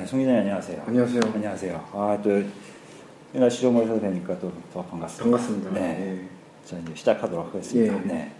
네, 0.00 0.06
송 0.06 0.18
기자님 0.18 0.40
안녕하세요. 0.40 0.82
안녕하세요. 0.86 1.20
안녕하세요. 1.34 1.84
아, 1.92 2.18
또, 2.24 2.42
날씨 3.38 3.60
좀 3.60 3.76
오셔도 3.76 4.00
되니까 4.00 4.38
또 4.38 4.50
더 4.72 4.82
반갑습니다. 4.84 5.24
반갑습니다. 5.36 5.70
네. 5.78 5.80
예. 6.22 6.24
자, 6.64 6.78
이제 6.78 6.90
시작하도록 6.94 7.48
하겠습니다. 7.48 7.94
예. 7.94 8.00
네. 8.06 8.30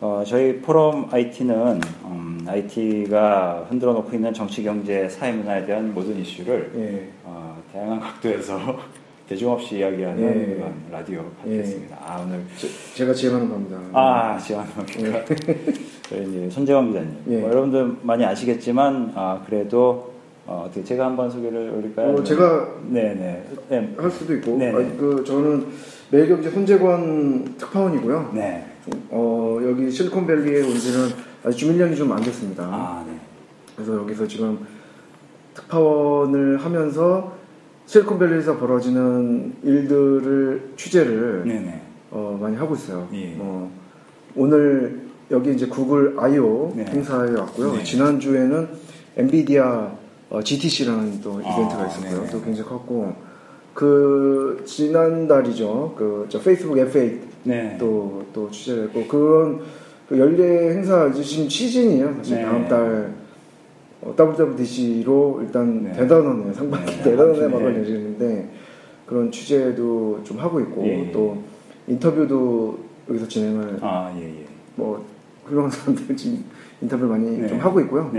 어, 0.00 0.22
저희 0.26 0.62
포럼 0.62 1.08
IT는, 1.12 1.78
음, 2.04 2.42
IT가 2.48 3.66
흔들어 3.68 3.92
놓고 3.92 4.14
있는 4.14 4.32
정치, 4.32 4.62
경제, 4.62 5.10
사회 5.10 5.32
문화에 5.32 5.66
대한 5.66 5.92
모든 5.92 6.18
이슈를, 6.18 6.72
예. 6.76 7.10
어, 7.24 7.62
다양한 7.70 8.00
각도에서 8.00 8.78
대중 9.28 9.52
없이 9.52 9.76
이야기하는 9.76 10.22
예. 10.22 10.54
그런 10.54 10.74
라디오 10.90 11.22
팟캐스트입니다. 11.42 11.98
아, 12.00 12.22
오늘, 12.26 12.42
제, 12.94 13.04
가 13.04 13.12
진행하는 13.12 13.50
겁니다. 13.50 13.78
아, 13.92 14.38
지원합니다. 14.38 15.24
저희 16.08 16.28
이제 16.30 16.48
손재원 16.48 16.86
기자님. 16.88 17.18
예. 17.28 17.36
뭐 17.40 17.50
여러분들 17.50 17.96
많이 18.04 18.24
아시겠지만, 18.24 19.12
아, 19.14 19.42
그래도, 19.44 20.09
어, 20.50 20.64
어떻게 20.66 20.82
제가 20.82 21.06
한번 21.06 21.30
소개를 21.30 21.70
올릴까요? 21.70 22.12
어, 22.12 22.24
제가 22.24 22.74
네네. 22.88 23.44
네. 23.68 23.94
할 23.96 24.10
수도 24.10 24.34
있고, 24.34 24.56
네, 24.58 24.72
네. 24.72 24.76
아니, 24.78 24.98
그 24.98 25.22
저는 25.24 25.64
매일경제 26.10 26.50
손재권 26.50 27.54
특파원이고요. 27.56 28.32
네. 28.34 28.66
어, 29.10 29.60
여기 29.62 29.88
실리콘밸리에 29.88 30.62
온 30.62 30.74
지는 30.76 31.08
아직 31.44 31.58
좀 31.60 31.78
1년이 31.78 31.96
좀 31.96 32.10
안 32.10 32.20
됐습니다. 32.20 32.64
아, 32.64 33.04
네. 33.06 33.16
그래서 33.76 33.94
여기서 33.98 34.26
지금 34.26 34.58
특파원을 35.54 36.56
하면서 36.56 37.32
실리콘밸리에서 37.86 38.58
벌어지는 38.58 39.54
일들을 39.62 40.70
취재를 40.76 41.44
네네. 41.46 41.80
어, 42.10 42.36
많이 42.42 42.56
하고 42.56 42.74
있어요. 42.74 43.06
예. 43.12 43.34
뭐, 43.36 43.70
오늘 44.34 45.02
여기 45.30 45.52
이제 45.52 45.66
구글 45.66 46.16
I.O. 46.18 46.72
네. 46.74 46.86
행사에 46.86 47.30
왔고요. 47.38 47.74
네. 47.74 47.84
지난 47.84 48.18
주에는 48.18 48.68
엔비디아 49.16 49.99
어, 50.30 50.42
GTC라는 50.42 51.20
또 51.20 51.40
아, 51.44 51.52
이벤트가 51.52 51.86
있었고요. 51.86 52.20
네네. 52.20 52.30
또 52.30 52.42
굉장히 52.42 52.68
컸고, 52.68 53.12
그, 53.74 54.62
지난달이죠. 54.64 55.94
그, 55.96 56.26
저 56.28 56.40
페이스북 56.40 56.76
F8 56.76 57.18
네. 57.44 57.76
또, 57.78 58.24
또 58.32 58.50
취재를 58.50 58.84
했고, 58.84 59.06
그런 59.06 59.60
그 60.08 60.18
연례 60.18 60.74
행사, 60.74 61.08
이제 61.08 61.22
지금 61.22 61.48
시즌이에요. 61.48 62.14
사실 62.18 62.36
네. 62.36 62.44
다음 62.44 62.68
달 62.68 63.14
어, 64.02 64.14
WWDC로 64.18 65.40
일단 65.42 65.84
네. 65.84 65.92
대단원에 65.92 66.52
상반기 66.52 66.96
네. 66.96 67.02
대단원에 67.02 67.38
네. 67.40 67.48
막을 67.48 67.74
내리는데 67.74 68.50
그런 69.06 69.30
취재도 69.30 70.20
좀 70.24 70.38
하고 70.38 70.60
있고 70.60 70.86
예. 70.86 71.12
또 71.12 71.42
인터뷰도 71.86 72.78
여기서 73.08 73.28
진행을 73.28 73.78
아, 73.82 74.12
예, 74.16 74.22
예. 74.24 74.46
뭐 74.76 75.04
훌륭한 75.44 75.70
사람들 75.70 76.16
지금 76.16 76.44
인터뷰 76.80 77.06
많이 77.06 77.38
네. 77.38 77.46
좀 77.46 77.58
하고 77.58 77.80
있고요. 77.80 78.10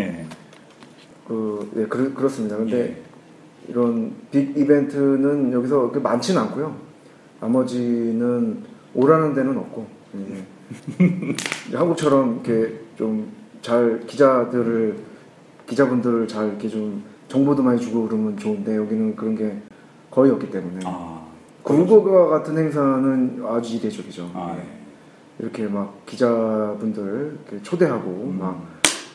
네. 1.31 1.67
그, 1.67 1.71
네, 1.73 1.85
그렇, 1.87 2.13
그렇습니다. 2.13 2.57
근데 2.57 2.77
예. 2.77 3.01
이런 3.67 4.13
빅 4.31 4.57
이벤트는 4.57 5.53
여기서 5.53 5.91
많지는 6.01 6.41
않고요. 6.41 6.75
나머지는 7.39 8.63
오라는 8.93 9.33
데는 9.33 9.57
없고 9.57 9.88
예. 10.15 10.45
이제 11.67 11.77
한국처럼 11.77 12.41
이렇게 12.43 12.79
좀 12.97 13.41
잘 13.61 14.01
기자들을 14.07 14.97
기자분들을 15.67 16.27
잘 16.27 16.49
이렇게 16.49 16.67
좀 16.67 17.03
정보도 17.27 17.61
많이 17.61 17.79
주고 17.79 18.07
그러면 18.07 18.35
좋은데 18.38 18.75
여기는 18.75 19.16
그런 19.16 19.35
게 19.35 19.61
거의 20.09 20.31
없기 20.31 20.49
때문에 20.49 20.79
아, 20.83 21.25
구글과 21.63 22.27
같은 22.27 22.57
행사는 22.57 23.43
아주 23.47 23.75
이례적이죠. 23.75 24.31
아, 24.33 24.55
예. 24.55 24.61
예. 24.61 24.66
이렇게 25.39 25.67
막 25.67 26.05
기자분들 26.05 27.39
이렇게 27.47 27.63
초대하고 27.63 28.09
음. 28.09 28.39
막 28.39 28.67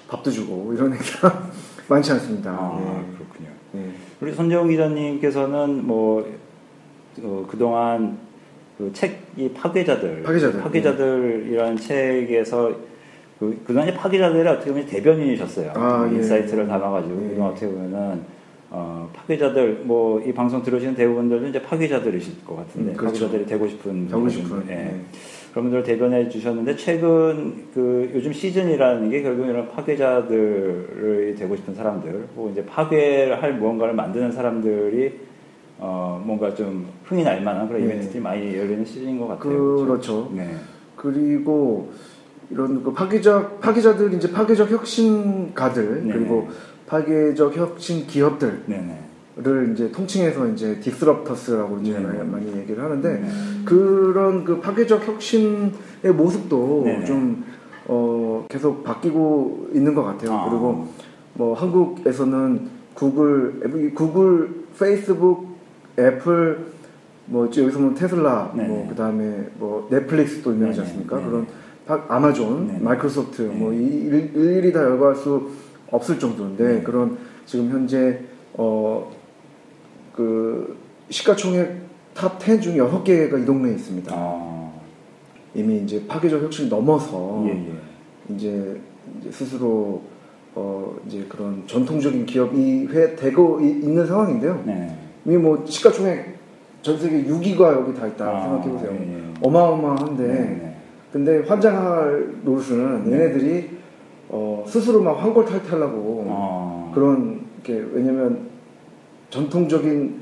밥도 0.09 0.31
주고 0.31 0.73
이런 0.73 0.93
행사 0.95 1.43
많지 1.89 2.13
않습니다. 2.13 2.51
아, 2.51 2.79
예. 2.81 3.17
그렇군요. 3.17 3.49
예. 3.77 3.91
우리 4.21 4.33
손재웅 4.33 4.69
기자님께서는 4.69 5.87
뭐, 5.87 6.27
어, 7.23 7.47
그동안 7.49 8.19
그 8.79 8.91
책, 8.93 9.21
이 9.37 9.49
파괴자들. 9.51 10.23
파괴자들. 10.23 10.61
파괴자들이라는 10.61 11.77
책에서 11.77 12.73
그, 13.39 13.63
그동안 13.67 13.89
이 13.89 13.95
파괴자들의 13.95 14.47
어떻게 14.47 14.71
보면 14.71 14.87
대변인이셨어요. 14.87 15.73
아, 15.75 16.09
예. 16.11 16.17
insight를 16.17 16.67
담아가지고. 16.67 17.25
예. 17.25 17.29
그동안 17.31 17.53
어떻게 17.53 17.67
보면은, 17.67 18.23
어, 18.79 19.09
파괴자들, 19.15 19.85
뭐, 19.85 20.21
이 20.21 20.35
방송 20.35 20.63
들으시는 20.63 20.95
대부분들도 20.95 21.47
이제 21.47 21.63
파괴자들이실 21.63 22.45
것 22.45 22.57
같은데. 22.57 22.93
음, 22.93 22.97
그렇죠. 22.97 23.25
파괴자들이 23.25 23.47
되고 23.47 23.67
싶은. 23.67 24.07
분들, 24.07 24.31
싶은. 24.31 24.65
예. 24.69 24.73
예. 24.73 25.01
그런 25.51 25.71
분들 25.71 25.83
대변해 25.83 26.29
주셨는데 26.29 26.77
최근 26.77 27.65
그 27.73 28.11
요즘 28.15 28.35
시즌이라는 28.35 29.09
게 29.09 29.23
결국 29.23 29.47
이런 29.47 29.67
파괴자들이 29.71 31.35
되고 31.35 31.57
싶은 31.57 31.75
사람들 31.75 32.29
혹은 32.37 32.53
이제 32.53 32.67
파괴를 32.67 33.43
할 33.43 33.55
무언가를 33.55 33.95
만드는 33.95 34.33
사람들이 34.33 35.15
어 35.79 36.23
뭔가 36.23 36.55
좀 36.55 36.87
흥이 37.05 37.25
날 37.25 37.41
만한 37.41 37.69
그런 37.69 37.81
네. 37.81 37.87
이벤트들이 37.87 38.23
많이 38.23 38.55
열리는 38.55 38.85
시즌인 38.85 39.19
것 39.19 39.29
같아요. 39.29 39.77
그렇죠. 39.77 40.31
네. 40.35 40.57
그리고 40.95 41.91
이런 42.51 42.85
그 42.85 42.93
파괴적 42.93 43.59
파괴자들 43.59 44.13
이제 44.13 44.31
파괴적 44.31 44.71
혁신가들 44.71 46.07
네. 46.07 46.13
그리고 46.13 46.49
파괴적 46.87 47.57
혁신 47.57 48.07
기업들을 48.07 48.63
네네. 48.67 49.73
이제 49.75 49.91
통칭해서 49.91 50.47
이제 50.49 50.81
disruptors라고 50.81 51.79
이제 51.83 51.93
네. 51.93 52.01
많이, 52.01 52.31
많이 52.31 52.57
얘기를 52.59 52.83
하는데 52.83 53.21
네. 53.21 53.29
그런 53.65 54.45
그 54.45 54.61
파괴적 54.61 55.07
혁신의 55.07 55.73
모습도 56.17 56.83
네네. 56.85 57.05
좀 57.05 57.45
어, 57.89 58.47
계속 58.49 58.83
바뀌고 58.83 59.69
있는 59.75 59.95
것 59.95 60.03
같아요. 60.05 60.33
아. 60.33 60.49
그리고 60.49 60.89
뭐 61.35 61.55
한국에서는 61.55 62.69
구글, 62.95 63.93
구글, 63.95 64.65
페이스북, 64.79 65.57
애플, 65.99 66.67
뭐 67.27 67.47
여기서 67.47 67.79
뭐 67.79 67.95
테슬라, 67.95 68.53
네네. 68.55 68.69
뭐 68.69 68.89
그다음에 68.89 69.49
뭐 69.59 69.87
넷플릭스도 69.91 70.53
유명하지 70.53 70.79
네네. 70.79 70.89
않습니까? 70.89 71.17
네네. 71.19 71.29
그런 71.29 71.47
파- 71.87 72.05
아마존, 72.09 72.67
네네. 72.69 72.79
마이크로소프트, 72.81 73.43
네네. 73.43 73.55
뭐 73.55 73.73
이- 73.73 73.77
일- 73.77 74.33
일일이 74.35 74.73
다 74.73 74.83
열거할 74.83 75.15
수 75.15 75.51
없을 75.91 76.19
정도인데 76.19 76.65
네네. 76.65 76.83
그런 76.83 77.17
지금 77.47 77.71
현재 77.71 78.21
어 78.57 79.07
그 80.15 80.77
시가총액 81.11 81.77
top 82.15 82.41
10 82.43 82.63
중에 82.63 82.77
6개가 82.79 83.43
이 83.43 83.45
동네에 83.45 83.75
있습니다. 83.75 84.13
아, 84.17 84.73
이미 85.55 85.79
이제 85.83 86.03
파괴적 86.07 86.43
혁신을 86.43 86.71
넘어서 86.71 87.45
예, 87.47 87.51
예. 87.51 88.35
이제, 88.35 88.81
이제 89.21 89.31
스스로 89.31 90.01
어 90.55 90.97
이제 91.07 91.27
그런 91.29 91.63
전통적인 91.67 92.25
기업이 92.25 92.87
회 92.91 93.15
되고 93.15 93.61
이- 93.61 93.69
있는 93.69 94.07
상황인데요. 94.07 94.63
네. 94.65 94.97
이미 95.27 95.37
뭐 95.37 95.63
시가총액 95.67 96.35
전 96.81 96.99
세계 96.99 97.25
6위가 97.25 97.73
여기 97.75 97.93
다 97.95 98.07
있다 98.07 98.25
아, 98.27 98.41
생각해 98.43 98.71
보세요. 98.71 98.97
예, 98.99 99.13
예. 99.19 99.23
어마어마한데 99.43 100.27
네. 100.27 100.77
근데 101.13 101.41
환장할 101.47 102.37
노릇은 102.43 103.11
네. 103.11 103.13
얘네들이 103.13 103.76
어 104.29 104.65
스스로 104.67 105.01
막 105.03 105.13
환골탈퇴하려고 105.23 106.27
아, 106.29 106.91
그런 106.95 107.47
게 107.63 107.75
왜냐면 107.93 108.49
전통적인 109.31 110.21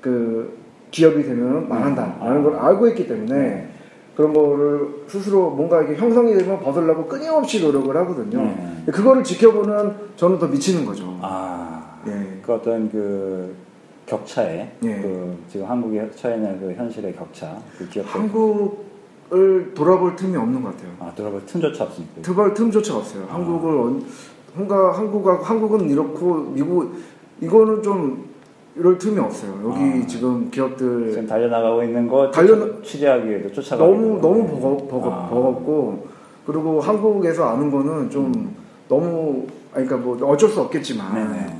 그 0.00 0.56
기업이 0.90 1.22
되면 1.22 1.68
망한다라는 1.68 2.40
아. 2.40 2.42
걸 2.42 2.56
알고 2.56 2.88
있기 2.88 3.08
때문에 3.08 3.36
네. 3.36 3.68
그런 4.16 4.32
거를 4.32 5.04
스스로 5.08 5.50
뭔가 5.50 5.82
이게 5.82 5.96
형성이 5.96 6.34
되면 6.34 6.60
벗으려고 6.60 7.06
끊임없이 7.06 7.60
노력을 7.60 7.94
하거든요. 7.96 8.42
네. 8.44 8.92
그거를 8.92 9.24
지켜보는 9.24 9.92
저는 10.16 10.38
더 10.38 10.46
미치는 10.46 10.86
거죠. 10.86 11.18
아, 11.20 12.00
예. 12.06 12.40
그 12.40 12.52
어떤 12.52 12.88
그 12.90 13.54
격차에 14.06 14.70
예. 14.84 15.00
그 15.00 15.36
지금 15.48 15.66
한국이 15.66 15.98
처해 16.14 16.36
있는 16.36 16.60
그 16.60 16.72
현실의 16.74 17.16
격차, 17.16 17.56
그 17.76 17.88
기업들 17.88 18.20
한국을 19.34 19.74
돌아볼 19.74 20.16
틈이 20.16 20.36
없는 20.36 20.62
것 20.62 20.76
같아요. 20.76 20.92
아 21.00 21.12
돌아볼 21.14 21.42
틈조차 21.46 21.84
없습니까? 21.84 22.22
돌아볼 22.22 22.54
틈조차 22.54 22.96
없어요. 22.96 23.26
아. 23.28 23.34
한국을 23.34 23.70
언- 23.80 24.04
한가 24.56 24.92
한국하고 24.96 25.42
한국은 25.42 25.90
이렇고 25.90 26.52
미국 26.54 26.94
이거는 27.40 27.82
좀 27.82 28.24
이럴 28.76 28.96
틈이 28.98 29.18
없어요. 29.18 29.52
여기 29.64 30.02
아. 30.02 30.06
지금 30.06 30.50
기업들 30.50 31.10
지금 31.10 31.26
달려나가고 31.26 31.82
있는 31.82 32.06
거 32.08 32.30
달려- 32.30 32.80
취- 32.82 32.92
취재하기에도 32.92 33.52
쫓아가기도 33.52 33.96
너무 33.98 34.20
너무 34.20 34.46
버거, 34.60 34.88
버거, 34.88 35.10
아. 35.12 35.28
버겁고 35.28 36.06
그리고 36.46 36.80
한국에서 36.80 37.44
아는 37.48 37.70
거는 37.70 38.10
좀 38.10 38.54
너무 38.88 39.46
아니 39.72 39.86
그러니까 39.86 39.96
뭐 39.96 40.30
어쩔 40.30 40.48
수 40.48 40.60
없겠지만 40.60 41.14
네네. 41.14 41.56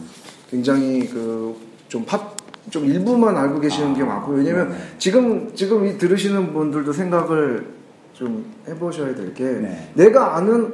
굉장히 0.50 1.00
그 1.09 1.55
좀 1.88 2.05
팝 2.06 2.33
좀 2.70 2.84
일부만 2.87 3.37
알고 3.37 3.61
계시는 3.61 3.93
아. 3.93 3.94
게 3.94 4.02
많고 4.05 4.32
왜냐면 4.32 4.70
네네. 4.70 4.81
지금 4.99 5.55
지금 5.55 5.87
이 5.87 5.99
들으시는 5.99 6.52
분들도 6.52 6.93
생각을 6.93 7.66
좀 8.12 8.44
해보셔야 8.66 9.14
될게 9.14 9.44
네. 9.44 9.90
내가 9.94 10.37
아는 10.37 10.72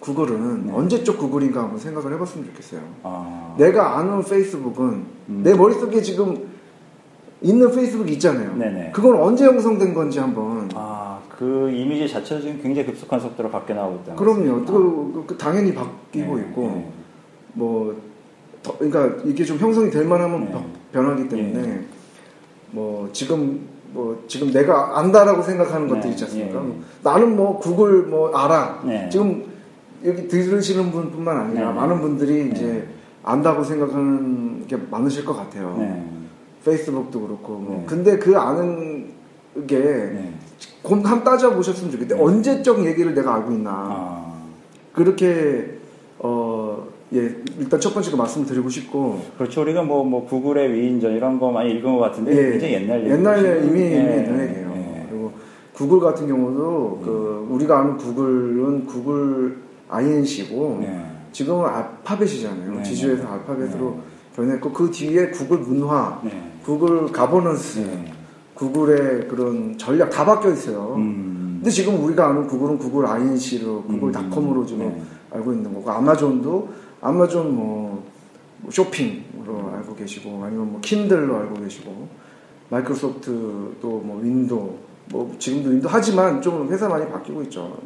구글은 0.00 0.66
네. 0.66 0.72
언제적 0.72 1.18
구글인가 1.18 1.62
한번 1.62 1.78
생각을 1.78 2.12
해봤으면 2.12 2.46
좋겠어요. 2.46 2.80
아. 3.02 3.54
내가 3.58 3.98
아는 3.98 4.22
페이스북은 4.22 5.04
음. 5.28 5.40
내 5.42 5.54
머릿속에 5.54 6.02
지금 6.02 6.54
있는 7.40 7.70
페이스북이 7.70 8.12
있잖아요. 8.12 8.54
네네. 8.56 8.92
그건 8.92 9.20
언제 9.20 9.44
형성된 9.44 9.92
건지 9.92 10.18
한번. 10.18 10.68
아, 10.74 11.18
그 11.28 11.70
이미지 11.70 12.10
자체도 12.10 12.42
지금 12.42 12.62
굉장히 12.62 12.86
급속한 12.88 13.18
속도로 13.18 13.50
바뀌어 13.50 13.74
나오고 13.74 14.02
있다. 14.02 14.14
그럼요. 14.14 14.64
그, 14.64 15.24
그 15.26 15.36
당연히 15.36 15.74
바뀌고 15.74 16.36
네, 16.36 16.42
있고 16.42 16.62
네. 16.62 16.92
뭐 17.54 18.13
더, 18.64 18.76
그러니까 18.78 19.22
이게 19.24 19.44
좀 19.44 19.58
형성이 19.58 19.90
될 19.90 20.04
만하면 20.04 20.46
네. 20.46 20.66
변하기 20.92 21.28
때문에 21.28 21.84
뭐 22.72 23.08
지금 23.12 23.60
뭐 23.92 24.24
지금 24.26 24.50
내가 24.50 24.98
안다라고 24.98 25.42
생각하는 25.42 25.86
것들 25.86 26.02
네, 26.02 26.10
있지 26.10 26.24
않습니까? 26.24 26.64
예, 26.64 26.68
예. 26.68 26.72
나는 27.02 27.36
뭐 27.36 27.60
구글 27.60 28.02
뭐 28.02 28.36
알아. 28.36 28.82
네. 28.84 29.08
지금 29.12 29.44
여기 30.04 30.26
들으시는 30.26 30.90
분뿐만 30.90 31.36
아니라 31.36 31.68
네. 31.68 31.74
많은 31.74 32.00
분들이 32.00 32.44
네. 32.44 32.50
이제 32.50 32.88
안다고 33.22 33.62
생각하는 33.62 34.66
게 34.66 34.76
많으실 34.90 35.24
것 35.24 35.34
같아요. 35.34 35.76
네. 35.78 36.10
페이스북도 36.64 37.20
그렇고 37.20 37.52
뭐. 37.58 37.78
네. 37.80 37.86
근데 37.86 38.18
그 38.18 38.36
아는 38.36 39.12
게 39.66 39.78
네. 39.78 40.34
곰 40.82 41.02
따져 41.02 41.54
보셨으면 41.54 41.92
좋겠는데 41.92 42.16
네. 42.16 42.20
언제적 42.20 42.84
얘기를 42.84 43.14
내가 43.14 43.36
알고 43.36 43.52
있나 43.52 43.70
아, 43.70 44.34
그렇게 44.92 45.78
어 46.18 46.93
예 47.14 47.36
일단 47.58 47.80
첫 47.80 47.94
번째로 47.94 48.16
말씀드리고 48.16 48.68
싶고 48.68 49.22
그렇죠. 49.38 49.62
우리가 49.62 49.82
뭐, 49.82 50.04
뭐, 50.04 50.24
구글의 50.26 50.72
위인전 50.72 51.12
이런 51.14 51.38
거 51.38 51.50
많이 51.50 51.70
읽은 51.70 51.94
것 51.94 52.00
같은데, 52.00 52.36
예, 52.36 52.50
굉장히 52.50 52.74
옛날 52.74 53.00
얘기. 53.00 53.10
옛날에 53.10 53.64
이미 53.64 53.80
예, 53.80 53.86
이미 53.86 54.14
있는 54.16 54.48
얘기예요. 54.48 54.72
예. 54.74 55.06
그리고 55.08 55.32
구글 55.72 56.00
같은 56.00 56.26
경우도 56.26 57.02
그 57.04 57.46
우리가 57.50 57.78
아는 57.78 57.96
구글은 57.96 58.86
구글 58.86 59.58
INC고 59.88 60.78
네. 60.80 61.04
지금은 61.30 61.66
알파벳이잖아요. 61.66 62.72
네, 62.76 62.82
지주에서 62.82 63.22
네. 63.22 63.28
알파벳으로 63.28 63.90
네. 63.90 64.00
변했고 64.34 64.72
그 64.72 64.90
뒤에 64.90 65.28
구글 65.28 65.58
문화, 65.58 66.20
네. 66.24 66.30
구글 66.64 67.12
가버넌스, 67.12 67.78
네. 67.78 68.12
구글의 68.54 69.28
그런 69.28 69.76
전략 69.78 70.10
다 70.10 70.24
바뀌어 70.24 70.52
있어요. 70.52 70.94
음. 70.96 71.58
근데 71.58 71.70
지금 71.70 72.02
우리가 72.02 72.28
아는 72.28 72.46
구글은 72.46 72.78
구글 72.78 73.06
INC로 73.06 73.82
구글 73.84 74.12
닷컴으로 74.12 74.66
지금 74.66 74.88
네. 74.88 75.02
알고 75.30 75.52
있는 75.52 75.74
거고 75.74 75.90
아마존도 75.90 76.68
아마존 77.04 77.54
뭐, 77.54 78.02
뭐 78.60 78.70
쇼핑으로 78.70 79.72
알고 79.74 79.94
계시고 79.94 80.42
아니면 80.42 80.72
뭐 80.72 80.80
킨들로 80.80 81.36
알고 81.36 81.60
계시고 81.60 82.08
마이크로소프트도 82.70 83.82
뭐 83.82 84.20
윈도우 84.22 84.74
뭐 85.10 85.36
지금도 85.38 85.68
윈도우 85.68 85.90
하지만 85.92 86.40
좀 86.40 86.66
회사 86.72 86.88
많이 86.88 87.06
바뀌고 87.06 87.42
있죠. 87.42 87.76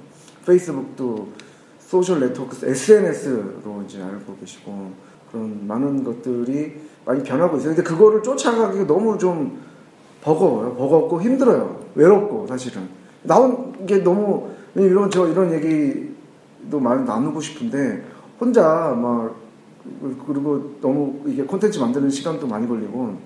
페이스북도 0.47 1.33
소셜 1.81 2.21
네트워크 2.21 2.65
SNS로 2.65 3.83
이제 3.85 4.01
알고 4.01 4.37
계시고 4.37 4.93
그런 5.33 5.67
많은 5.67 6.05
것들이 6.05 6.77
많이 7.05 7.21
변하고 7.25 7.57
있어요. 7.57 7.75
근데 7.75 7.83
그거를 7.83 8.23
쫓아가기 8.23 8.87
너무 8.87 9.19
좀 9.19 9.59
버거워요. 10.23 10.77
버겁고 10.77 11.21
힘들어요. 11.21 11.81
외롭고 11.97 12.47
사실은 12.47 12.89
나온 13.25 13.85
게 13.85 13.99
너무 13.99 14.49
이런 14.77 15.11
저 15.11 15.27
이런 15.27 15.53
얘기도 15.53 16.79
많이 16.79 17.05
나누고 17.05 17.41
싶은데 17.41 18.05
혼자 18.41 18.95
막 18.97 19.35
그리고 20.27 20.75
너무 20.81 21.21
이게 21.27 21.43
콘텐츠 21.45 21.79
만드는 21.79 22.11
시간도 22.11 22.47
많이 22.47 22.69
걸리고 22.69 23.17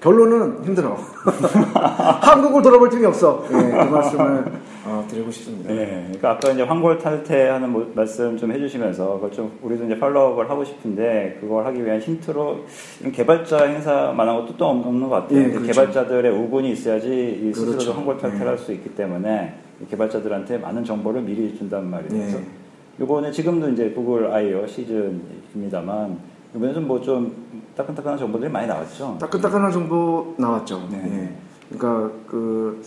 결론은 0.00 0.64
힘들어. 0.64 0.96
한국을 2.20 2.60
돌아볼 2.62 2.90
틈이 2.90 3.04
없어. 3.06 3.44
예, 3.48 3.52
그 3.52 3.56
말씀을 3.84 4.44
어, 4.84 5.06
드리고 5.08 5.30
싶습니다. 5.30 5.72
네, 5.72 6.02
그러니까 6.06 6.30
아까 6.32 6.50
이제 6.50 6.62
황골 6.64 6.98
탈퇴하는 6.98 7.70
모- 7.70 7.86
말씀 7.94 8.36
좀 8.36 8.50
해주시면서 8.50 9.14
그걸 9.14 9.30
좀 9.30 9.52
우리도 9.62 9.84
이제 9.84 9.96
팔로우업을 10.00 10.50
하고 10.50 10.64
싶은데 10.64 11.38
그걸 11.40 11.64
하기 11.66 11.84
위한 11.84 12.00
힌트로 12.00 12.64
이런 13.00 13.12
개발자 13.12 13.64
행사만한 13.66 14.34
것도 14.38 14.56
또 14.56 14.66
없- 14.70 14.84
없는 14.84 15.08
것 15.08 15.14
같아요. 15.14 15.38
예, 15.38 15.42
근데 15.44 15.58
그렇죠. 15.60 15.66
개발자들의 15.80 16.32
우군이 16.36 16.72
있어야지 16.72 17.40
이 17.40 17.52
스스로도 17.54 17.78
그렇죠. 17.78 17.92
황골 17.92 18.18
탈퇴를 18.18 18.44
예. 18.44 18.48
할수 18.50 18.72
있기 18.72 18.96
때문에 18.96 19.54
이 19.82 19.86
개발자들한테 19.88 20.58
많은 20.58 20.84
정보를 20.84 21.22
미리 21.22 21.56
준단 21.56 21.88
말이에요. 21.88 22.24
예. 22.38 22.61
이번에 23.02 23.32
지금도 23.32 23.70
이제 23.70 23.90
구글 23.90 24.32
아이오 24.32 24.64
시즌입니다만 24.66 26.18
이번에 26.54 26.72
좀뭐좀 26.72 27.34
따끈따끈한 27.76 28.18
정보들이 28.18 28.50
많이 28.50 28.68
나왔죠. 28.68 29.16
따끈따끈한 29.18 29.72
정보 29.72 30.34
나왔죠. 30.38 30.88
네. 30.90 30.98
예. 31.04 31.76
그러니까 31.76 32.14
그뭐 32.28 32.80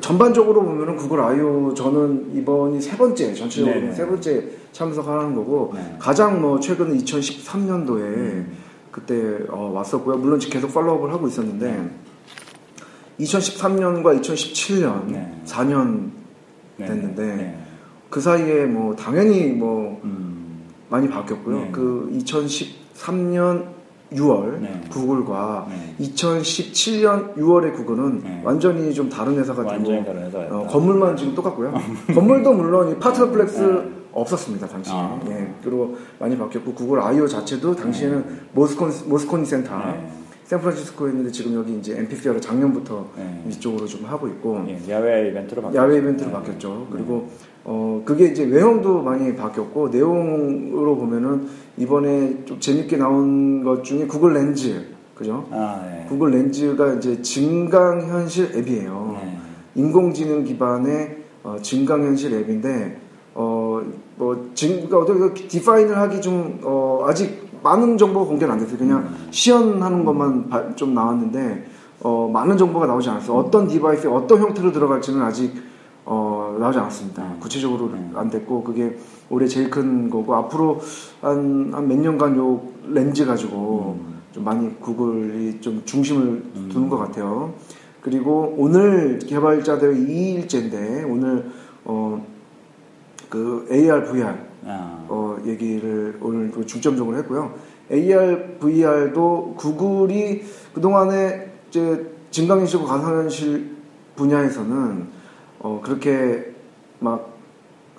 전반적으로 0.00 0.62
보면은 0.62 0.96
구글 0.96 1.20
I/O 1.20 1.74
저는 1.74 2.34
이번이 2.34 2.80
세 2.80 2.96
번째 2.96 3.34
전체적으로 3.34 3.74
네네. 3.74 3.92
세 3.92 4.06
번째 4.06 4.48
참석하는 4.72 5.34
거고 5.34 5.72
네. 5.74 5.96
가장 5.98 6.40
뭐 6.40 6.58
최근 6.58 6.96
2013년도에 6.96 8.00
음. 8.00 8.56
그때 8.90 9.40
어, 9.50 9.70
왔었고요. 9.74 10.16
물론 10.16 10.38
지금 10.40 10.60
계속 10.60 10.72
팔로우업을 10.72 11.12
하고 11.12 11.26
있었는데 11.26 11.72
네. 11.72 11.90
2013년과 13.20 14.20
2017년 14.20 15.06
네. 15.08 15.42
4년 15.44 16.10
네. 16.76 16.86
됐는데 16.86 17.36
네. 17.36 17.61
그 18.12 18.20
사이에 18.20 18.66
뭐 18.66 18.94
당연히 18.94 19.46
뭐 19.46 19.98
음. 20.04 20.68
많이 20.90 21.08
바뀌었고요. 21.08 21.56
네. 21.56 21.68
그 21.72 22.10
2013년 22.12 23.64
6월 24.12 24.60
네. 24.60 24.82
구글과 24.90 25.66
네. 25.70 25.96
2017년 25.98 27.34
6월의 27.36 27.74
구글은 27.74 28.20
네. 28.22 28.42
완전히 28.44 28.92
좀 28.92 29.08
다른 29.08 29.38
회사가 29.38 29.62
완전히 29.62 30.04
되고 30.04 30.30
다른. 30.30 30.52
어, 30.52 30.66
건물만 30.66 31.16
지금 31.16 31.34
똑같고요. 31.34 31.72
건물도 32.14 32.52
물론 32.52 32.90
이 32.90 32.98
파트너 32.98 33.30
플렉스 33.30 33.60
네. 33.62 33.90
없었습니다 34.12 34.68
당시에. 34.68 34.94
아. 34.94 35.18
예, 35.30 35.54
그리고 35.64 35.96
많이 36.18 36.36
바뀌었고 36.36 36.74
구글 36.74 37.00
I/O 37.00 37.26
자체도 37.26 37.74
당시에는 37.74 38.40
모스콘 38.52 38.92
모스코니 39.06 39.46
센터 39.46 39.74
네. 39.78 40.06
샌프란시스코에 40.44 41.12
있는데 41.12 41.30
지금 41.32 41.54
여기 41.54 41.78
이제 41.78 41.96
amphitheater로 41.96 42.38
작년부터 42.38 43.06
네. 43.16 43.42
이쪽으로 43.48 43.86
좀 43.86 44.04
하고 44.04 44.28
있고 44.28 44.62
예, 44.68 44.78
야외 44.90 45.30
이벤트로 45.30 45.62
바뀌었죠. 45.62 45.82
야외 45.82 45.96
이벤트로 45.96 46.28
네. 46.28 46.34
바뀌었죠. 46.34 46.88
그리고 46.92 47.30
어 47.64 48.02
그게 48.04 48.26
이제 48.26 48.44
외형도 48.44 49.02
많이 49.02 49.34
바뀌었고 49.36 49.88
내용으로 49.90 50.96
보면은 50.96 51.46
이번에 51.76 52.44
좀 52.44 52.58
재밌게 52.58 52.96
나온 52.96 53.62
것 53.62 53.84
중에 53.84 54.06
구글 54.06 54.34
렌즈 54.34 54.84
그죠? 55.14 55.46
아, 55.52 55.80
네. 55.86 56.06
구글 56.08 56.30
렌즈가 56.32 56.94
이제 56.94 57.22
증강현실 57.22 58.56
앱이에요. 58.56 59.16
네. 59.22 59.38
인공지능 59.76 60.44
기반의 60.44 61.18
어, 61.44 61.56
증강현실 61.62 62.34
앱인데 62.34 62.98
어 63.34 63.80
뭐 64.18 64.36
증 64.54 64.86
그러니까 64.86 64.98
어떻게 64.98 65.48
디파인을 65.48 65.96
하기 65.96 66.20
좀 66.20 66.58
어, 66.62 67.04
아직 67.06 67.48
많은 67.62 67.96
정보가 67.96 68.26
공개는 68.26 68.52
안 68.54 68.58
됐어요. 68.60 68.76
그냥 68.78 68.98
음. 69.08 69.28
시연하는 69.30 70.04
것만 70.04 70.48
바- 70.48 70.74
좀 70.76 70.94
나왔는데 70.94 71.64
어, 72.02 72.28
많은 72.32 72.56
정보가 72.58 72.86
나오지 72.86 73.08
않았어요. 73.08 73.36
어떤 73.36 73.66
디바이스에 73.68 74.10
어떤 74.10 74.40
형태로 74.40 74.72
들어갈지는 74.72 75.22
아직 75.22 75.52
어, 76.04 76.41
나오지 76.58 76.78
않았습니다. 76.78 77.22
음. 77.22 77.40
구체적으로 77.40 77.86
음. 77.86 78.12
안 78.14 78.30
됐고 78.30 78.62
그게 78.64 78.96
올해 79.30 79.46
제일 79.46 79.70
큰 79.70 80.08
거고 80.10 80.34
앞으로 80.34 80.80
한 81.20 81.70
한 81.72 81.86
몇 81.88 81.98
년간 81.98 82.36
요 82.36 82.60
렌즈 82.88 83.24
가지고 83.26 83.98
음. 84.00 84.20
좀 84.32 84.44
많이 84.44 84.78
구글이 84.80 85.60
좀 85.60 85.82
중심을 85.84 86.22
음. 86.56 86.68
두는 86.72 86.88
것 86.88 86.96
같아요. 86.98 87.54
그리고 88.00 88.54
오늘 88.58 89.18
개발자들 89.20 89.94
2일째인데 89.94 91.08
오늘 91.08 91.50
어, 91.84 92.24
그 93.28 93.66
AR, 93.70 94.04
VR 94.04 94.34
아, 94.64 95.04
어, 95.08 95.36
얘기를 95.44 96.18
오늘 96.20 96.50
그 96.50 96.64
중점적으로 96.66 97.16
했고요. 97.18 97.54
AR, 97.90 98.56
VR도 98.60 99.54
구글이 99.56 100.42
그동안에 100.74 101.50
이제 101.68 102.10
증강현실과 102.30 102.86
가상현실 102.86 103.70
분야에서는 104.16 105.21
어, 105.62 105.80
그렇게 105.82 106.52
막 106.98 107.30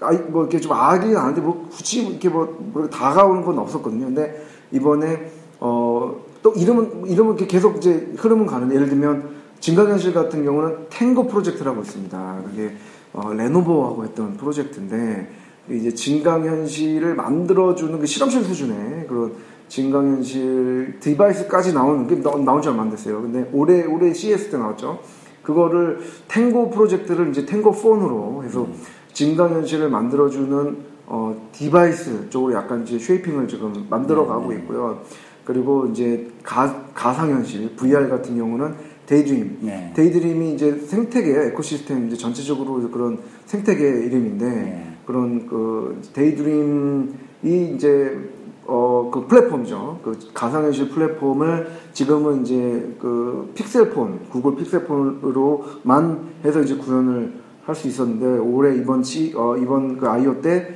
아이 0.01 0.17
뭐 0.17 0.43
이렇게 0.43 0.59
좀 0.59 0.73
악이 0.73 1.09
나는데 1.11 1.41
뭐 1.41 1.67
굳이 1.71 2.05
이렇게 2.05 2.29
뭐, 2.29 2.57
뭐 2.73 2.89
다가오는 2.89 3.43
건 3.43 3.57
없었거든요. 3.59 4.05
근데 4.05 4.43
이번에 4.71 5.31
어, 5.59 6.15
또 6.41 6.51
이름은 6.51 7.07
이름은 7.07 7.35
이렇게 7.37 7.47
계속 7.47 7.77
이제 7.77 8.11
흐름은 8.17 8.45
가는데 8.45 8.75
예를 8.75 8.89
들면 8.89 9.29
증강현실 9.59 10.13
같은 10.13 10.43
경우는 10.43 10.87
탱고 10.89 11.27
프로젝트라고 11.27 11.81
있습니다. 11.81 12.41
그게 12.45 12.75
어, 13.13 13.31
레노버하고 13.33 14.03
했던 14.03 14.35
프로젝트인데 14.35 15.29
이제 15.69 15.93
증강현실을 15.93 17.15
만들어주는 17.15 17.97
그 17.99 18.05
실험실 18.05 18.43
수준의 18.43 19.07
그런 19.07 19.33
증강현실 19.69 20.97
디바이스까지 20.99 21.73
나오는 21.73 22.07
게 22.07 22.21
나- 22.21 22.35
나온 22.43 22.61
지 22.61 22.67
얼마 22.67 22.81
안 22.81 22.89
됐어요. 22.89 23.21
근데 23.21 23.49
올해 23.53 23.85
올해 23.85 24.13
CES 24.13 24.49
때 24.51 24.57
나왔죠. 24.57 24.99
그거를 25.43 25.99
Tango 26.27 26.71
프로젝트를 26.71 27.29
이제 27.29 27.45
Tango 27.45 27.71
폰으로 27.71 28.43
해서 28.43 28.67
증강현실을 29.13 29.89
만들어주는 29.89 30.93
어, 31.05 31.49
device 31.51 32.29
쪽으로 32.29 32.53
약간 32.53 32.83
이제 32.83 32.97
shaping을 32.97 33.47
지금 33.47 33.85
만들어가고 33.89 34.49
네, 34.49 34.55
네. 34.55 34.61
있고요. 34.61 35.01
그리고 35.45 35.87
이제 35.87 36.31
가, 36.41 36.85
가상현실 36.93 37.75
VR 37.75 38.09
같은 38.09 38.37
경우는 38.37 38.73
Daydream. 39.05 39.57
네. 39.61 39.93
Daydream이 39.95 40.53
이제 40.53 40.79
생태계 40.79 41.47
ecosystem 41.47 42.07
이제 42.07 42.15
전체적으로 42.15 42.89
그런 42.89 43.19
생태계 43.45 43.83
이름인데 43.83 44.45
네. 44.45 44.93
그런 45.05 45.45
그 45.47 46.01
Daydream이 46.13 47.75
이제 47.75 48.17
어 48.65 49.09
그 49.11 49.27
플랫폼이죠. 49.27 49.99
그 50.03 50.17
가상현실 50.33 50.89
플랫폼을 50.89 51.71
지금은 51.93 52.41
이제 52.43 52.95
그 52.99 53.51
Pixel폰, 53.55 54.27
구글 54.29 54.55
Pixel폰으로만 54.55 56.19
해서 56.45 56.61
이제 56.61 56.75
구현을 56.75 57.41
할 57.65 57.75
수 57.75 57.87
있었는데 57.87 58.25
올해 58.39 58.75
이번 58.75 59.03
시 59.03 59.33
어, 59.35 59.55
이번 59.57 59.97
그 59.97 60.07
아이오 60.07 60.41
때 60.41 60.73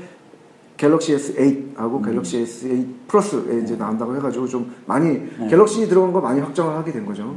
갤럭시 0.77 1.15
S8하고 1.17 2.03
갤럭시 2.05 2.43
S8 2.43 2.87
플러스에 3.07 3.59
이제 3.63 3.75
나온다고 3.77 4.15
해가지고 4.15 4.47
좀 4.47 4.71
많이 4.85 5.21
갤럭시 5.49 5.87
들어간 5.89 6.13
거 6.13 6.21
많이 6.21 6.39
확정을 6.39 6.75
하게 6.75 6.91
된 6.91 7.05
거죠. 7.05 7.35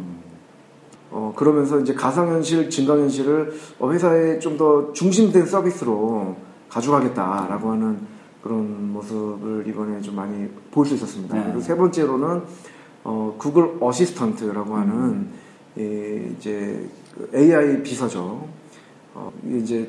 어, 1.11 1.33
그러면서 1.35 1.80
이제 1.80 1.95
가상현실, 1.95 2.71
증강현실을 2.71 3.52
어, 3.80 3.90
회사에 3.90 4.38
좀 4.38 4.57
더 4.57 4.92
중심된 4.92 5.47
서비스로 5.47 6.37
가져가겠다라고 6.69 7.71
하는 7.73 7.99
그런 8.42 8.92
모습을 8.92 9.64
이번에 9.66 10.00
좀 10.00 10.16
많이 10.16 10.49
볼 10.70 10.87
수 10.87 10.94
있었습니다. 10.94 11.37
네. 11.37 11.44
그리고 11.44 11.61
세 11.61 11.76
번째로는 11.76 12.42
어, 13.04 13.35
구글 13.38 13.76
어시스턴트라고 13.80 14.75
하는 14.76 15.28
이, 15.76 16.32
이제 16.37 16.88
그 17.14 17.30
AI 17.37 17.82
비서죠. 17.82 18.47
어, 19.14 19.32
이제 19.49 19.88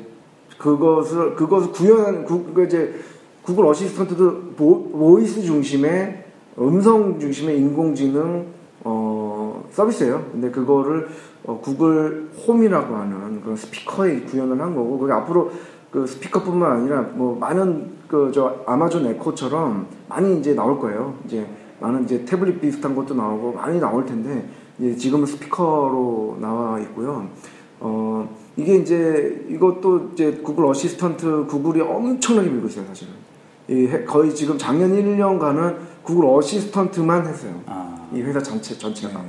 그것을 0.58 1.34
그것을 1.34 1.72
구현한 1.72 2.24
구, 2.24 2.44
그 2.52 2.64
이제 2.64 2.94
Google 3.42 3.66
Assistant도 3.66 4.52
보, 4.56 4.90
voice 4.90 5.42
중심의 5.42 6.24
음성 6.58 7.18
중심의 7.18 7.58
인공지능 7.58 8.46
어, 8.84 9.64
서비스예요. 9.70 10.28
근데 10.32 10.50
그거를 10.50 11.08
어, 11.44 11.58
Google 11.60 12.30
Home이라고 12.46 12.94
하는 12.94 13.40
그런 13.40 13.56
스피커에 13.56 14.20
구현을 14.22 14.60
한 14.60 14.74
거고 14.74 14.98
그게 14.98 15.12
앞으로 15.12 15.50
그 15.92 16.06
스피커뿐만 16.06 16.72
아니라 16.72 17.02
뭐 17.02 17.36
많은 17.38 18.00
그 18.08 18.30
저 18.32 18.56
Amazon 18.66 19.06
Echo처럼 19.06 19.86
많이 20.08 20.38
이제 20.38 20.54
나올 20.54 20.78
거예요. 20.78 21.14
이제 21.26 21.46
많은 21.80 22.04
이제 22.04 22.24
태블릿 22.24 22.60
비슷한 22.60 22.94
것도 22.94 23.14
나오고 23.14 23.52
많이 23.52 23.80
나올 23.80 24.04
텐데 24.04 24.46
이제 24.78 24.94
지금은 24.96 25.26
스피커로 25.26 26.38
나와 26.40 26.78
있고요. 26.80 27.26
어 27.80 28.28
이게 28.56 28.76
이제 28.76 29.46
이것도 29.48 30.10
이제 30.12 30.40
Google 30.42 30.66
Assistant 30.66 31.46
구글이 31.46 31.80
엄청나게 31.80 32.48
밀고 32.50 32.68
있어요, 32.68 32.86
사실은. 32.86 33.12
이 33.68 33.86
해- 33.86 34.04
거의 34.04 34.34
지금 34.34 34.58
작년 34.58 34.92
1년간은 34.92 35.76
Google 36.02 36.26
Assistant만 36.26 37.26
했어요. 37.26 37.54
아. 37.66 38.06
이 38.12 38.20
회사 38.20 38.40
전체 38.40 38.76
전체가. 38.76 39.18
네. 39.22 39.28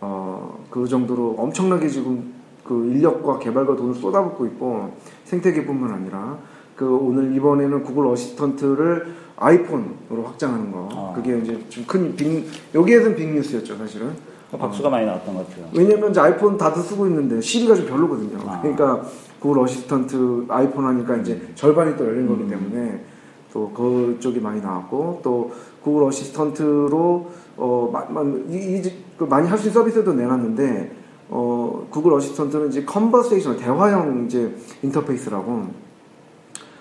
어, 0.00 0.58
그 0.70 0.86
정도로 0.86 1.34
엄청나게 1.38 1.88
지금 1.88 2.34
그 2.68 2.84
인력과 2.86 3.38
개발과 3.38 3.76
돈을 3.76 3.94
쏟아붓고 3.94 4.44
있고 4.46 4.92
생태계뿐만 5.24 5.90
아니라 5.90 6.36
그 6.76 6.94
오늘 6.94 7.34
이번에는 7.34 7.82
Google 7.82 8.06
Assistant를 8.08 9.06
아이폰으로 9.36 10.22
확장하는 10.24 10.70
거 10.70 10.88
아. 10.92 11.12
그게 11.16 11.38
이제 11.38 11.58
좀 11.70 11.84
큰 11.86 12.20
big 12.20 12.46
여기에서는 12.74 13.16
빅뉴스였죠 13.16 13.76
사실은 13.76 14.10
박수가 14.50 14.88
많이 14.88 15.04
나왔던 15.06 15.34
것 15.34 15.48
같아요. 15.48 15.66
왜냐면 15.74 16.10
이제 16.10 16.20
아이폰 16.20 16.56
다들 16.56 16.82
쓰고 16.82 17.06
있는데 17.06 17.40
Siri가 17.40 17.74
좀 17.74 17.86
별로거든요 17.86 18.38
아. 18.46 18.60
그러니까 18.60 19.02
Google 19.40 19.62
Assistant 19.62 20.46
아이폰 20.48 20.84
하니까 20.84 21.16
이제 21.16 21.40
절반이 21.54 21.96
또 21.96 22.04
열린 22.06 22.26
거기 22.28 22.46
때문에 22.48 23.04
또 23.52 23.70
그쪽이 23.70 24.40
많이 24.40 24.60
나왔고 24.60 25.20
또 25.22 25.52
Google 25.82 26.04
Assistant로 26.04 27.30
어 27.56 27.90
마, 27.92 28.04
마, 28.10 28.22
이, 28.50 28.54
이, 28.54 28.92
그 29.16 29.24
많이 29.24 29.48
할 29.48 29.58
수 29.58 29.68
있는 29.68 29.80
서비스도 29.80 30.12
내놨는데 30.12 30.97
어 31.30 31.86
Google 31.90 32.14
Assistant는 32.14 32.68
이제 32.68 32.84
conversation 32.84 33.56
대화형 33.58 34.26
이제 34.26 34.54
인터페이스라고 34.82 35.66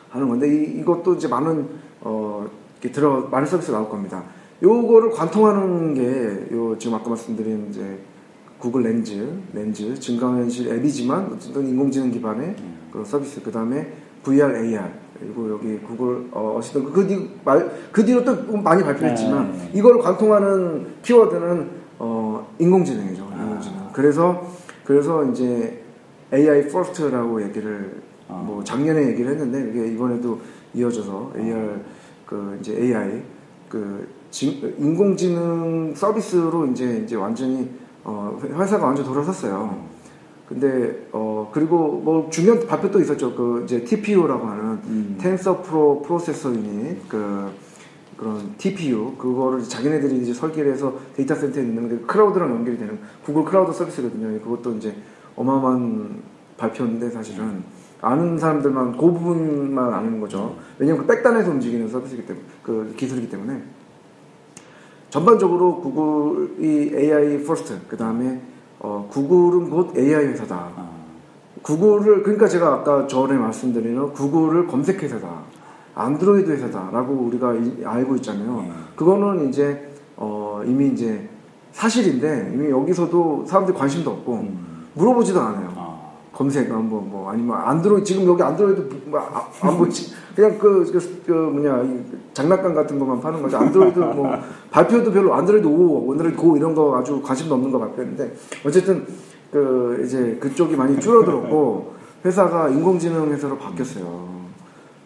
하는 0.10 0.30
건데 0.30 0.48
이, 0.48 0.80
이것도 0.80 1.16
이제 1.16 1.28
많은 1.28 1.68
어 2.02 2.46
이렇게 2.80 2.92
들어 2.92 3.28
많은 3.30 3.48
서비스가 3.48 3.78
나올 3.78 3.90
겁니다. 3.90 4.24
요거를 4.64 5.12
관통하는 5.12 5.94
게 5.94 6.48
요 6.56 6.78
지금 6.78 6.96
아까 6.96 7.10
말씀드린 7.10 7.68
이제 7.70 8.00
Google 8.60 8.84
Lens, 8.84 9.30
렌즈 9.54 10.00
증강현실 10.00 10.68
앱이지만 10.74 11.32
어쨌든 11.36 11.68
인공지능 11.68 12.12
기반의 12.12 12.56
그런 12.92 13.06
서비스 13.06 13.42
그 13.44 13.52
다음에 13.52 13.94
VR, 14.24 14.58
AR 14.58 14.84
그리고 15.20 15.52
여기 15.52 15.78
구글 15.80 16.28
어, 16.32 16.56
Assistant 16.58 16.92
그, 16.92 17.08
뒤, 17.08 17.30
말, 17.44 17.72
그 17.92 18.04
뒤로 18.04 18.24
또 18.24 18.58
많이 18.58 18.84
발표했지만 18.84 19.52
네. 19.52 19.72
이걸 19.74 20.00
관통하는 20.00 20.88
키워드는 21.04 21.70
어, 22.00 22.48
인공지능이죠. 22.60 23.30
아. 23.32 23.44
인공지능. 23.44 23.77
그래서 24.02 24.46
그래서 24.86 25.24
이제 25.26 25.82
AI 26.32 26.60
first라고 26.60 27.42
얘기를 27.42 28.00
아. 28.30 28.44
뭐 28.46 28.64
작년에 28.64 29.08
얘기를 29.08 29.32
했는데 29.32 29.72
이게 29.72 29.92
이번에도 29.92 30.40
이어져서 30.76 31.34
AR 31.36 31.80
그 32.28 32.58
이제 32.62 32.78
AI 32.80 33.24
그 33.68 34.08
진- 34.30 34.76
인공지능 34.78 35.96
서비스로 35.96 36.68
이제 36.68 37.02
이제 37.04 37.16
완전히 37.16 37.72
어, 38.04 38.38
회- 38.44 38.50
회사가 38.50 38.86
완전 38.86 39.04
돌아섰어요. 39.04 39.76
근데 40.48 41.08
어 41.12 41.50
그리고 41.52 42.00
뭐 42.04 42.30
중요한 42.30 42.68
발표 42.68 42.92
또 42.92 43.02
있었죠. 43.02 43.34
그 43.36 43.64
이제 43.66 43.84
TPU라고 43.84 44.46
하는 44.46 44.64
음. 44.86 45.18
tensor 45.20 45.60
pro 45.64 46.04
processor 46.04 46.54
unit 46.54 47.10
그 47.10 47.50
그런 48.18 48.56
TPU 48.58 49.16
그거를 49.16 49.64
자기네들이 49.64 50.24
이제 50.24 50.34
설계를 50.34 50.74
해서 50.74 50.94
데이터 51.16 51.36
센터에 51.36 51.64
있는 51.64 51.88
게 51.88 51.98
cloud랑 52.06 52.50
연결이 52.50 52.78
되는 52.78 52.98
Google 53.24 53.46
Cloud 53.46 53.72
서비스거든요. 53.72 54.40
그것도 54.42 54.74
이제 54.76 54.96
어마어마한 55.36 56.22
발표인데 56.58 57.12
사실은 57.12 57.64
아는 58.02 58.38
사람들만 58.38 58.94
그 58.94 59.12
부분만 59.12 59.94
아는 59.94 60.20
거죠. 60.20 60.56
왜냐면 60.80 61.02
그 61.02 61.08
백단에서 61.08 61.52
움직이는 61.52 61.88
서비스이기 61.88 62.26
때문에 62.26 62.46
그 62.64 62.94
기술이기 62.98 63.30
때문에 63.30 63.62
전반적으로 65.10 65.80
구글이 65.80 66.94
AI 66.96 67.44
first 67.44 67.80
그 67.88 67.96
다음에 67.96 68.42
어, 68.80 69.08
구글은 69.10 69.70
곧 69.70 69.98
AI 69.98 70.28
회사다. 70.28 70.56
아. 70.76 70.90
구글을 71.62 72.24
그러니까 72.24 72.48
제가 72.48 72.74
아까 72.74 73.08
전에 73.08 73.36
말씀드리는 73.36 74.14
구글을 74.14 74.68
검색 74.68 75.02
회사다. 75.02 75.44
안드로이드 75.98 76.52
회사다라고 76.52 77.14
우리가 77.14 77.54
이- 77.54 77.84
알고 77.84 78.16
있잖아요. 78.18 78.62
네. 78.68 78.72
그거는 78.96 79.50
이제 79.50 79.92
어, 80.16 80.62
이미 80.66 80.88
이제 80.90 81.28
사실인데 81.72 82.52
이미 82.54 82.70
여기서도 82.70 83.46
사람들이 83.48 83.78
관심도 83.78 84.10
없고 84.12 84.34
음. 84.34 84.86
물어보지도 84.94 85.40
않아요. 85.40 85.74
아. 85.76 85.98
검색 86.38 86.72
뭐, 86.72 87.02
뭐 87.02 87.32
아니면 87.32 87.58
안드로이드 87.58 88.06
지금 88.06 88.28
여기 88.28 88.44
안드로이드 88.44 89.06
뭐, 89.08 89.20
아, 89.20 89.48
안 89.62 89.76
보지 89.76 90.14
그냥 90.36 90.60
그, 90.60 90.86
그, 90.92 91.24
그 91.26 91.32
뭐냐 91.32 91.82
이 91.82 92.00
장난감 92.32 92.76
같은 92.76 93.00
것만 93.00 93.20
파는 93.20 93.42
거죠 93.42 93.58
안드로이드 93.58 93.98
뭐 93.98 94.30
발표도 94.70 95.12
별로 95.12 95.34
Android 95.34 95.66
O 95.66 96.12
Android 96.12 96.38
Go 96.38 96.56
이런 96.56 96.76
거 96.76 96.96
아주 96.96 97.20
관심도 97.24 97.56
없는 97.56 97.72
거 97.72 97.80
발표했는데 97.80 98.36
어쨌든 98.64 99.08
그 99.52 100.04
이제 100.06 100.38
그쪽이 100.40 100.76
많이 100.76 101.00
줄어들었고 101.00 101.94
회사가 102.24 102.70
인공지능 102.70 103.32
회사로 103.32 103.58
바뀌었어요 103.58 104.37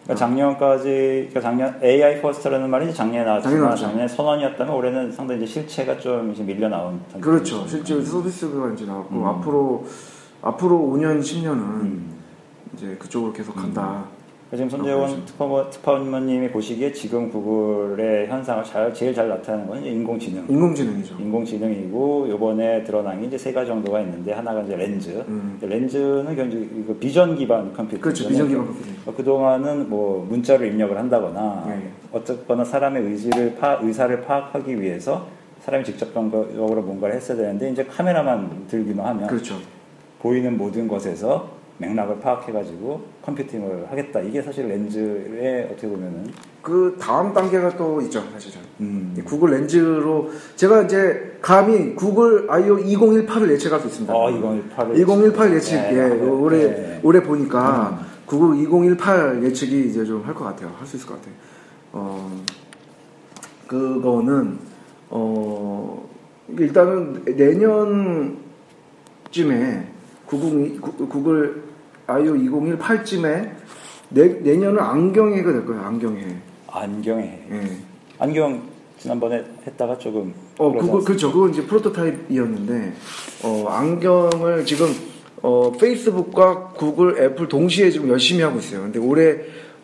그러니까 0.04 0.14
작년까지 0.26 1.28
그러니까 1.30 1.40
작년 1.40 1.80
AI 1.82 2.20
first라는 2.20 2.68
말이 2.70 2.92
작년에 2.92 3.24
나왔지만 3.24 3.76
작년에 3.76 4.08
선언이었다면 4.08 4.74
올해는 4.74 5.12
상당히 5.12 5.42
이제 5.42 5.52
실체가 5.52 5.98
좀 5.98 6.32
이제 6.32 6.42
밀려 6.42 6.68
나온 6.68 7.00
그렇죠. 7.20 7.66
실제 7.66 8.02
서비스가 8.02 8.72
이제 8.72 8.84
나왔고 8.84 9.14
음. 9.14 9.24
앞으로 9.24 9.86
앞으로 10.42 10.78
5년 10.78 11.20
10년은 11.20 11.52
음. 11.52 12.14
이제 12.74 12.96
그쪽으로 12.98 13.32
계속 13.32 13.54
간다 13.54 14.04
지금 14.52 14.68
그렇죠. 14.68 14.76
손재원 14.76 15.24
특파원, 15.24 15.70
특파원님이 15.70 16.50
보시기에 16.50 16.92
지금 16.92 17.30
구글의 17.30 18.26
현상을 18.26 18.62
잘, 18.64 18.92
제일 18.92 19.14
잘 19.14 19.26
나타내는 19.26 19.66
건 19.66 19.82
인공지능. 19.82 20.44
인공지능이죠 20.46 21.16
인공지능이고 21.18 22.28
요번에 22.28 22.84
드러난 22.84 23.18
게 23.20 23.28
이제 23.28 23.38
세 23.38 23.50
가지 23.50 23.68
정도가 23.68 24.00
있는데 24.02 24.32
하나가 24.32 24.60
이제 24.60 24.76
렌즈. 24.76 25.08
음. 25.26 25.58
렌즈는 25.62 26.36
굉장히 26.36 26.68
이거 26.78 26.94
비전 27.00 27.34
기반 27.34 27.72
컴퓨터. 27.72 28.02
그렇죠 28.02 28.28
비전 28.28 28.46
기반 28.46 28.66
컴퓨팅 28.66 29.14
그동안은 29.16 29.88
뭐 29.88 30.26
문자를 30.28 30.66
입력을 30.66 30.98
한다거나 30.98 31.64
네. 31.68 31.88
어쨌거나 32.12 32.62
사람의 32.62 33.04
의지를 33.04 33.54
파, 33.54 33.78
의사를 33.80 34.20
파악하기 34.20 34.78
위해서 34.82 35.28
사람이 35.60 35.82
직접적으로 35.84 36.82
뭔가를 36.82 37.14
했어야 37.14 37.38
되는데 37.38 37.70
이제 37.70 37.84
카메라만 37.84 38.66
들기만 38.68 39.06
하면 39.06 39.28
그렇죠 39.28 39.56
보이는 40.20 40.58
모든 40.58 40.86
것에서 40.86 41.61
맥락을 41.78 42.20
파악해가지고 42.20 43.00
컴퓨팅을 43.22 43.90
하겠다. 43.90 44.20
이게 44.20 44.40
사실 44.42 44.68
렌즈의 44.68 45.64
어떻게 45.70 45.88
보면은 45.88 46.30
그 46.62 46.96
다음 47.00 47.32
단계가 47.32 47.76
또 47.76 48.00
있죠, 48.02 48.22
사실은. 48.32 48.60
음. 48.80 49.14
이 49.18 49.22
구글 49.22 49.50
렌즈로 49.50 50.30
제가 50.54 50.82
이제 50.82 51.38
감히 51.40 51.94
구글 51.96 52.46
I/O 52.48 52.76
2018을 52.76 53.50
예측할 53.50 53.80
수 53.80 53.88
있습니다. 53.88 54.14
어, 54.14 54.30
2018을 54.30 54.98
2018 55.00 55.54
예측, 55.54 55.74
네, 55.74 55.88
예, 55.94 56.08
네, 56.08 56.28
올해 56.28 56.58
네. 56.68 57.00
올해 57.02 57.20
보니까 57.22 58.06
구글 58.26 58.56
2018 58.58 59.42
예측이 59.42 59.88
이제 59.88 60.04
좀 60.04 60.22
할 60.24 60.34
것 60.34 60.44
같아요. 60.44 60.72
할 60.78 60.86
수 60.86 60.96
있을 60.96 61.08
것 61.08 61.14
같아요. 61.16 61.34
어, 61.92 62.42
그거는 63.66 64.58
어 65.10 66.08
일단은 66.58 67.22
내년쯤에 69.32 69.91
구글 70.32 70.80
구- 70.80 71.60
I/O 72.06 72.34
2018쯤에 72.34 73.50
내, 74.08 74.28
내년은 74.28 74.78
안경해가 74.80 75.52
될 75.52 75.66
거예요. 75.66 75.82
안경해. 75.82 76.36
안경에 76.68 77.22
예. 77.50 77.76
안경 78.18 78.62
지난번에 78.98 79.44
했다가 79.66 79.98
조금 79.98 80.32
어, 80.58 80.72
그거, 80.72 81.00
그렇죠. 81.00 81.32
그건 81.32 81.50
이제 81.50 81.62
프로토타입이었는데, 81.66 82.92
어, 83.44 83.66
안경을 83.68 84.64
지금, 84.64 84.86
어, 85.42 85.72
페이스북과 85.72 86.68
구글, 86.76 87.18
애플 87.22 87.48
동시에 87.48 87.90
지금 87.90 88.08
열심히 88.08 88.42
하고 88.42 88.58
있어요. 88.58 88.82
근데 88.82 88.98
올해, 89.00 89.38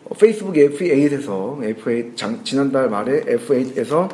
어, 0.05 0.13
페이스북 0.15 0.53
F8에서 0.53 1.59
F8 1.83 2.15
장, 2.15 2.43
지난달 2.43 2.89
말에 2.89 3.21
F8에서 3.21 4.09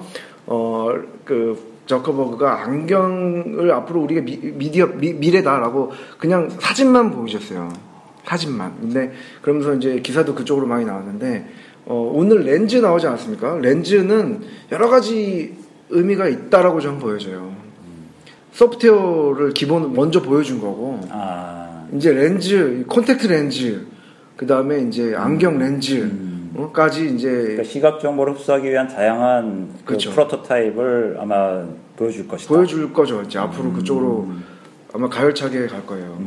어그 0.47 1.74
저커버그가 1.85 2.63
안경을 2.63 3.71
앞으로 3.71 4.01
우리가 4.01 4.21
미, 4.21 4.37
미디어 4.37 4.87
미, 4.87 5.13
미래다라고 5.13 5.91
그냥 6.17 6.49
사진만 6.59 7.11
보여줬어요. 7.11 7.71
사진만. 8.25 8.75
근데 8.81 9.11
그러면서 9.41 9.75
이제 9.75 9.99
기사도 9.99 10.33
그쪽으로 10.35 10.65
많이 10.65 10.85
나왔는데 10.85 11.47
어, 11.85 12.11
오늘 12.13 12.41
렌즈 12.41 12.77
나오지 12.77 13.05
않았습니까? 13.07 13.59
렌즈는 13.59 14.41
여러 14.71 14.89
가지 14.89 15.55
의미가 15.89 16.27
있다라고 16.27 16.81
저는 16.81 16.99
보여져요. 16.99 17.55
소프트웨어를 18.53 19.53
기본 19.53 19.93
먼저 19.93 20.21
보여준 20.21 20.59
거고 20.59 21.01
아, 21.11 21.87
이제 21.93 22.11
렌즈, 22.11 22.83
콘택트 22.87 23.27
렌즈, 23.27 23.85
그 24.37 24.47
다음에 24.47 24.81
이제 24.81 25.13
안경 25.15 25.59
렌즈까지 25.59 27.13
이제 27.13 27.29
그러니까 27.29 27.63
시각 27.63 27.99
정보를 27.99 28.33
흡수하기 28.33 28.69
위한 28.69 28.87
다양한 28.87 29.69
그 29.79 29.85
그렇죠. 29.85 30.11
prototype을 30.11 31.17
아마 31.19 31.65
보여줄 31.97 32.27
것이다. 32.27 32.53
보여줄 32.53 32.93
거죠. 32.93 33.21
이제 33.21 33.37
앞으로 33.39 33.73
그쪽으로 33.73 34.29
아마 34.93 35.09
가열차게 35.09 35.67
갈 35.67 35.85
거예요. 35.85 36.17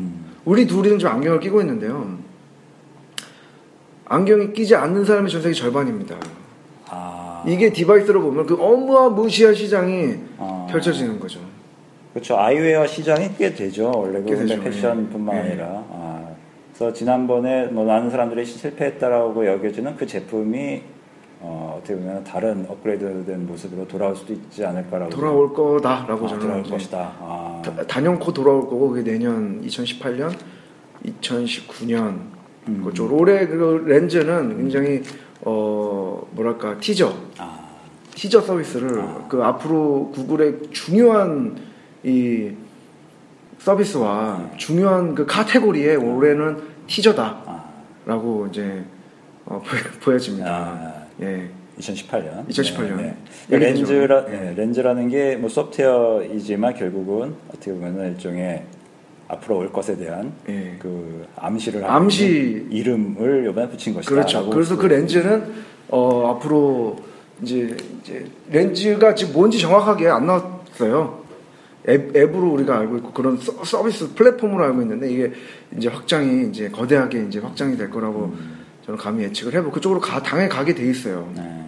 우리 0.44 0.66
둘이는 0.66 0.98
좀 0.98 1.10
안경을 1.10 1.40
끼고 1.40 1.60
있는데요. 1.62 2.18
안경이 4.06 4.52
끼지 4.52 4.74
않는 4.74 5.04
사람이 5.04 5.30
전 5.30 5.42
세계 5.42 5.54
절반입니다. 5.54 6.16
아, 6.90 7.44
이게 7.46 7.70
device로 7.72 8.22
보면 8.22 8.46
그 8.46 8.54
어마무시한 8.54 9.54
시장이 9.54 10.14
아. 10.38 10.66
펼쳐지는 10.70 11.20
거죠. 11.20 11.40
그렇죠. 12.14 12.38
아이웨어 12.38 12.86
시장이 12.86 13.30
꽤 13.36 13.52
되죠. 13.54 13.92
원래 13.94 14.22
꽤그 14.22 14.46
되죠. 14.46 14.62
패션뿐만 14.62 15.36
예. 15.36 15.40
아니라. 15.40 15.66
아, 15.90 16.07
그래서 16.78 16.92
지난번에 16.92 17.66
뭐 17.66 17.84
많은 17.84 18.08
사람들이 18.08 18.44
실패했다라고 18.46 19.44
여겨지는 19.44 19.96
그 19.96 20.06
제품이 20.06 20.80
어, 21.40 21.76
어떻게 21.76 21.96
보면 21.96 22.22
다른 22.22 22.66
업그레이드된 22.68 23.48
모습으로 23.48 23.88
돌아올 23.88 24.14
수도 24.14 24.32
있지 24.32 24.64
않을까라고. 24.64 25.10
돌아올 25.10 25.52
거다라고 25.52 26.26
아, 26.26 26.28
저는 26.28 26.42
돌아올 26.42 26.62
것이다. 26.62 26.98
아, 27.18 27.62
다- 27.64 27.84
단연코 27.84 28.32
돌아올 28.32 28.62
거고 28.62 28.90
그게 28.90 29.10
내년 29.10 29.60
2018년, 29.62 30.32
2019년 31.04 32.16
음. 32.68 32.82
그쪽으로 32.84 33.16
올해 33.16 33.46
그 33.48 33.82
렌즈는 33.84 34.56
굉장히 34.58 35.02
어 35.42 36.24
뭐랄까 36.30 36.78
티저 36.78 37.12
아, 37.38 37.58
티저 38.14 38.40
서비스를 38.40 39.02
그 39.28 39.42
앞으로 39.42 40.12
구글의 40.14 40.70
중요한 40.70 41.56
이 42.04 42.52
서비스와 43.58 44.50
중요한 44.56 45.14
그 45.14 45.26
카테고리에 45.26 45.96
올해는 45.96 46.58
티저다라고 46.86 48.44
아, 48.44 48.48
이제 48.50 48.82
어, 49.44 49.60
보여- 49.66 49.82
보여 50.02 50.18
집니다. 50.18 50.50
아. 50.50 50.94
예. 51.22 51.48
2018년. 51.78 52.46
2018년. 52.48 52.96
네, 52.96 53.16
네. 53.48 53.58
렌즈라, 53.58 54.24
네. 54.26 54.32
네, 54.40 54.54
렌즈라는 54.56 55.08
게 55.10 55.36
뭐 55.36 55.48
소프트웨어이지만 55.48 56.74
결국은 56.74 57.34
어떻게 57.50 57.70
보면 57.72 58.12
일종의 58.14 58.64
앞으로 59.28 59.58
올 59.58 59.72
것에 59.72 59.96
대한 59.96 60.32
예. 60.48 60.74
그 60.80 61.24
암시를 61.36 61.84
하는 61.84 61.94
암시. 61.94 62.66
이름을 62.70 63.48
이번에 63.50 63.68
붙인 63.68 63.94
것이다. 63.94 64.10
그렇죠. 64.12 64.50
그래서 64.50 64.76
그 64.76 64.86
렌즈는 64.86 65.52
어, 65.88 66.34
앞으로 66.34 66.96
이제, 67.42 67.76
이제 68.02 68.26
렌즈가 68.50 69.14
지금 69.14 69.34
뭔지 69.34 69.58
정확하게 69.60 70.08
안 70.08 70.26
나왔어요. 70.26 71.17
앱, 71.88 72.14
앱으로 72.16 72.50
우리가 72.52 72.78
알고 72.78 72.96
있고 72.98 73.12
그런 73.12 73.36
서, 73.38 73.52
서비스 73.64 74.14
플랫폼으로 74.14 74.62
알고 74.64 74.82
있는데 74.82 75.10
이게 75.10 75.32
이제 75.76 75.88
확장이 75.88 76.48
이제 76.48 76.68
거대하게 76.68 77.24
이제 77.28 77.38
확장이 77.38 77.76
될 77.76 77.90
거라고 77.90 78.34
저는 78.84 78.98
감히 78.98 79.24
예측을 79.24 79.54
해보고 79.54 79.72
그쪽으로 79.72 80.00
가, 80.00 80.22
당연히 80.22 80.48
가게 80.48 80.74
돼 80.74 80.84
있어요. 80.88 81.30
네. 81.34 81.64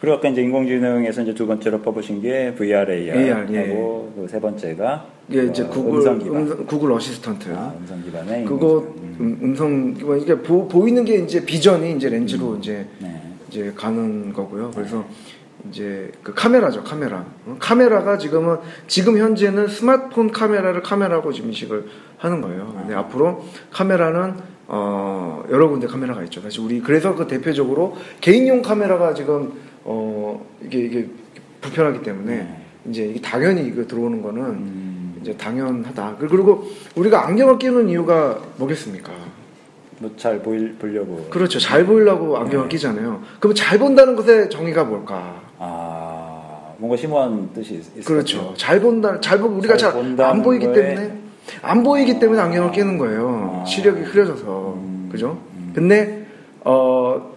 그리고 0.00 0.16
아까 0.16 0.28
이제 0.28 0.42
인공지능에서 0.42 1.22
이제 1.22 1.32
두 1.34 1.46
번째로 1.46 1.80
뽑으신 1.80 2.20
게 2.22 2.52
VR, 2.56 2.90
AR, 2.92 3.18
AR하고 3.20 4.12
예. 4.16 4.20
그세 4.22 4.40
번째가 4.40 5.06
이게 5.28 5.44
이제 5.44 5.62
어, 5.62 5.68
구글 5.68 5.98
음성 5.98 6.18
기반. 6.18 6.36
음성- 6.42 6.66
구글 6.66 6.92
어시스턴트. 6.92 7.52
아, 7.54 7.72
음성 7.78 8.02
기반의 8.02 8.44
그거. 8.44 8.78
음. 8.80 9.16
음, 9.20 9.38
음성 9.42 9.94
뭐 10.00 10.16
이게 10.16 10.34
보, 10.36 10.66
보이는 10.66 11.04
게 11.04 11.18
이제 11.18 11.44
비전이 11.44 11.92
이제 11.96 12.08
렌즈로 12.08 12.56
이제 12.56 12.84
네. 12.98 13.22
이제 13.48 13.72
가는 13.76 14.32
거고요. 14.32 14.72
그래서 14.74 15.04
이제 15.68 16.10
그 16.22 16.34
카메라죠, 16.34 16.82
카메라. 16.82 17.24
어, 17.46 17.56
카메라가 17.58 18.18
지금은 18.18 18.58
지금 18.88 19.18
현재는 19.18 19.68
스마트폰 19.68 20.32
카메라를 20.32 20.82
카메라고 20.82 21.32
지금 21.32 21.50
인식을 21.50 21.86
하는 22.18 22.40
거예요. 22.40 22.74
근데 22.76 22.94
앞으로 22.94 23.44
카메라는 23.70 24.34
어 24.68 25.44
여러 25.50 25.68
군데 25.68 25.86
카메라가 25.86 26.22
있죠. 26.24 26.40
사실 26.40 26.60
우리 26.60 26.80
그래서 26.80 27.14
그 27.14 27.26
대표적으로 27.26 27.96
개인용 28.20 28.62
카메라가 28.62 29.14
지금 29.14 29.52
어 29.84 30.44
이게 30.64 30.78
이게 30.80 31.08
불편하기 31.60 32.02
때문에 32.02 32.36
네. 32.36 32.64
이제 32.88 33.04
이게 33.04 33.20
당연히 33.20 33.66
이거 33.66 33.86
들어오는 33.86 34.22
거는 34.22 34.42
음, 34.42 35.18
이제 35.20 35.36
당연하다. 35.36 36.16
그리고 36.18 36.68
우리가 36.96 37.26
안경을 37.26 37.58
끼는 37.58 37.88
이유가 37.88 38.38
뭐겠습니까? 38.56 39.12
뭐잘 39.98 40.40
보일 40.40 40.74
보려고. 40.74 41.28
그렇죠. 41.30 41.58
잘 41.58 41.84
보이려고 41.86 42.36
안경을 42.36 42.68
네. 42.68 42.76
끼잖아요. 42.76 43.22
그럼 43.40 43.54
잘 43.54 43.78
본다는 43.78 44.16
것의 44.16 44.50
정의가 44.50 44.84
뭘까? 44.84 45.41
아, 46.82 46.84
뭔가 46.84 46.96
심오한 46.96 47.48
뜻이 47.54 47.74
있- 47.74 47.96
있을 47.98 48.02
그렇죠. 48.04 48.52
잘 48.56 48.80
본다, 48.80 49.20
잘 49.20 49.38
보고 49.38 49.54
우리가 49.56 49.76
잘잘안 49.76 50.42
보이기 50.42 50.66
거에- 50.66 50.74
때문에 50.74 51.18
안 51.62 51.82
보이기 51.84 52.18
때문에 52.18 52.40
안경을 52.40 52.72
끼는 52.72 52.98
거예요. 52.98 53.60
아. 53.62 53.64
시력이 53.64 54.02
흐려져서 54.02 54.74
음. 54.78 55.08
그죠? 55.10 55.38
근데 55.74 56.26
어 56.64 57.30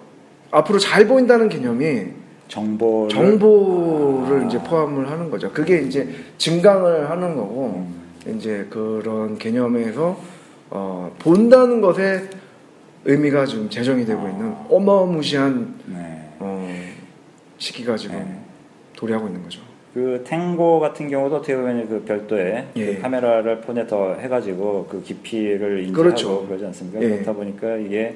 앞으로 0.52 0.80
잘 0.80 1.08
보인다는 1.08 1.48
개념이 1.50 2.06
정보를 2.48 3.10
정보를 3.10 4.42
아. 4.44 4.48
이제 4.48 4.58
포함을 4.64 5.10
하는 5.12 5.30
거죠. 5.30 5.52
그게 5.52 5.82
이제 5.82 6.10
증강을 6.40 7.10
하는 7.10 7.36
거고 7.36 7.86
음. 8.28 8.36
이제 8.36 8.66
그런 8.72 9.38
개념에서 9.38 10.18
어 10.72 11.12
본다는 11.20 11.82
것에 11.82 12.28
의미가 13.06 13.46
지금 13.46 13.70
재정의 13.70 14.06
되고 14.06 14.22
아. 14.26 14.30
있는 14.30 14.56
어마무시한 14.70 15.76
네. 15.86 16.30
어, 16.40 16.68
시기가 17.60 17.96
지금 17.98 18.16
네. 18.18 18.40
도래하고 19.06 19.28
있는 19.28 19.44
거죠. 19.44 19.62
그 19.94 20.24
Tango 20.28 20.80
같은 20.82 21.08
경우도 21.08 21.38
어떻게 21.38 21.56
보면 21.56 21.88
그 21.88 22.04
별도의 22.04 22.66
예. 22.76 22.96
그 22.96 23.02
카메라를 23.02 23.62
폰에 23.62 23.88
더 23.88 24.14
해가지고 24.16 24.88
그 24.90 25.02
깊이를 25.02 25.84
인지하고 25.84 26.04
그렇죠. 26.04 26.46
그러지 26.48 26.66
않습니까? 26.66 27.02
예. 27.02 27.10
그렇다 27.10 27.34
보니까 27.34 27.78
이게 27.78 28.16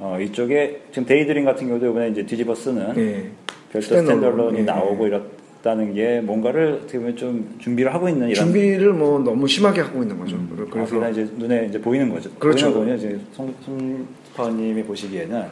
어, 0.00 0.18
이쪽에 0.20 0.80
지금 0.90 1.06
Daydream 1.06 1.44
같은 1.44 1.68
경우도 1.68 1.90
이번에 1.90 2.08
이제 2.08 2.26
뒤집어 2.26 2.54
쓰는 2.54 2.96
예. 2.96 3.30
별도 3.70 3.86
standalone, 3.86 4.06
standalone이 4.06 4.58
예. 4.58 4.62
나오고 4.62 5.06
이렇다는 5.06 5.94
게 5.94 6.20
뭔가를 6.20 6.80
어떻게 6.82 6.98
보면 6.98 7.16
좀 7.16 7.54
준비를 7.58 7.94
하고 7.94 8.08
있는 8.08 8.28
이런 8.30 8.46
준비를 8.46 8.92
뭐 8.92 9.20
너무 9.20 9.46
심하게 9.46 9.82
하고 9.82 10.02
있는 10.02 10.18
거죠. 10.18 10.34
음, 10.34 10.68
그래서 10.68 11.00
아, 11.00 11.10
이제 11.10 11.28
눈에 11.36 11.66
이제 11.68 11.80
보이는 11.80 12.08
거죠. 12.10 12.28
그렇죠. 12.40 12.72
보이는 12.72 12.96
거는 12.96 12.98
이제 12.98 13.20
송, 13.34 13.54
송퍼님이 14.34 14.82
보시기에는 14.82 15.44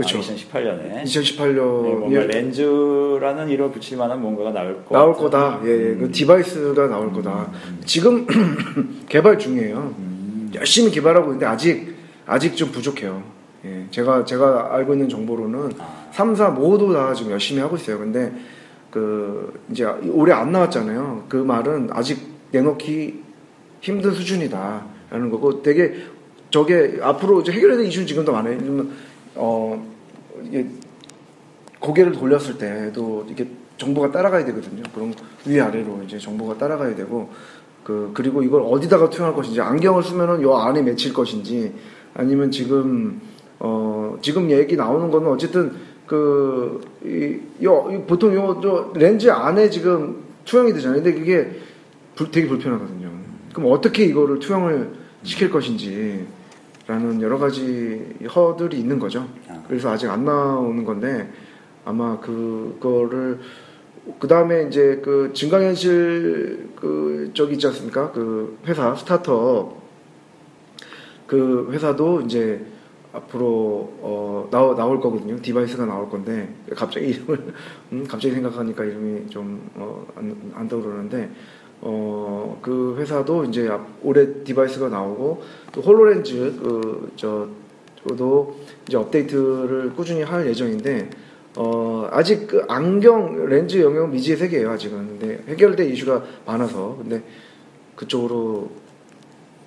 그렇죠. 0.00 0.20
2018년에 0.20 1.02
2018년에 1.04 1.98
뭔가 1.98 2.20
렌즈라는 2.20 3.48
이름을 3.48 3.72
붙일 3.72 3.98
만한 3.98 4.20
뭔가가 4.20 4.50
나올 4.52 4.84
거 4.84 4.94
나올 4.94 5.14
거다. 5.14 5.60
예, 5.64 5.68
예. 5.70 5.94
그 5.96 6.10
device가 6.10 6.86
나올 6.88 7.12
거다. 7.12 7.50
지금 7.84 8.26
개발 9.08 9.38
중이에요. 9.38 9.94
열심히 10.54 10.90
개발하고 10.90 11.26
있는데 11.26 11.46
아직 11.46 11.94
아직 12.26 12.56
좀 12.56 12.70
부족해요. 12.70 13.22
예. 13.64 13.86
제가 13.90 14.24
제가 14.24 14.74
알고 14.74 14.94
있는 14.94 15.08
정보로는 15.08 15.72
아. 15.78 16.08
3, 16.12 16.34
4 16.34 16.50
모두 16.50 16.92
다 16.92 17.12
지금 17.14 17.32
열심히 17.32 17.60
하고 17.60 17.76
있어요. 17.76 17.98
근데 17.98 18.32
그 18.90 19.60
이제 19.70 19.84
올해 19.84 20.32
안 20.32 20.50
나왔잖아요. 20.50 21.26
그 21.28 21.36
말은 21.36 21.90
아직 21.92 22.18
내놓기 22.50 23.22
힘든 23.80 24.12
수준이다라는 24.12 25.30
거고 25.30 25.62
되게 25.62 25.94
저게 26.50 26.98
앞으로 27.00 27.40
이제 27.40 27.52
해결해야 27.52 27.78
될 27.78 27.86
이슈는 27.86 28.06
지금도 28.06 28.32
많아요. 28.32 28.58
어 29.34 29.86
이게 30.44 30.66
고개를 31.80 32.12
돌렸을 32.12 32.58
때도 32.58 33.26
이게 33.30 33.48
정보가 33.78 34.10
따라가야 34.12 34.44
되거든요. 34.46 34.82
그럼 34.94 35.14
위아래로 35.46 36.02
이제 36.06 36.18
정보가 36.18 36.58
따라가야 36.58 36.94
되고 36.94 37.30
그 37.84 38.10
그리고 38.14 38.42
이걸 38.42 38.62
어디다가 38.62 39.08
투영할 39.08 39.34
것인지 39.34 39.60
안경을 39.60 40.02
쓰면은 40.02 40.42
요 40.42 40.54
안에 40.56 40.82
맺힐 40.82 41.12
것인지 41.14 41.72
아니면 42.14 42.50
지금 42.50 43.20
어 43.58 44.18
지금 44.20 44.50
얘기 44.50 44.76
나오는 44.76 45.10
거는 45.10 45.28
어쨌든 45.30 45.72
그 46.06 46.80
이, 47.04 47.64
요, 47.64 47.88
이 47.92 48.04
보통 48.06 48.34
요, 48.34 48.58
저 48.62 48.92
렌즈 48.94 49.30
안에 49.30 49.70
지금 49.70 50.24
투영이 50.44 50.72
되잖아요. 50.74 51.02
근데 51.02 51.18
그게 51.18 51.50
불- 52.16 52.30
되게 52.30 52.48
불편하거든요. 52.48 53.10
그럼 53.54 53.72
어떻게 53.72 54.04
이거를 54.04 54.40
투영을 54.40 54.92
시킬 55.22 55.50
것인지 55.50 56.26
라는 56.90 57.22
여러 57.22 57.38
가지 57.38 58.16
허들이 58.34 58.80
있는 58.80 58.98
거죠. 58.98 59.28
아. 59.48 59.62
그래서 59.68 59.90
아직 59.90 60.10
안 60.10 60.24
나오는 60.24 60.84
건데 60.84 61.32
아마 61.84 62.18
그거를 62.18 63.38
그 64.18 64.26
다음에 64.26 64.64
이제 64.64 65.00
그 65.00 65.30
증강현실 65.32 66.70
그 66.74 67.30
저기 67.32 67.52
있지 67.52 67.68
않습니까? 67.68 68.10
그 68.10 68.58
회사 68.66 68.92
스타트업 68.96 69.80
그 71.28 71.68
회사도 71.70 72.22
이제 72.22 72.66
앞으로 73.12 73.92
어, 74.00 74.48
나오, 74.50 74.74
나올 74.74 75.00
거거든요. 75.00 75.40
device가 75.40 75.86
나올 75.86 76.10
건데 76.10 76.52
갑자기 76.74 77.06
이름을 77.10 77.54
음, 77.92 78.04
갑자기 78.08 78.34
생각하니까 78.34 78.82
이름이 78.82 79.30
좀 79.30 79.48
안 79.48 79.60
어, 79.76 80.06
안 80.54 80.68
떠오르는데 80.68 81.30
어, 81.82 82.58
그 82.62 82.96
회사도 82.98 83.44
이제 83.44 83.70
올해 84.02 84.42
device가 84.44 84.88
나오고 84.88 85.42
또 85.72 85.80
HoloLens 85.80 86.58
그저 86.60 87.48
저도 88.06 88.56
이제 88.86 88.96
업데이트를 88.96 89.92
꾸준히 89.94 90.22
할 90.22 90.46
예정인데 90.46 91.10
어, 91.56 92.08
아직 92.10 92.46
그 92.46 92.64
안경 92.68 93.46
렌즈 93.46 93.80
영역 93.80 94.10
미지의 94.10 94.36
세계예요 94.36 94.70
아직은 94.70 95.18
근데 95.18 95.42
해결될 95.48 95.90
이슈가 95.90 96.22
많아서 96.46 96.96
근데 96.98 97.22
그쪽으로 97.96 98.70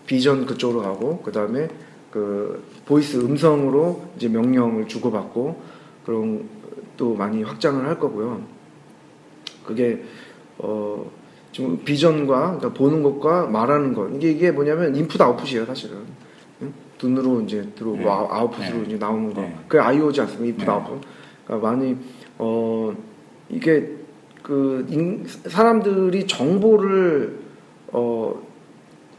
비전 0.06 0.46
그쪽으로 0.46 0.82
가고 0.82 1.20
그 1.22 1.32
다음에 1.32 1.68
그 2.12 2.64
보이스 2.86 3.18
음성으로 3.18 4.04
이제 4.16 4.28
명령을 4.28 4.88
주고받고 4.88 5.62
그런 6.06 6.48
또 6.96 7.16
많이 7.16 7.42
확장을 7.42 7.84
할 7.86 8.00
거고요. 8.00 8.44
그게 9.66 10.04
어 10.60 11.10
지금 11.54 11.78
비전과 11.86 12.58
그러니까 12.58 12.74
보는 12.74 13.04
것과 13.04 13.48
말하는 13.48 13.94
것 13.94 14.10
이게 14.16 14.32
이게 14.32 14.52
뭐냐면 14.52 14.96
인풋 14.96 15.22
아웃풋이에요 15.22 15.66
사실은 15.66 15.98
응? 16.62 16.74
눈으로 17.02 17.42
이제 17.42 17.70
들어오고 17.76 18.00
네. 18.00 18.06
아웃풋으로 18.10 18.78
네. 18.80 18.84
이제 18.88 18.98
나오는 18.98 19.34
거 19.34 19.42
네. 19.42 19.56
그게 19.68 19.82
I/O지 19.82 20.20
않습니까 20.22 20.46
인풋 20.48 20.66
네. 20.66 20.72
아웃풋 20.72 21.02
그러니까 21.46 21.70
많이 21.70 21.96
어 22.40 22.94
이게 23.50 23.88
그 24.42 24.86
인- 24.90 25.26
사람들이 25.28 26.28
정보를 26.28 27.40
어 27.92 28.42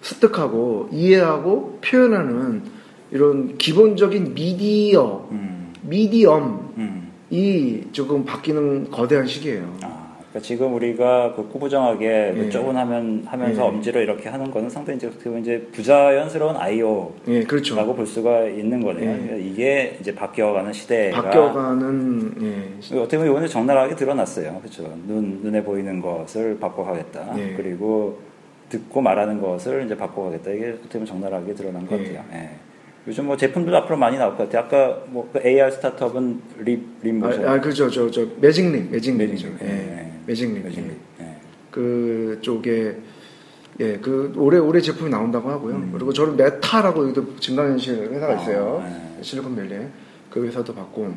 습득하고 0.03 0.89
이해하고 0.93 1.79
표현하는 1.83 2.63
이런 3.11 3.57
기본적인 3.57 4.35
미디어 4.35 5.29
음, 5.31 5.73
미디엄이 5.83 6.53
음. 6.79 7.89
조금 7.93 8.25
바뀌는 8.25 8.91
거대한 8.91 9.27
시기예요. 9.27 9.77
아, 9.83 9.94
그러니까 10.35 10.41
지금 10.41 10.75
우리가 10.75 11.35
그 11.37 11.49
꾸부정하게 11.49 12.35
예. 12.37 12.51
좁은 12.51 12.75
화면 12.75 13.23
하면서 13.25 13.63
예. 13.63 13.67
엄지로 13.69 14.01
이렇게 14.01 14.29
하는 14.29 14.51
거는 14.51 14.69
상당히 14.69 14.97
이제 14.97 15.07
어떻게 15.07 15.25
보면 15.25 15.43
이제 15.43 15.65
부자연스러운 15.71 16.57
아이오라고 16.57 17.15
예, 17.29 17.45
그렇죠. 17.45 17.95
볼 17.95 18.05
수가 18.05 18.47
있는 18.47 18.83
거네요. 18.83 19.11
예. 19.11 19.15
그러니까 19.15 19.37
이게 19.37 19.97
이제 20.01 20.13
바뀌어가는 20.13 20.73
시대가 20.73 21.23
바뀌어가는 21.23 22.33
예, 22.43 22.99
어떻게 22.99 23.17
보면 23.17 23.37
오늘 23.37 23.47
적나라하게 23.47 23.95
드러났어요. 23.95 24.59
그렇죠. 24.59 24.83
눈 25.07 25.41
눈에 25.45 25.63
보이는 25.63 26.01
것을 26.01 26.59
바꿔가겠다. 26.59 27.39
예. 27.39 27.55
그리고 27.57 28.19
듣고 28.71 29.01
말하는 29.01 29.41
것을 29.41 29.85
이제 29.85 29.97
바꿔가겠다. 29.97 30.51
이게 30.51 30.71
어떻게 30.71 30.95
보면 30.95 31.07
적나라하게 31.07 31.55
드러난 31.55 31.87
것 31.87 32.01
예. 32.01 32.13
같아요. 32.13 32.49
예. 33.07 33.09
요즘 33.09 33.27
뭐 33.27 33.37
제품도 33.37 33.77
앞으로 33.77 33.97
많이 33.99 34.17
나올 34.19 34.37
것 34.37 34.45
같아요. 34.49 34.65
아까 34.65 35.03
뭐 35.09 35.29
그 35.33 35.41
AR 35.45 35.71
스타트업은 35.73 36.41
Leap 36.61 36.83
Leap 37.03 37.15
Motion. 37.15 37.47
아, 37.47 37.53
아 37.53 37.61
그렇죠, 37.61 37.91
저 37.91 38.11
저 38.11 38.27
매직립, 38.41 38.91
매직립이죠. 38.91 39.49
Magic 39.49 39.56
Leap. 39.56 39.63
예, 39.63 39.99
예. 39.99 40.13
매직립. 40.27 40.65
요즘. 40.67 40.97
예. 41.21 41.25
예. 41.25 41.37
그 41.71 42.39
쪽에 42.41 42.97
예, 43.81 43.99
그 43.99 44.33
올해 44.37 44.59
올해 44.59 44.81
제품이 44.81 45.11
나온다고 45.11 45.51
하고요. 45.51 45.75
음. 45.75 45.91
그리고 45.93 46.13
저는 46.13 46.37
Meta라고 46.37 47.03
여기도 47.05 47.37
증강현실 47.41 48.11
회사가 48.13 48.33
아, 48.35 48.37
있어요. 48.41 48.85
예. 49.19 49.23
실리콘밸리에 49.23 49.89
그 50.31 50.47
회사도 50.47 50.75
봤고 50.75 51.13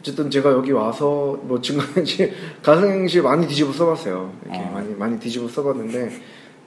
어쨌든 0.00 0.30
제가 0.30 0.50
여기 0.52 0.72
와서 0.72 1.38
뭐 1.42 1.60
증강현실 1.60 2.32
가상현실 2.62 3.22
많이 3.22 3.46
뒤집어 3.46 3.72
써봤어요. 3.72 4.32
이렇게 4.44 4.58
아. 4.58 4.70
많이 4.72 4.94
많이 4.94 5.18
뒤집어 5.20 5.46
써봤는데 5.48 6.10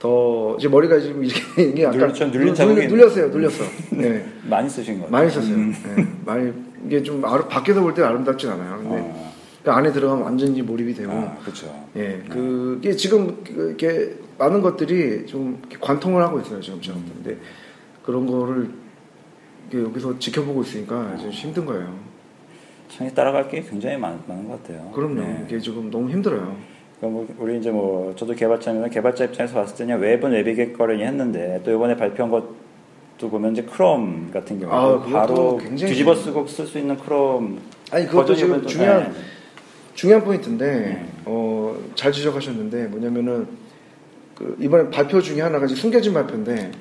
더 0.02 0.56
이제 0.58 0.68
머리가 0.68 1.00
지금 1.00 1.24
이렇게 1.24 1.42
이게 1.64 1.84
약간 1.84 2.00
눌- 2.00 2.14
좀 2.14 2.32
눌린 2.32 2.48
눌- 2.48 2.56
자국이 2.56 2.88
눌렸어요, 2.88 3.28
눌렸어. 3.28 3.64
네, 3.92 4.26
많이 4.50 4.68
쓰신 4.68 5.00
것 5.00 5.06
같아요. 5.06 5.12
많이 5.12 5.30
썼어요. 5.32 5.54
음. 5.56 5.76
네, 5.96 6.08
많이 6.26 6.52
이게 6.88 7.04
좀 7.04 7.24
아름, 7.24 7.48
밖에서 7.48 7.82
볼때 7.82 8.02
아름답진 8.02 8.50
않아요. 8.50 8.78
근데 8.82 8.98
아, 9.00 9.32
그 9.64 9.72
안에 9.72 9.92
들어가면 9.92 10.24
완전히 10.24 10.60
몰입이 10.64 10.96
되고. 10.96 11.12
아, 11.12 11.38
그렇죠. 11.44 11.68
예, 11.96 12.24
그게 12.28 12.94
지금 12.94 13.44
그- 13.44 13.76
이렇게 13.78 14.16
많은 14.40 14.62
것들이 14.62 15.28
좀 15.28 15.62
관통을 15.80 16.24
하고 16.24 16.40
있어요 16.40 16.60
지금 16.62 16.82
저는. 16.82 17.00
근데 17.24 17.38
그런 18.04 18.26
거를 18.26 18.72
여기서 19.72 20.18
지켜보고 20.18 20.64
있으니까 20.64 21.16
좀 21.18 21.30
힘든 21.30 21.64
거예요. 21.68 21.96
창에 22.90 23.14
따라갈 23.14 23.48
게 23.50 23.62
굉장히 23.62 23.98
많, 23.98 24.20
많은 24.28 24.48
것 24.50 24.64
같아요. 24.64 24.90
그럼요. 24.96 25.22
네. 25.22 25.46
이게 25.48 25.60
지금 25.60 25.92
너무 25.92 26.10
힘들어요. 26.10 26.58
뭐 27.02 27.28
우리 27.40 27.58
이제 27.58 27.72
뭐 27.72 28.14
저도 28.16 28.34
개발자면 28.34 28.90
개발자 28.90 29.26
입장에서 29.26 29.56
봤을 29.56 29.76
때는 29.76 30.00
웹은 30.00 30.32
웹이겠거니 30.32 31.04
했는데 31.04 31.60
또 31.66 31.72
이번에 31.74 31.96
발표한 31.98 32.30
것도 32.32 33.30
보면 33.30 33.54
이제 33.54 33.64
크롬 33.64 34.30
같은 34.32 34.60
경우 34.60 34.72
아, 34.72 35.02
바로 35.02 35.58
굉장히 35.58 35.94
뒤집어 35.94 36.14
쓰고 36.14 36.46
쓸 36.48 36.68
수 36.68 36.78
있는 36.78 36.96
크롬 36.98 37.60
아니 37.92 38.06
그것도 38.06 38.36
지금 38.36 38.62
또- 38.62 38.68
중요한 38.68 39.04
네. 39.12 39.20
중요한 39.96 40.24
포인트인데 40.24 40.66
네. 40.66 41.06
어, 41.26 41.76
잘 41.96 42.12
지적하셨는데 42.12 42.88
뭐냐면은 42.88 43.48
그 44.36 44.56
이번에 44.60 44.90
발표 44.92 45.20
중에 45.22 45.42
하나가 45.42 45.66
지금 45.66 45.82
숨겨진 45.82 46.14
발표인데 46.14 46.72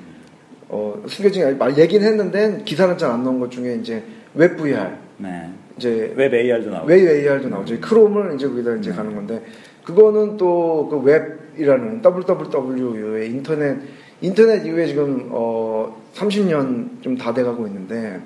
어, 0.69 1.03
숨겨진 1.07 1.57
말 1.57 1.77
얘기는 1.79 2.05
했는데 2.07 2.61
기사는 2.63 2.95
잘 2.97 3.09
안 3.11 3.23
나온 3.23 3.39
것 3.39 3.49
중에 3.49 3.75
이제 3.81 4.03
웹 4.35 4.55
VR 4.55 4.87
네. 5.17 5.49
이제 5.77 6.13
웹 6.15 6.31
AR도 6.31 6.69
나오고 6.69 6.87
웹 6.87 7.07
AR도 7.07 7.49
나오죠. 7.49 7.79
크롬을 7.81 8.35
이제 8.35 8.47
거기다 8.47 8.75
이제 8.75 8.91
네. 8.91 8.95
가는 8.95 9.15
건데 9.15 9.41
그거는 9.83 10.37
또 10.37 10.87
그 10.89 10.97
웹이라는 10.97 12.01
WWW의 12.03 13.29
인터넷 13.29 13.77
인터넷 14.21 14.65
이후에 14.65 14.87
지금 14.87 15.29
어 15.31 15.95
30년 16.13 17.01
좀 17.01 17.17
다 17.17 17.33
돼가고 17.33 17.65
있는데 17.67 18.21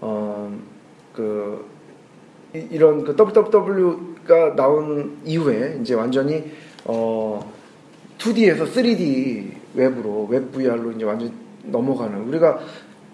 어그 0.00 1.64
이런 2.70 3.04
그 3.04 3.14
WWW가 3.16 4.56
나온 4.56 5.18
이후에 5.24 5.78
이제 5.80 5.94
완전히 5.94 6.44
어 6.84 7.52
2D에서 8.18 8.66
3D 8.72 9.50
웹으로 9.74 10.26
웹 10.30 10.50
VR로 10.52 10.92
이제 10.92 11.04
완전 11.04 11.28
히 11.28 11.32
넘어가는 11.64 12.26
우리가 12.28 12.58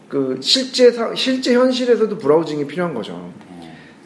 그 0.09 0.38
실제 0.40 0.90
사, 0.92 1.14
실제 1.14 1.55
현실에서도 1.55 2.16
browsing이 2.18 2.66
필요한 2.66 2.94
거죠. 2.94 3.33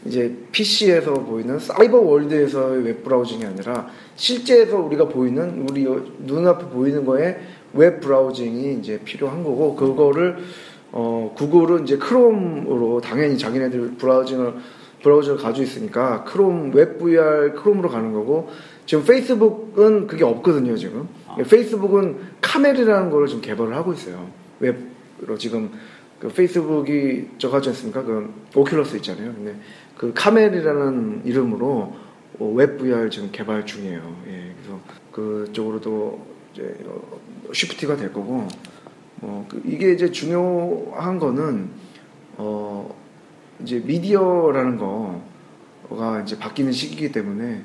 이제 0.08 0.34
PC에서 0.50 1.12
보이는 1.14 1.58
cyber 1.58 1.98
world에서의 1.98 2.84
웹 2.84 3.04
browsing이 3.04 3.44
아니라 3.44 3.88
실제에서 4.16 4.78
우리가 4.78 5.08
보이는 5.08 5.66
우리 5.68 5.86
눈앞에 6.24 6.66
보이는 6.66 7.04
거에 7.04 7.38
웹 7.74 8.00
browsing이 8.00 8.78
이제 8.80 8.98
필요한 9.04 9.44
거고 9.44 9.76
그거를 9.76 10.38
어 10.90 11.32
구글은 11.36 11.84
이제 11.84 11.98
크롬으로 11.98 13.00
당연히 13.02 13.36
자기네들 13.36 13.96
브라우징을 13.98 14.54
브라우저를 15.02 15.38
가지고 15.38 15.64
있으니까 15.64 16.24
크롬 16.24 16.72
웹 16.74 16.98
VR 16.98 17.52
크롬으로 17.54 17.90
가는 17.90 18.12
거고 18.12 18.48
지금 18.86 19.04
페이스북은 19.04 20.06
그게 20.06 20.24
없거든요 20.24 20.74
지금. 20.76 21.08
아. 21.26 21.36
페이스북은 21.36 22.16
Carmel이라는 22.40 23.10
거를 23.10 23.28
지금 23.28 23.42
개발을 23.42 23.74
하고 23.76 23.92
있어요. 23.92 24.30
웹으로 24.60 25.36
지금 25.36 25.70
그 26.18 26.28
페이스북이 26.28 27.28
저 27.38 27.48
가지 27.48 27.68
않습니까? 27.68 28.02
그 28.02 28.32
오큘러스 28.54 28.96
있잖아요. 28.96 29.32
근데 29.34 29.54
그 29.98 30.12
Carmel이라는 30.14 31.22
이름으로 31.26 31.96
어, 32.38 32.52
웹 32.54 32.78
VR 32.78 33.10
지금 33.10 33.30
개발 33.32 33.66
중이에요 33.66 34.16
예 34.28 34.54
그래서 34.56 34.80
그쪽으로도 35.12 36.24
이제 36.54 36.78
어, 36.86 37.18
shift가 37.52 37.96
될 37.96 38.12
거고 38.12 38.46
어, 39.20 39.44
그 39.48 39.60
이게 39.66 39.92
이제 39.92 40.10
중요한 40.10 41.18
거는 41.18 41.68
어 42.36 42.94
이제 43.60 43.80
미디어라는 43.80 44.78
거가 44.78 46.20
이제 46.20 46.38
바뀌는 46.38 46.70
시기이기 46.70 47.10
때문에 47.10 47.64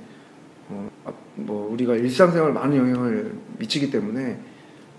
어, 0.69 0.89
아, 1.05 1.13
뭐 1.35 1.71
우리가 1.71 1.95
일상생활 1.95 2.51
많은 2.53 2.75
영향을 2.75 3.35
미치기 3.59 3.91
때문에 3.91 4.39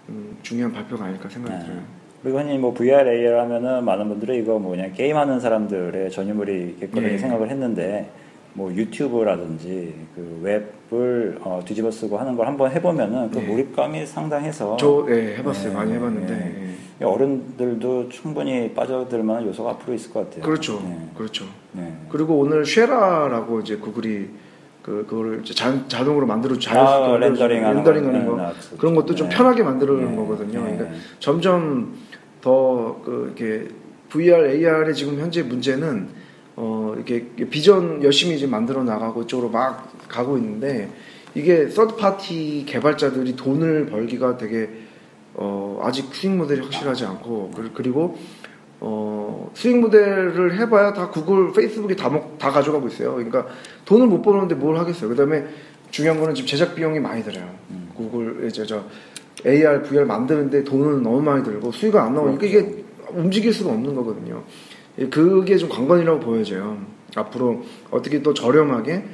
음, 0.08 0.36
중요한 0.42 0.72
발표가 0.72 1.06
아닐까 1.06 1.28
생각이 1.28 1.58
네. 1.58 1.64
들어요. 1.64 1.82
그리고 2.24 2.38
흔히 2.38 2.56
뭐 2.56 2.72
VR 2.72 3.06
AR 3.06 3.38
하면은 3.40 3.84
많은 3.84 4.08
분들이 4.08 4.38
이거 4.38 4.58
뭐 4.58 4.70
그냥 4.70 4.94
게임하는 4.94 5.40
사람들의 5.40 6.10
전유물이 6.10 6.78
겠거니 6.80 7.06
예. 7.06 7.18
생각을 7.18 7.50
했는데 7.50 8.10
뭐 8.54 8.72
유튜브라든지 8.72 9.94
그 10.14 10.40
웹을 10.42 11.36
어, 11.42 11.60
뒤집어 11.66 11.90
쓰고 11.90 12.16
하는 12.16 12.34
걸 12.34 12.46
한번 12.46 12.70
해보면은 12.72 13.30
그 13.30 13.42
예. 13.42 13.46
몰입감이 13.46 14.06
상당해서 14.06 14.78
저 14.78 15.06
예, 15.10 15.36
해봤어요. 15.36 15.68
네, 15.68 15.74
많이 15.74 15.92
해봤는데 15.92 16.34
네. 16.34 16.74
예. 17.02 17.04
어른들도 17.04 18.08
충분히 18.08 18.72
빠져들 18.72 19.22
만한 19.22 19.46
요소가 19.46 19.72
앞으로 19.72 19.92
있을 19.92 20.10
것 20.10 20.24
같아요. 20.24 20.44
그렇죠, 20.44 20.80
네. 20.82 20.96
그렇죠. 21.14 21.44
네. 21.72 21.92
그리고 22.08 22.38
오늘 22.38 22.64
Seurat라고 22.64 23.60
이제 23.60 23.76
구글이 23.76 24.30
그 24.80 25.06
그거를 25.08 25.40
이제 25.42 25.54
자, 25.54 25.72
자동으로 25.88 26.26
만들어 26.26 26.54
아, 26.54 26.58
자연스럽게 26.58 27.26
렌더링하는 27.26 27.76
렌더링 27.76 28.06
하는 28.06 28.26
거. 28.26 28.36
거 28.36 28.42
네, 28.42 28.52
그런 28.78 28.94
것도 28.94 29.14
좀 29.14 29.28
네. 29.28 29.36
편하게 29.36 29.62
만들어내는 29.62 30.10
네. 30.10 30.16
거거든요. 30.16 30.62
네. 30.64 30.76
그러니까 30.76 30.98
점점 31.18 31.94
더 32.44 33.00
그 33.02 33.32
이렇게 33.36 33.68
VR, 34.10 34.46
AR의 34.50 34.94
지금 34.94 35.18
현재 35.18 35.42
문제는 35.42 36.08
어 36.56 36.92
이렇게 36.94 37.24
비전 37.50 38.02
열심히 38.04 38.36
지금 38.38 38.52
만들어 38.52 38.84
나가고 38.84 39.22
이쪽으로 39.22 39.48
막 39.48 39.90
가고 40.08 40.36
있는데 40.36 40.90
이게 41.34 41.68
third 41.68 41.96
party 41.96 42.64
개발자들이 42.68 43.34
돈을 43.34 43.86
벌기가 43.86 44.36
되게 44.36 44.68
어 45.32 45.80
아직 45.82 46.14
수익 46.14 46.36
모델이 46.36 46.60
확실하지 46.60 47.06
않고 47.06 47.50
그- 47.56 47.70
그리고 47.74 48.16
어, 48.80 49.50
수익 49.54 49.78
모델을 49.78 50.58
해봐야 50.58 50.92
다 50.92 51.08
구글, 51.08 51.52
페이스북이 51.52 51.96
다, 51.96 52.10
먹, 52.10 52.36
다 52.38 52.50
가져가고 52.50 52.86
있어요. 52.88 53.14
그러니까 53.14 53.46
돈을 53.86 54.06
못 54.06 54.20
버는데 54.20 54.54
뭘 54.56 54.76
하겠어요. 54.76 55.08
그 55.08 55.16
다음에 55.16 55.46
중요한 55.90 56.20
거는 56.20 56.34
지금 56.34 56.46
제작 56.48 56.74
비용이 56.74 57.00
많이 57.00 57.24
들어요. 57.24 57.48
음. 57.70 57.88
구글, 57.94 58.46
이제 58.46 58.66
저 58.66 58.84
AR, 59.46 59.82
VR 59.82 60.04
만드는데 60.06 60.64
돈은 60.64 61.02
너무 61.02 61.20
많이 61.20 61.44
들고 61.44 61.72
수익이 61.72 61.96
안 61.96 62.14
나오니까 62.14 62.40
그렇죠. 62.40 62.58
이게 62.58 62.84
움직일 63.12 63.52
수가 63.52 63.70
없는 63.70 63.94
거거든요. 63.94 64.42
예, 64.98 65.08
그게 65.08 65.56
좀 65.56 65.68
관건이라고 65.68 66.20
보여져요. 66.20 66.78
앞으로 67.14 67.62
어떻게 67.90 68.22
또 68.22 68.34
저렴하게 68.34 69.04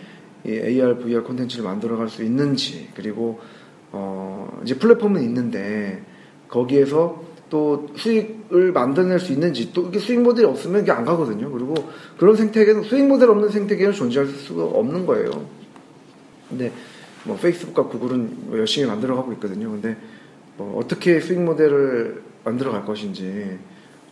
이 0.46 0.52
AR, 0.52 0.98
VR 0.98 1.22
콘텐츠를 1.22 1.64
만들어갈 1.64 2.08
수 2.08 2.22
있는지 2.22 2.88
그리고 2.94 3.40
어, 3.92 4.60
이제 4.64 4.76
플랫폼은 4.76 5.22
있는데 5.22 6.02
거기에서 6.48 7.22
또 7.50 7.88
수익을 7.96 8.72
만들어낼 8.72 9.18
수 9.18 9.32
있는지 9.32 9.72
또 9.72 9.88
이게 9.88 9.98
수익 9.98 10.20
모델이 10.20 10.46
없으면 10.46 10.82
이게 10.82 10.92
안 10.92 11.04
가거든요. 11.04 11.50
그리고 11.50 11.74
그런 12.16 12.36
생태계는 12.36 12.84
수익 12.84 13.06
모델 13.06 13.28
없는 13.28 13.50
생태계는 13.50 13.92
존재할 13.92 14.28
수가 14.28 14.64
없는 14.64 15.04
거예요. 15.04 15.30
근데 16.48 16.72
뭐 17.24 17.36
페이스북과 17.36 17.84
구글은 17.88 18.36
뭐 18.46 18.58
열심히 18.58 18.86
만들어가고 18.86 19.32
있거든요. 19.34 19.70
근데 19.70 19.88
뭐 19.88 20.19
어 20.60 20.80
떻게 20.86 21.20
수익 21.20 21.40
모델을 21.40 22.22
만들어 22.44 22.70
갈 22.70 22.84
것인지 22.84 23.58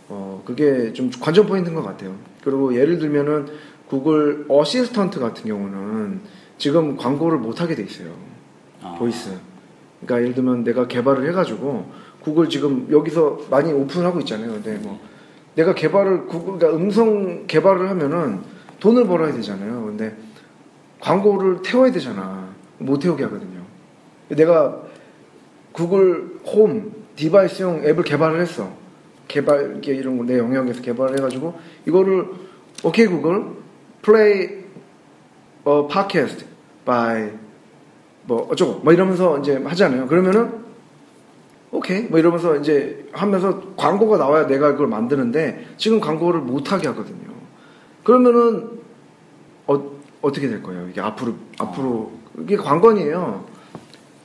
어 0.09 0.43
그게 0.45 0.93
좀 0.93 1.11
관전 1.11 1.47
포인트인 1.47 1.75
것 1.75 1.83
같아요. 1.83 2.15
그리고 2.43 2.75
예를 2.75 2.99
들면은 2.99 3.47
구글 3.89 4.47
어시스턴트 4.49 5.21
같은 5.21 5.45
경우는 5.45 6.21
지금 6.57 6.97
광고를 6.97 7.39
못 7.39 7.61
하게 7.61 7.75
돼 7.75 7.83
있어요. 7.83 8.13
아. 8.83 8.97
voice. 8.99 9.31
그러니까 10.01 10.23
예를 10.23 10.35
들면 10.35 10.65
내가 10.65 10.87
개발을 10.87 11.29
해가지고 11.29 11.91
구글 12.21 12.49
지금 12.49 12.89
여기서 12.91 13.41
많이 13.51 13.73
오픈하고 13.73 14.21
있잖아요. 14.21 14.53
근데 14.53 14.77
뭐 14.79 14.99
내가 15.55 15.75
개발을 15.75 16.27
구글 16.27 16.59
그러니까 16.59 16.83
음성 16.83 17.47
개발을 17.47 17.89
하면은 17.91 18.41
돈을 18.81 19.07
벌어야 19.07 19.33
되잖아요. 19.33 19.85
근데 19.87 20.17
광고를 21.01 21.63
태워야 21.63 21.91
되잖아. 21.93 22.49
못 22.79 22.99
태우게 23.01 23.25
하거든요. 23.25 23.63
내가 24.29 24.88
구글 25.79 26.41
홈 26.45 26.93
device용 27.15 27.85
앱을 27.85 28.03
개발을 28.03 28.41
했어. 28.41 28.69
개발 29.29 29.71
이렇게 29.71 29.95
이런 29.95 30.19
거 30.19 30.25
내 30.25 30.37
영역에서 30.39 30.83
개발을 30.83 31.17
해가지고 31.19 31.57
이거를 31.87 32.27
오케이 32.83 33.07
구글 33.07 33.45
플레이 34.03 34.65
어 35.65 35.87
팟캐스트 35.87 36.45
by 36.85 37.31
뭐 38.25 38.49
어쩌고 38.51 38.81
뭐 38.81 38.93
이러면서 38.93 39.39
이제 39.39 39.57
하잖아요. 39.57 40.09
그러면은 40.09 40.51
오케이 41.71 42.03
뭐 42.03 42.19
이러면서 42.19 42.57
이제 42.57 43.07
하면서 43.13 43.63
광고가 43.77 44.17
나와야 44.17 44.49
내가 44.49 44.73
그걸 44.73 44.89
만드는데 44.89 45.67
지금 45.77 46.01
광고를 46.01 46.41
못 46.41 46.73
하게 46.73 46.89
하거든요. 46.89 47.29
그러면은 48.03 48.81
어, 49.69 49.91
어떻게 50.23 50.49
될 50.49 50.61
거예요? 50.61 50.89
이게 50.89 51.01
앞으로 51.01 51.35
앞으로 51.59 52.11
이게 52.41 52.57
관건이에요. 52.57 53.45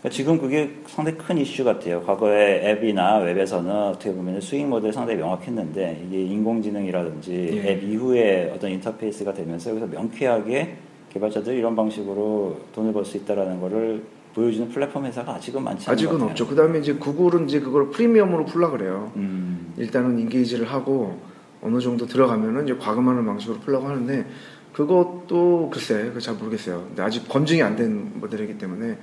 그러니까 0.03 0.09
지금 0.09 0.37
그게 0.37 0.69
상당히 0.87 1.17
큰 1.17 1.37
이슈 1.37 1.63
같아요. 1.63 2.01
과거에 2.03 2.69
앱이나 2.71 3.19
웹에서는 3.19 3.71
어떻게 3.71 4.13
보면 4.13 4.41
수익 4.41 4.65
모델 4.67 4.91
상당히 4.91 5.17
명확했는데 5.19 6.03
이게 6.07 6.23
인공지능이라든지 6.23 7.61
예. 7.63 7.71
앱 7.71 7.83
이후에 7.83 8.51
어떤 8.53 8.69
인터페이스가 8.71 9.33
되면서 9.33 9.69
여기서 9.69 9.87
명쾌하게 9.87 10.75
개발자들이 11.13 11.57
이런 11.57 11.73
방식으로 11.77 12.59
돈을 12.75 12.91
벌 12.91 13.05
수 13.05 13.15
있다라는 13.15 13.61
거를 13.61 14.03
보여주는 14.35 14.67
플랫폼 14.69 15.05
회사가 15.05 15.35
아직은 15.35 15.63
많지 15.63 15.85
것 15.85 15.91
아직은. 15.93 16.21
없죠. 16.21 16.47
그 16.47 16.55
다음에 16.55 16.79
이제 16.79 16.93
구글은 16.95 17.45
이제 17.47 17.61
그걸 17.61 17.89
프리미엄으로 17.91 18.43
풀라 18.45 18.71
그래요. 18.71 19.11
음, 19.15 19.73
일단은 19.77 20.19
인게이지를 20.19 20.65
하고 20.69 21.17
어느 21.61 21.79
정도 21.79 22.05
들어가면은 22.05 22.65
이제 22.65 22.75
과금하는 22.75 23.25
방식으로 23.25 23.59
풀려고 23.59 23.87
하는데 23.87 24.25
그것도 24.73 25.69
글쎄 25.71 26.09
그잘 26.13 26.33
모르겠어요. 26.35 26.83
근데 26.87 27.03
아직 27.03 27.29
검증이 27.29 27.61
안 27.61 27.75
된 27.75 28.11
모델이기 28.19 28.57
때문에 28.57 28.97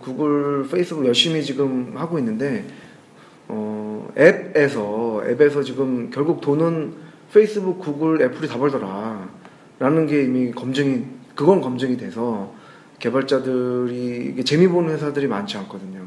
구글, 0.00 0.66
페이스북 0.68 1.06
열심히 1.06 1.42
지금 1.42 1.92
하고 1.96 2.18
있는데 2.18 2.64
어, 3.48 4.08
앱에서 4.16 5.22
앱에서 5.26 5.62
지금 5.62 6.10
결국 6.10 6.40
돈은 6.40 6.94
페이스북, 7.32 7.78
구글, 7.78 8.22
애플이 8.22 8.48
다 8.48 8.58
벌더라라는 8.58 10.06
게 10.06 10.24
이미 10.24 10.50
검증이 10.50 11.04
그건 11.34 11.60
검증이 11.60 11.96
돼서 11.96 12.52
개발자들이 12.98 14.32
이게 14.32 14.44
재미 14.44 14.68
보는 14.68 14.92
회사들이 14.94 15.26
많지 15.26 15.56
않거든요. 15.58 16.04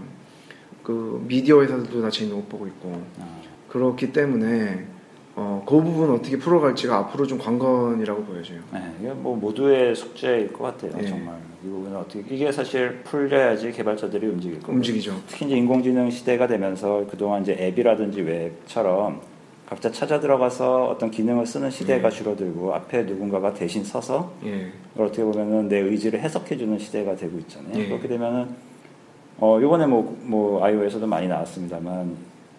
그 0.83 1.23
미디어 1.27 1.61
회사들도 1.61 2.01
다 2.01 2.09
재미 2.09 2.31
못 2.31 2.47
보고 2.47 2.67
있고. 2.67 3.03
아, 3.19 3.41
그렇기 3.69 4.13
때문에 4.13 4.85
어, 5.35 5.63
그 5.67 5.81
부분 5.81 6.11
어떻게 6.11 6.37
풀어갈지가 6.37 6.95
앞으로 6.95 7.25
좀 7.25 7.39
관건이라고 7.39 8.23
보여져요. 8.23 8.59
네, 8.71 8.79
이게 8.99 9.09
뭐 9.11 9.35
모두의 9.35 9.95
숙제일 9.95 10.53
것 10.53 10.63
같아요. 10.63 10.91
예. 11.01 11.07
정말 11.07 11.35
이 11.63 11.67
부분은 11.67 11.97
어떻게 11.97 12.23
이게 12.29 12.51
사실 12.51 12.99
풀려야지 13.03 13.71
개발자들이 13.71 14.27
움직일 14.27 14.59
거고. 14.59 14.73
움직이죠. 14.73 15.19
특히 15.27 15.47
이제 15.47 15.55
인공지능 15.55 16.09
시대가 16.11 16.45
되면서 16.45 17.05
그동안 17.09 17.41
이제 17.41 17.55
앱이라든지 17.59 18.21
웹처럼 18.21 19.21
각자 19.65 19.89
찾아 19.91 20.19
들어가서 20.19 20.89
어떤 20.89 21.09
기능을 21.09 21.47
쓰는 21.47 21.71
시대가 21.71 22.09
네. 22.09 22.15
줄어들고 22.15 22.75
앞에 22.75 23.03
누군가가 23.03 23.55
대신 23.55 23.83
서서 23.83 24.33
예. 24.45 24.71
그걸 24.91 25.07
어떻게 25.07 25.23
보면은 25.23 25.67
내 25.67 25.79
의지를 25.79 26.19
해석해주는 26.19 26.77
시대가 26.77 27.15
되고 27.15 27.39
있잖아요. 27.39 27.73
예. 27.75 27.87
그렇게 27.87 28.07
되면은 28.07 28.49
어 29.39 29.59
이번에 29.59 29.87
뭐뭐 29.87 30.63
아이오에서도 30.63 31.07
많이 31.07 31.27
나왔습니다만 31.27 32.15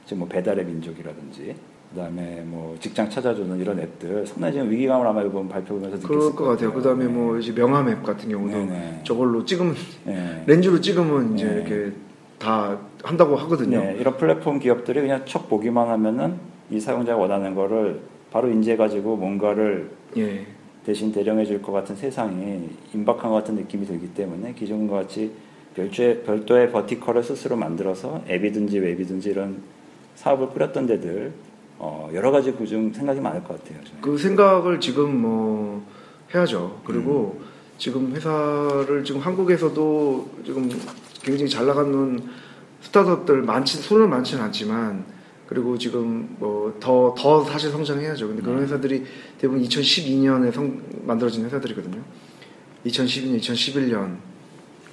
지금 0.07 0.21
뭐 0.21 0.29
배달의 0.29 0.65
민족이라든지 0.65 1.55
그다음에 1.94 2.42
뭐 2.44 2.76
직장 2.80 3.09
찾아주는 3.09 3.59
이런 3.61 3.78
앱들 3.78 4.26
상당히 4.26 4.54
지금 4.54 4.70
위기감을 4.70 5.07
아마 5.07 5.22
이번 5.22 5.48
발표 5.48 5.74
보면서 5.74 5.96
느꼈을 5.96 6.09
그럴 6.09 6.35
것 6.35 6.44
같아요. 6.44 6.72
그 6.72 6.83
다음에 6.83 7.07
뭐 7.07 7.38
이제 7.38 7.54
명함 7.54 7.88
앱 7.88 8.02
같은 8.02 8.28
경우도 8.28 8.52
네네. 8.52 9.00
저걸로 9.04 9.44
찍으면 9.44 9.74
네. 10.04 10.42
렌즈로 10.46 10.80
찍으면 10.80 11.35
이제 11.35 11.46
네. 11.46 11.54
이렇게 11.54 11.92
다 12.38 12.76
한다고 13.02 13.37
하거든요. 13.37 13.78
네, 13.80 13.96
이런 13.98 14.16
플랫폼 14.16 14.59
기업들이 14.59 15.00
그냥 15.00 15.22
척 15.24 15.48
보기만 15.48 15.88
하면은 15.88 16.35
이 16.70 16.80
사용자가 16.80 17.18
원하는 17.18 17.54
거를 17.54 18.00
바로 18.33 18.48
인지해 18.50 18.76
가지고 18.76 19.16
뭔가를 19.16 19.90
예. 20.16 20.46
대신 20.85 21.12
대령해 21.12 21.44
줄 21.44 21.62
것 21.62 21.72
같은 21.72 21.94
세상이 21.96 22.68
임박한 22.92 23.30
것 23.30 23.37
같은 23.37 23.54
느낌이 23.54 23.87
들기 23.87 24.09
때문에 24.09 24.52
기존과 24.54 24.96
같이 24.96 25.30
별도의, 25.76 26.22
별도의 26.24 26.72
버티컬을 26.72 27.22
스스로 27.22 27.57
만들어서 27.57 28.22
앱이든지 28.28 28.78
웹이든지 28.80 29.30
이런 29.30 29.62
사업을 30.16 30.48
꾸렸던 30.48 30.87
데들 30.87 31.33
어, 31.79 32.11
여러 32.13 32.31
가지 32.31 32.53
그중 32.53 32.93
생각이 32.93 33.21
많을 33.21 33.43
것 33.45 33.59
같아요. 33.59 33.83
저는. 33.85 34.01
그 34.01 34.17
생각을 34.17 34.81
지금 34.81 35.21
뭐 35.21 35.87
해야죠. 36.35 36.81
그리고 36.85 37.41
지금 37.79 38.15
회사를 38.15 39.05
지금 39.05 39.21
한국에서도 39.21 40.31
지금 40.45 40.71
굉장히 41.23 41.51
잘 41.51 41.67
나가는 41.67 42.23
스타트업들 42.83 43.43
많지 43.43 43.79
손은 43.79 44.09
많지는 44.11 44.45
않지만 44.45 45.05
그리고 45.47 45.77
지금 45.77 46.37
뭐더더 46.39 47.45
사실 47.45 47.71
성장해야죠. 47.71 48.29
근데 48.29 48.43
그런 48.43 48.63
회사들이 48.63 49.05
대부분 49.39 49.63
2012년에 49.63 50.53
성, 50.53 50.83
만들어진 51.03 51.45
회사들이거든요. 51.45 52.03
2012년, 52.87 53.41
2011년 53.41 54.17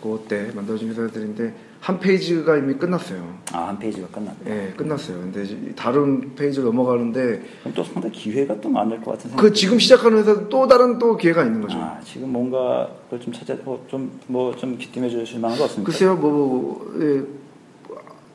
그때 0.02 0.52
만들어진 0.54 0.90
회사들인데 0.90 1.54
한 1.82 2.00
페이지가 2.00 2.58
이미 2.58 2.76
끝났어요. 2.76 3.40
아, 3.52 3.70
한 3.70 3.80
페이지가 3.80 4.08
끝났네. 4.10 4.38
예, 4.46 4.74
끝났어요. 4.78 5.18
근데 5.18 5.44
이제 5.44 5.74
다른 5.76 6.36
페이지로 6.36 6.66
넘어가는데 6.66 7.42
그럼 7.62 7.74
또 7.76 7.84
상당히 7.84 8.14
기회가 8.14 8.62
또 8.62 8.70
많을 8.70 9.02
것 9.02 9.12
같은 9.12 9.32
생각이 9.32 9.50
그 9.50 9.54
지금 9.54 9.80
시작하는 9.80 10.20
회사도 10.20 10.48
또 10.48 10.68
다른 10.68 11.00
또 11.00 11.18
기회가 11.18 11.44
있는 11.44 11.60
거죠. 11.60 11.80
아, 11.80 12.00
지금 12.06 12.32
뭔가 12.32 12.88
그걸 13.06 13.20
좀 13.20 13.34
찾아, 13.34 13.56
어, 13.66 13.84
좀, 13.88 14.12
뭐, 14.28 14.56
좀 14.56 14.78
귀띔해 14.78 15.10
주실 15.10 15.40
만한 15.40 15.58
거 15.58 15.64
없습니까? 15.64 15.92
글쎄요, 15.92 16.16
뭐, 16.16 16.32
뭐, 16.32 16.96
예, 17.02 17.24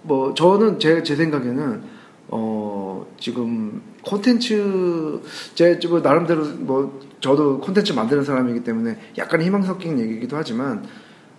뭐 0.03 0.35
저는 0.35 0.81
제, 0.81 1.05
제 1.05 1.15
생각에는 1.15 1.97
어 2.29 3.07
지금 3.17 3.81
콘텐츠 4.03 5.21
제 5.55 5.79
뭐, 5.89 6.01
나름대로 6.01 6.45
뭐 6.59 7.01
저도 7.21 7.61
콘텐츠 7.61 7.93
만드는 7.93 8.25
사람이기 8.25 8.65
때문에 8.65 8.99
약간 9.19 9.41
희망 9.41 9.63
섞인 9.63 10.01
얘기이기도 10.01 10.37
하지만 10.37 10.85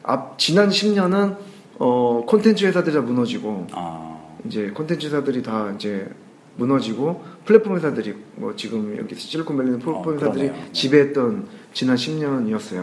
앞 0.04 0.39
지난 0.39 0.70
10년은 0.70 1.36
어 1.79 2.23
콘텐츠 2.27 2.65
회사들이 2.65 2.95
다 2.95 3.01
무너지고 3.01 3.67
아, 3.71 4.17
이제 4.45 4.69
콘텐츠 4.71 5.05
회사들이 5.07 5.43
다 5.43 5.71
이제 5.75 6.09
무너지고 6.55 7.23
플랫폼 7.45 7.75
회사들이 7.75 8.15
뭐 8.35 8.55
지금 8.55 8.97
여기 8.97 9.13
실리콘밸리는 9.15 9.79
플랫폼 9.79 10.07
어, 10.07 10.13
회사들이 10.13 10.47
그러네요. 10.47 10.71
지배했던 10.73 11.47
지난 11.73 11.95
10년이었어요. 11.95 12.79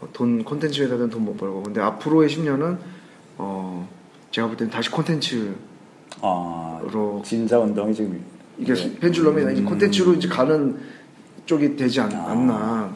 어, 0.00 0.08
돈 0.14 0.42
콘텐츠 0.44 0.80
회사들은 0.82 1.10
돈 1.10 1.24
못 1.24 1.36
벌고 1.36 1.62
근데 1.62 1.80
앞으로의 1.82 2.28
10년은 2.30 2.78
어 3.36 3.86
제가 4.30 4.46
볼 4.48 4.56
때는 4.56 4.70
다시 4.72 4.90
콘텐츠로 4.90 5.52
아, 6.22 6.80
진자 7.24 7.58
운동이 7.58 7.94
지금 7.94 8.22
이게 8.58 8.74
네. 8.74 8.96
pendulum이 8.98 9.52
이제 9.52 9.60
음. 9.62 9.66
콘텐츠로 9.66 10.14
이제 10.14 10.28
가는 10.28 10.78
쪽이 11.46 11.76
되지 11.76 12.00
않, 12.00 12.12
아. 12.14 12.30
않나. 12.30 12.89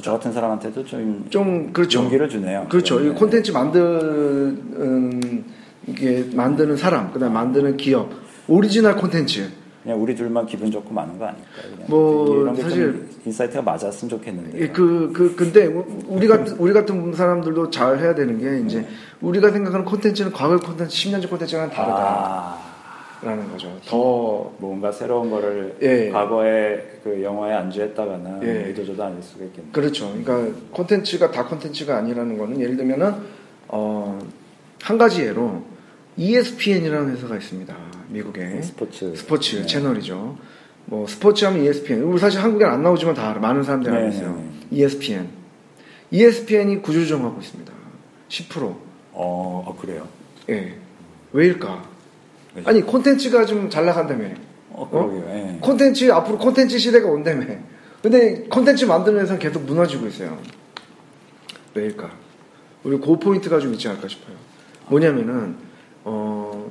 저 0.00 0.12
같은 0.12 0.32
사람한테도 0.32 0.84
좀 0.86 1.24
좀 1.30 1.72
그렇죠. 1.72 2.00
용기를 2.02 2.28
주네요. 2.28 2.66
그렇죠. 2.68 3.00
이 3.00 3.08
네. 3.08 3.14
콘텐츠 3.14 3.50
만드는 3.50 5.44
이게 5.86 6.28
만드는 6.32 6.76
사람, 6.76 7.10
그다음 7.12 7.30
에 7.32 7.34
만드는 7.34 7.76
기업, 7.76 8.10
오리지널 8.48 8.96
콘텐츠. 8.96 9.48
그냥 9.82 10.00
우리 10.00 10.14
둘만 10.14 10.44
기분 10.46 10.70
좋고 10.70 10.92
마는 10.92 11.18
거 11.18 11.24
아닐까? 11.24 11.42
뭐, 11.88 12.54
사실- 12.54 12.92
좀 12.92 13.08
insight가 13.24 13.62
맞았으면 13.62 14.10
좋겠는데. 14.10 14.60
예, 14.60 14.68
그, 14.68 15.10
그, 15.14 15.34
근데 15.34 15.66
우리 16.06 16.28
같은, 16.28 16.54
우리 16.58 16.74
같은 16.74 17.14
사람들도 17.14 17.70
잘 17.70 17.98
해야 17.98 18.14
되는 18.14 18.38
게 18.38 18.60
이제 18.66 18.86
우리가 19.22 19.50
생각하는 19.50 19.86
콘텐츠는 19.86 20.32
과거 20.32 20.58
콘텐츠, 20.58 20.94
10년 20.94 21.22
전 21.22 21.30
콘텐츠랑 21.30 21.70
다르다 21.70 22.56
라는 23.22 23.44
아, 23.44 23.52
거죠. 23.52 23.78
더, 23.86 24.52
뭔가 24.58 24.90
새로운 24.90 25.30
거를 25.30 25.76
예. 25.82 26.10
과거에 26.10 27.00
그 27.04 27.22
영화에 27.22 27.52
안주했다가는 27.52 28.42
예. 28.42 28.68
이도저도 28.68 29.02
아닐 29.02 29.22
수가 29.22 29.44
있겠네. 29.44 29.68
그렇죠. 29.72 30.12
그러니까 30.24 30.58
콘텐츠가 30.70 31.30
다 31.30 31.44
콘텐츠가 31.44 31.98
아니라는 31.98 32.38
거는 32.38 32.60
예를 32.60 32.76
들면은, 32.76 33.14
어, 33.68 34.18
한 34.82 34.96
가지 34.96 35.22
예로 35.22 35.62
ESPN이라는 36.16 37.16
회사가 37.16 37.36
있습니다. 37.36 37.74
미국에. 38.08 38.62
스포츠 38.62 39.14
스포츠 39.14 39.56
네. 39.56 39.66
채널이죠. 39.66 40.36
뭐 40.86 41.06
스포츠 41.06 41.44
하면 41.44 41.62
ESPN. 41.62 42.02
우리 42.02 42.18
사실 42.18 42.40
한국에 42.40 42.64
안 42.64 42.82
나오지만 42.82 43.14
다 43.14 43.30
알아. 43.30 43.40
많은 43.40 43.62
사람들이 43.62 43.94
알고 43.94 44.08
네, 44.08 44.16
있어요. 44.16 44.34
네, 44.34 44.76
ESPN. 44.76 45.28
ESPN이 46.10 46.82
구조조정하고 46.82 47.40
있습니다. 47.40 47.72
10%. 48.28 48.62
어, 49.12 49.64
어, 49.66 49.76
그래요. 49.80 50.08
예. 50.48 50.74
왜일까? 51.32 51.89
왜죠? 52.54 52.68
아니 52.68 52.82
콘텐츠가 52.82 53.44
좀 53.46 53.68
잘 53.70 53.84
나간다며. 53.86 54.26
어, 54.70 54.88
그러게요. 54.88 55.24
예. 55.28 55.58
콘텐츠 55.60 56.10
앞으로 56.10 56.38
콘텐츠 56.38 56.78
시대가 56.78 57.08
온다며. 57.08 57.46
근데 58.02 58.44
콘텐츠 58.48 58.84
만드는 58.86 59.20
회사는 59.20 59.38
계속 59.40 59.64
무너지고 59.64 60.06
있어요. 60.06 60.38
왜일까? 61.74 62.10
우리 62.84 62.98
그 62.98 63.18
포인트가 63.18 63.58
좀 63.60 63.72
있지 63.74 63.88
않을까 63.88 64.08
싶어요. 64.08 64.36
뭐냐면은 64.88 65.56
어. 66.04 66.70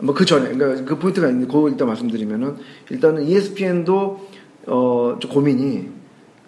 뭐 0.00 0.12
그 0.14 0.24
전에 0.24 0.50
그러니까 0.52 0.84
그 0.84 0.98
포인트가 0.98 1.28
있는데 1.28 1.46
그거 1.46 1.68
일단 1.68 1.86
말씀드리면은 1.86 2.56
일단은 2.90 3.22
ESPN도 3.22 4.28
어좀 4.66 5.30
고민이 5.30 5.88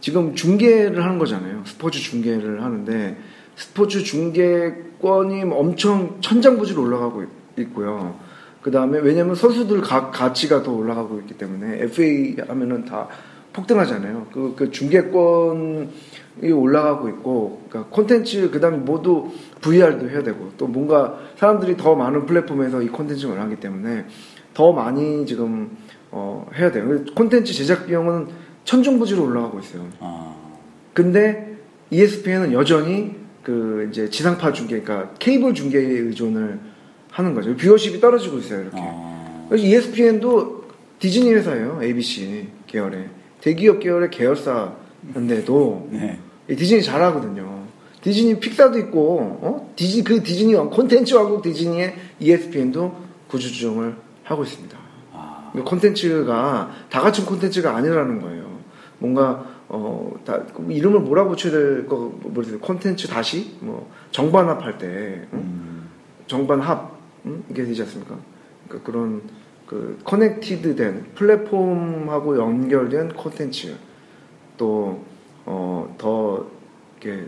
지금 0.01 0.35
중계를 0.35 1.03
하는 1.05 1.19
거잖아요. 1.19 1.63
스포츠 1.65 2.01
중계를 2.01 2.63
하는데 2.63 3.17
스포츠 3.55 4.03
중계권이 4.03 5.45
엄청 5.45 6.19
천정부지로 6.21 6.83
올라가고 6.83 7.23
있- 7.23 7.29
있고요. 7.61 8.19
그 8.67 8.73
다음에 8.73 8.99
왜냐면 8.99 9.37
선수들 9.37 9.81
가, 9.81 10.11
가치가 10.11 10.65
더 10.65 10.73
올라가고 10.73 11.21
있기 11.21 11.35
때문에 11.35 11.85
FA 11.85 12.35
하면은 12.49 12.85
다 12.85 13.07
폭등하잖아요. 13.53 14.27
그, 14.33 14.55
그 14.57 14.73
중계권이 14.73 16.51
올라가고 16.53 17.09
있고, 17.11 17.63
그러니까 17.69 17.95
콘텐츠 17.95 18.51
그 18.51 18.59
다음에 18.59 18.79
모두 18.79 19.31
VR도 19.61 20.11
해야 20.11 20.25
되고 20.25 20.51
또 20.59 20.67
뭔가 20.67 21.17
사람들이 21.37 21.77
더 21.77 21.95
많은 21.95 22.27
플랫폼에서 22.27 22.83
이 22.83 22.89
콘텐츠를 22.89 23.41
하기 23.41 23.61
때문에 23.61 24.07
더 24.53 24.73
많이 24.73 25.25
지금 25.27 25.71
어, 26.11 26.51
해야 26.57 26.73
돼요. 26.73 27.05
콘텐츠 27.15 27.53
제작 27.53 27.87
비용은 27.87 28.27
천정부지로 28.65 29.23
올라가고 29.23 29.61
있어요. 29.61 29.87
아, 30.01 30.35
근데 30.93 31.57
ESPN은 31.91 32.53
여전히 32.53 33.15
그 33.45 33.87
이제 33.93 34.11
지상파 34.11 34.53
중계, 34.53 34.81
그러니까 34.81 35.15
케이블 35.21 35.55
중계에 35.55 35.83
의존을 35.83 36.75
하는 37.17 37.33
거죠. 37.33 37.57
뷰어십이 37.57 37.99
떨어지고 37.99 38.39
있어요, 38.39 38.61
이렇게. 38.61 38.77
아, 38.79 39.47
그래서 39.49 39.65
ESPN도 39.65 40.65
디즈니 40.99 41.33
회사예요, 41.33 41.81
ABC 41.83 42.47
계열의 42.67 43.09
대기업 43.41 43.81
계열의 43.81 44.11
계열사인데도 44.11 45.89
네. 45.93 46.19
이 46.51 46.57
디즈니 46.57 46.83
잘하거든요. 46.83 47.65
디즈니 48.03 48.39
픽사도 48.39 48.79
있고, 48.81 49.39
어? 49.41 49.73
디즈니 49.77 50.05
그 50.05 50.23
디즈니 50.23 50.55
왕 50.55 50.69
콘텐츠 50.69 51.15
왕국 51.15 51.43
디즈니의 51.43 51.95
ESPN도 52.21 52.95
구조조정을 53.29 53.97
하고 54.25 54.45
있습니다. 54.45 54.79
아, 55.15 55.51
그 55.55 55.65
콘텐츠가 55.65 56.71
다 56.91 57.01
같은 57.01 57.25
콘텐츠가 57.25 57.75
아니라는 57.77 58.21
거예요. 58.21 58.59
뭔가 58.99 59.57
어, 59.69 60.13
다, 60.25 60.43
이름을 60.69 61.01
뭐라고 61.01 61.31
붙여야 61.31 61.53
될 61.53 61.87
거, 61.87 62.13
모르겠어요. 62.23 62.61
콘텐츠 62.61 63.09
다시? 63.09 63.57
뭐, 63.61 63.91
정반합할 64.13 64.79
때, 64.79 65.27
응? 65.33 65.39
음, 65.39 65.89
정반합, 66.29 66.96
응? 67.27 67.43
이게 67.51 67.65
되지 67.65 67.83
않습니까? 67.83 68.17
그러니까 68.69 68.91
그런, 68.91 69.23
그, 69.67 69.99
connected 70.05 70.77
된, 70.77 71.07
플랫폼하고 71.15 72.39
연결된 72.39 73.11
콘텐츠, 73.15 73.75
또, 74.57 75.05
어, 75.45 75.95
더, 75.99 76.47
이렇게, 77.01 77.27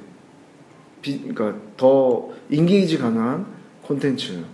비, 1.03 1.21
그러니까 1.33 1.61
더 1.77 2.31
engage 2.51 2.99
가능한 2.99 3.47
콘텐츠, 3.83 4.45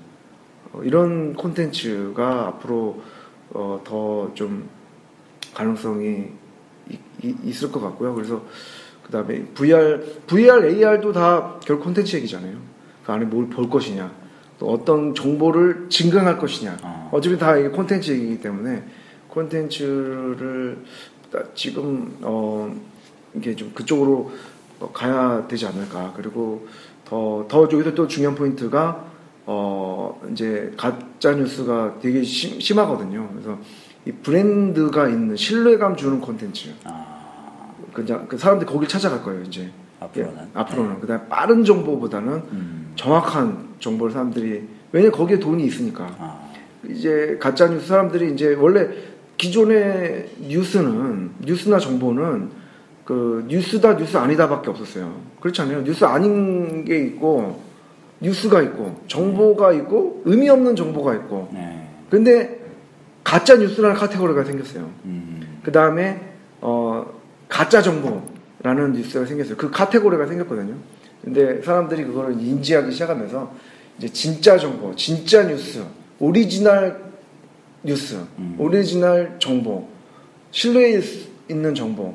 어, 0.73 0.83
이런 0.83 1.35
콘텐츠가 1.35 2.49
앞으로, 2.49 3.03
어, 3.51 3.81
더 3.85 4.31
좀 4.35 4.69
가능성이 5.55 6.29
이- 6.91 6.99
이- 7.23 7.37
있을 7.45 7.71
것 7.71 7.81
같고요. 7.81 8.15
그래서 8.15 8.43
그 9.05 9.13
다음에 9.13 9.45
VR, 9.55 10.03
VR, 10.27 10.67
AR도 10.67 11.13
다 11.12 11.26
결국 11.26 11.79
콘텐츠 11.79 12.17
얘기잖아요. 12.17 12.57
그 13.05 13.13
안에 13.13 13.25
뭘 13.27 13.49
볼 13.49 13.69
것이냐, 13.71 14.11
또 14.64 14.72
어떤 14.72 15.14
정보를 15.14 15.88
증강할 15.90 16.38
것이냐. 16.38 16.79
아. 16.83 17.11
어차피 17.12 17.38
다 17.38 17.55
이게 17.57 17.68
콘텐츠 17.68 18.11
얘기이기 18.11 18.40
때문에 18.40 18.83
콘텐츠를 19.29 20.79
다 21.31 21.40
지금 21.55 22.16
어 22.22 22.74
이게 23.35 23.55
좀 23.55 23.72
그쪽으로 23.74 24.33
어, 24.81 24.90
가야 24.92 25.46
되지 25.46 25.66
않을까. 25.66 26.14
그리고 26.16 26.66
더, 27.05 27.44
더 27.46 27.64
여기서 27.64 27.94
또 27.94 28.09
중요한 28.09 28.35
포인트가 28.35 29.05
어 29.44 30.18
이제 30.33 30.72
가짜 30.79 31.33
뉴스가 31.33 31.98
되게 32.00 32.22
심, 32.22 32.59
심하거든요. 32.59 33.29
그래서 33.33 33.59
이 34.07 34.12
브랜드가 34.12 35.09
있는 35.09 35.37
신뢰감 35.37 35.96
주는 35.96 36.20
콘텐츠. 36.22 36.70
아, 36.85 37.70
그냥 37.92 38.27
그 38.29 38.38
사람들이 38.38 38.70
거길 38.70 38.88
찾아갈 38.88 39.22
거예요 39.22 39.42
이제. 39.42 39.70
앞으로는. 40.00 40.38
예, 40.38 40.48
앞으로는 40.55 41.00
그다음 41.00 41.29
빠른 41.29 41.64
정보보다는 41.64 42.33
음, 42.33 42.84
정확한 42.97 43.75
정보를 43.81 44.13
사람들이 44.13 44.63
왜냐 44.93 45.09
면 45.09 45.13
거기에 45.13 45.39
돈이 45.39 45.65
있으니까. 45.67 46.15
아, 46.19 46.51
이제 46.89 47.37
가짜 47.41 47.69
뉴스 47.69 47.89
사람들이 47.89 48.33
이제 48.33 48.55
원래 48.55 48.89
기존의 49.37 50.31
뉴스는 50.49 51.31
뉴스나 51.45 51.79
정보는 51.79 52.51
그 53.05 53.45
뉴스다 53.49 53.97
뉴스 53.97 54.17
아니다밖에 54.17 54.71
없었어요. 54.71 55.15
그렇지 55.41 55.61
않아요? 55.63 55.83
뉴스 55.83 56.05
아닌 56.05 56.85
게 56.85 56.99
있고 57.07 57.63
뉴스가 58.21 58.63
있고 58.63 59.03
정보가 59.09 59.73
있고 59.73 60.23
의미 60.25 60.49
없는 60.49 60.77
정보가 60.77 61.15
있고. 61.15 61.51
네. 61.53 61.89
근데 62.09 62.61
가짜 63.23 63.57
뉴스라는 63.57 63.97
카테고리가 63.97 64.45
생겼어요. 64.45 64.91
음, 65.05 65.61
그 65.63 65.73
다음에 65.73 66.21
어 66.61 67.05
가짜 67.49 67.83
정보라는 67.83 68.93
뉴스가 68.93 69.27
생겼어요. 69.27 69.57
그 69.57 69.71
카테고리가 69.71 70.27
생겼거든요. 70.27 70.75
근데 71.25 71.63
사람들이 71.63 72.05
그거를 72.05 72.35
인지하기 72.39 72.93
시작하면서 72.93 73.53
이제 73.99 74.09
진짜 74.09 74.59
정보, 74.59 74.95
진짜 74.95 75.43
뉴스, 75.47 75.83
오리지널 76.19 77.03
뉴스, 77.83 78.17
음. 78.39 78.57
오리지널 78.59 79.37
정보, 79.39 79.89
신뢰 80.51 81.01
있는 81.49 81.75
정보 81.75 82.15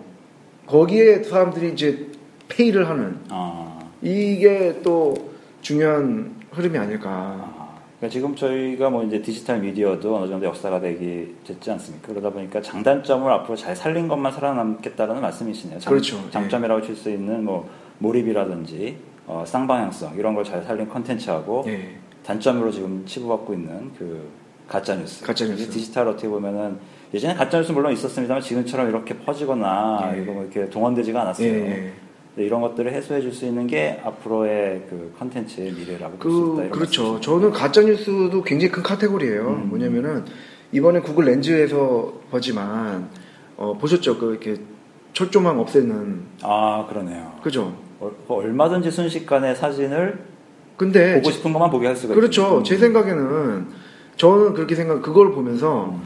거기에 0.68 1.24
사람들이 1.24 1.74
이제 1.74 2.08
pay를 2.48 2.88
하는 2.88 3.18
아, 3.30 3.80
이게 4.02 4.80
또 4.84 5.16
중요한 5.62 6.36
흐름이 6.52 6.78
아닐까. 6.78 7.10
아. 7.10 7.60
그러니까 8.00 8.14
지금 8.14 8.36
저희가 8.36 8.90
뭐 8.90 9.04
이제 9.04 9.22
디지털 9.22 9.60
미디어도 9.60 10.16
어느 10.16 10.30
정도 10.30 10.46
역사가 10.46 10.80
되기 10.80 11.36
됐지 11.46 11.70
않습니까? 11.72 12.08
그러다 12.08 12.30
보니까 12.30 12.62
장단점을 12.62 13.30
앞으로 13.30 13.58
잘 13.58 13.76
살린 13.76 14.08
것만 14.08 14.32
살아남겠다라는 14.32 15.22
말씀이시네요. 15.22 15.80
장, 15.80 15.92
그렇죠. 15.92 16.30
장점이라고 16.32 16.82
칠 16.82 16.96
수 16.96 17.10
있는 17.10 17.44
뭐 17.44 17.70
몰입이라든지 18.00 18.98
어, 19.28 19.44
쌍방향성 19.46 20.16
이런 20.18 20.34
걸 20.36 20.44
잘 20.44 20.64
살린 20.64 20.90
컨텐츠하고 20.90 21.64
예. 21.68 21.96
단점으로 22.26 22.72
지금 22.72 23.04
치부받고 23.06 23.54
있는 23.54 23.92
그 23.98 24.28
가짜 24.68 24.96
뉴스. 24.96 25.24
가짜 25.26 25.46
뉴스. 25.46 25.70
디지털 25.70 26.08
어떻게 26.08 26.28
보면은 26.28 26.78
예전에 27.14 27.34
가짜 27.36 27.58
뉴스 27.60 27.72
물론 27.72 27.92
있었습니다만 27.94 28.42
지금처럼 28.42 28.90
이렇게 28.90 29.18
퍼지거나 29.18 30.14
예. 30.16 30.22
이거 30.22 30.32
뭐 30.34 30.44
이렇게 30.44 30.70
동원되지가 30.70 31.22
않았어요. 31.22 31.48
예, 31.48 31.94
예. 32.38 32.44
이런 32.44 32.62
것들을 32.62 32.94
해소해 32.94 33.20
줄 33.22 33.34
수 33.34 33.46
있는 33.46 33.68
게 33.68 34.00
앞으로의 34.04 34.84
그 34.90 35.14
컨텐츠의 35.20 35.72
미래라고 35.74 36.18
볼수 36.18 36.54
있다. 36.64 36.70
그 36.70 36.80
그렇죠. 36.80 37.20
저는 37.20 37.52
가짜 37.52 37.82
뉴스도 37.82 38.42
굉장히 38.44 38.72
큰 38.72 38.82
카테고리예요. 38.84 39.48
음. 39.50 39.70
뭐냐면은 39.70 40.24
이번에 40.72 41.00
구글 41.02 41.26
렌즈에서 41.26 42.14
보지만 42.30 43.10
어, 43.58 43.74
보셨죠? 43.78 44.18
그 44.20 44.32
이렇게 44.32 44.56
철조망 45.14 45.60
없애는 45.60 46.22
아 46.44 46.86
그러네요. 46.88 47.34
그죠? 47.44 47.76
어, 48.00 48.12
얼마든지 48.28 48.92
순식간에 48.92 49.56
사진을 49.56 50.20
근데 50.78 51.16
보고 51.16 51.26
제- 51.30 51.32
싶은 51.34 51.52
것만 51.52 51.70
보게 51.70 51.88
할 51.88 51.96
수가 51.96 52.14
그렇죠. 52.14 52.42
있죠. 52.60 52.64
제 52.64 52.78
생각에는 52.78 53.68
저는 54.16 54.54
그렇게 54.54 54.76
생각 54.76 55.02
그걸 55.02 55.32
보면서 55.32 55.86
음. 55.90 56.04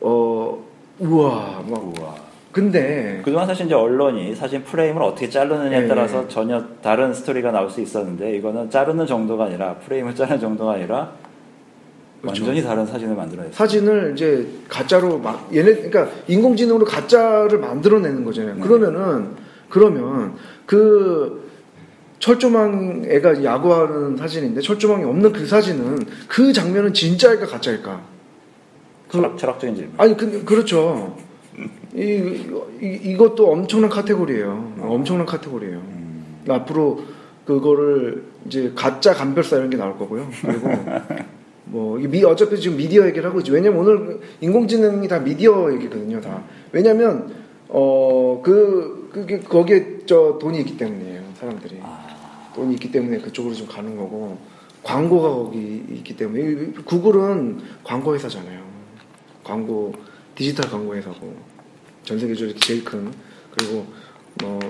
어 0.00 0.58
우와 0.98 1.62
막 1.68 1.84
우와. 1.98 2.14
근데 2.52 3.20
그동안 3.24 3.46
사실 3.46 3.66
이제 3.66 3.74
언론이 3.74 4.34
사진 4.34 4.62
프레임을 4.64 5.02
어떻게 5.02 5.28
자르느냐에 5.28 5.84
예, 5.84 5.88
따라서 5.88 6.24
예. 6.24 6.28
전혀 6.28 6.62
다른 6.82 7.14
스토리가 7.14 7.50
나올 7.50 7.70
수 7.70 7.80
있었는데 7.80 8.36
이거는 8.36 8.68
자르는 8.70 9.06
정도가 9.06 9.44
아니라 9.46 9.74
프레임을 9.76 10.14
자르는 10.14 10.38
정도가 10.40 10.72
아니라 10.72 11.12
그렇죠. 12.20 12.44
완전히 12.44 12.62
다른 12.62 12.84
사진을 12.86 13.16
만들어냈어요. 13.16 13.54
사진을 13.54 14.12
이제 14.14 14.46
가짜로 14.68 15.18
막 15.18 15.48
얘네 15.54 15.74
그러니까 15.76 16.08
인공지능으로 16.28 16.84
가짜를 16.84 17.58
만들어내는 17.58 18.24
거잖아요. 18.24 18.54
네. 18.56 18.60
그러면은 18.60 19.28
그러면 19.70 20.34
그 20.66 21.50
철조망 22.18 23.04
애가 23.06 23.42
야구하는 23.42 24.16
사진인데 24.16 24.60
철조망이 24.60 25.04
없는 25.04 25.32
그 25.32 25.46
사진은 25.46 25.98
그 26.28 26.52
장면은 26.52 26.92
진짜일까 26.94 27.46
가짜일까? 27.46 28.00
그- 29.08 29.12
철학, 29.18 29.36
철학적인 29.36 29.74
질문. 29.76 29.94
아니 29.98 30.16
근데 30.16 30.42
그렇죠. 30.42 31.16
이, 31.94 32.00
이 32.80 32.86
이것도 33.10 33.50
엄청난 33.50 33.90
카테고리예요. 33.90 34.74
엄청난 34.80 35.26
카테고리예요. 35.26 35.76
음, 35.76 36.24
앞으로 36.48 37.00
그거를 37.44 38.22
이제 38.46 38.72
가짜 38.74 39.12
간별사 39.12 39.56
이런 39.56 39.68
게 39.68 39.76
나올 39.76 39.98
거고요. 39.98 40.26
그리고 40.40 40.68
뭐 41.66 41.98
미 41.98 42.24
어차피 42.24 42.58
지금 42.60 42.76
미디어 42.76 43.06
얘기를 43.06 43.28
하고 43.28 43.40
있죠. 43.40 43.52
왜냐면 43.52 43.80
오늘 43.80 44.20
인공지능이 44.40 45.06
다 45.08 45.18
미디어 45.18 45.72
얘기거든요. 45.74 46.20
다. 46.20 46.42
왜냐면 46.70 47.32
어그 47.68 49.10
그게 49.12 49.40
거기에 49.40 49.91
저 50.12 50.36
돈이 50.38 50.60
있기 50.60 50.76
때문이에요. 50.76 51.22
사람들이 51.36 51.78
아, 51.82 52.50
돈이 52.54 52.74
있기 52.74 52.92
때문에 52.92 53.16
그쪽으로 53.22 53.54
좀 53.54 53.66
가는 53.66 53.96
거고 53.96 54.36
광고가 54.82 55.26
거기 55.30 55.82
있기 55.88 56.14
때문에 56.18 56.42
이- 56.42 56.72
구글은 56.84 57.62
광고 57.82 58.14
회사잖아요. 58.14 58.62
광고 59.42 59.94
디지털 60.34 60.70
광고 60.70 60.94
회사고 60.94 61.34
전 62.04 62.18
세계적으로 62.18 62.54
제일 62.58 62.84
큰 62.84 63.10
그리고 63.56 63.86
뭐 64.42 64.60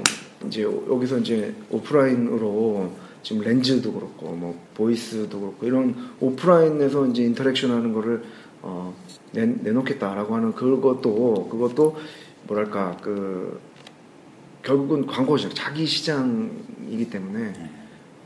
이제 0.47 0.63
여기서 0.63 1.19
이제 1.19 1.53
오프라인으로 1.71 2.93
지금 3.25 3.43
렌즈도 3.43 3.93
그렇고 3.95 4.37
뭐 4.37 4.57
voice도 4.75 5.41
그렇고 5.41 5.67
이런 5.67 5.97
오프라인에서 6.21 7.07
이제 7.09 7.25
interaction 7.25 7.73
하는 7.73 7.93
거를 7.93 8.23
어 8.63 8.95
내, 9.33 9.45
내놓겠다라고 9.47 10.37
하는 10.37 10.53
그것도 10.53 11.49
그것도 11.51 11.97
뭐랄까 12.47 12.97
그 13.03 13.61
결국은 14.63 15.07
광고죠 15.07 15.49
자기 15.51 15.85
시장이기 15.87 17.11
때문에 17.11 17.53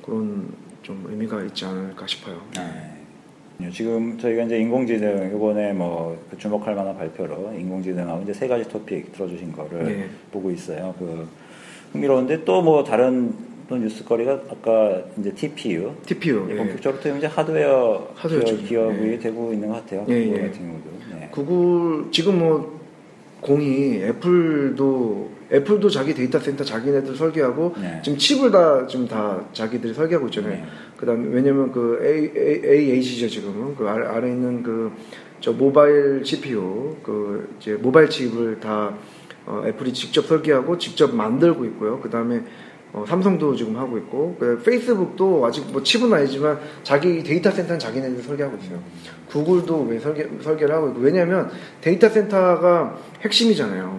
그런 0.04 0.48
좀 0.82 1.04
의미가 1.08 1.42
있지 1.44 1.64
않을까 1.64 2.06
싶어요. 2.06 2.40
네. 2.54 3.70
지금 3.72 4.18
저희가 4.18 4.42
이제 4.44 4.58
인공지능 4.58 5.34
이번에 5.34 5.72
뭐그 5.72 6.36
주목할 6.38 6.74
만한 6.74 6.96
발표로 6.96 7.54
인공지능하고 7.58 8.22
이제 8.22 8.34
세 8.34 8.46
가지 8.46 8.68
토픽 8.68 9.12
들어주신 9.12 9.52
거를 9.52 9.84
네. 9.84 10.08
보고 10.30 10.50
있어요. 10.50 10.94
그 10.98 11.26
흥미로운데 11.92 12.44
또 12.44 12.60
뭐 12.62 12.84
다른 12.84 13.34
또 13.68 13.76
뉴스거리가 13.76 14.32
아까 14.50 15.02
이제 15.18 15.32
TPU 15.34 15.92
TPU 16.06 16.46
예. 16.50 16.56
본격적으로 16.56 17.16
이제 17.16 17.26
하드웨어, 17.26 18.12
하드웨어 18.14 18.44
기업. 18.44 18.64
기업이 18.64 19.08
예. 19.08 19.18
되고 19.18 19.52
있는 19.52 19.68
것 19.68 19.74
같아요. 19.76 20.04
예, 20.08 20.24
그거 20.26 20.36
예. 20.36 20.42
같은 20.42 20.58
경우도. 20.66 20.90
네. 21.18 21.28
구글 21.32 22.12
지금 22.12 22.38
뭐 22.38 22.75
공이 23.46 24.02
애플도 24.02 25.36
애플도 25.52 25.88
자기 25.88 26.12
데이터 26.12 26.40
센터 26.40 26.64
자기네들 26.64 27.14
설계하고 27.14 27.74
네. 27.80 28.00
지금 28.04 28.18
칩을 28.18 28.50
다 28.50 28.86
지금 28.86 29.06
다 29.06 29.44
자기들이 29.52 29.94
설계하고 29.94 30.26
있잖아요. 30.26 30.54
네. 30.56 30.64
그다음에 30.96 31.28
왜냐면 31.28 31.70
그 31.70 32.00
A, 32.02 32.32
A, 32.36 32.90
AP죠 32.92 33.28
지금은 33.28 33.76
그 33.76 33.88
아래, 33.88 34.06
아래 34.06 34.28
있는 34.28 34.62
그 34.62 34.92
저 35.40 35.52
모바일 35.52 36.24
CPU 36.24 36.96
그 37.02 37.54
이제 37.58 37.74
모바일 37.74 38.08
칩을 38.08 38.58
다 38.60 38.94
어, 39.44 39.62
애플이 39.64 39.92
직접 39.92 40.26
설계하고 40.26 40.76
직접 40.78 41.14
만들고 41.14 41.64
있고요. 41.66 42.00
그다음에 42.00 42.42
어, 42.96 43.04
삼성도 43.06 43.54
지금 43.54 43.76
하고 43.76 43.98
있고 43.98 44.34
그 44.40 44.58
페이스북도 44.64 45.44
아직 45.44 45.70
뭐 45.70 45.82
칩은 45.82 46.10
아니지만 46.10 46.58
자기 46.82 47.22
데이터 47.22 47.50
센터는 47.50 47.78
자기네들이 47.78 48.22
설계하고 48.22 48.56
있어요. 48.56 48.80
구글도 49.28 49.82
왜 49.90 49.98
설계 49.98 50.26
설계를 50.40 50.74
하고 50.74 50.88
있고 50.88 51.00
왜냐하면 51.00 51.50
데이터 51.82 52.08
센터가 52.08 52.96
핵심이잖아요. 53.20 53.98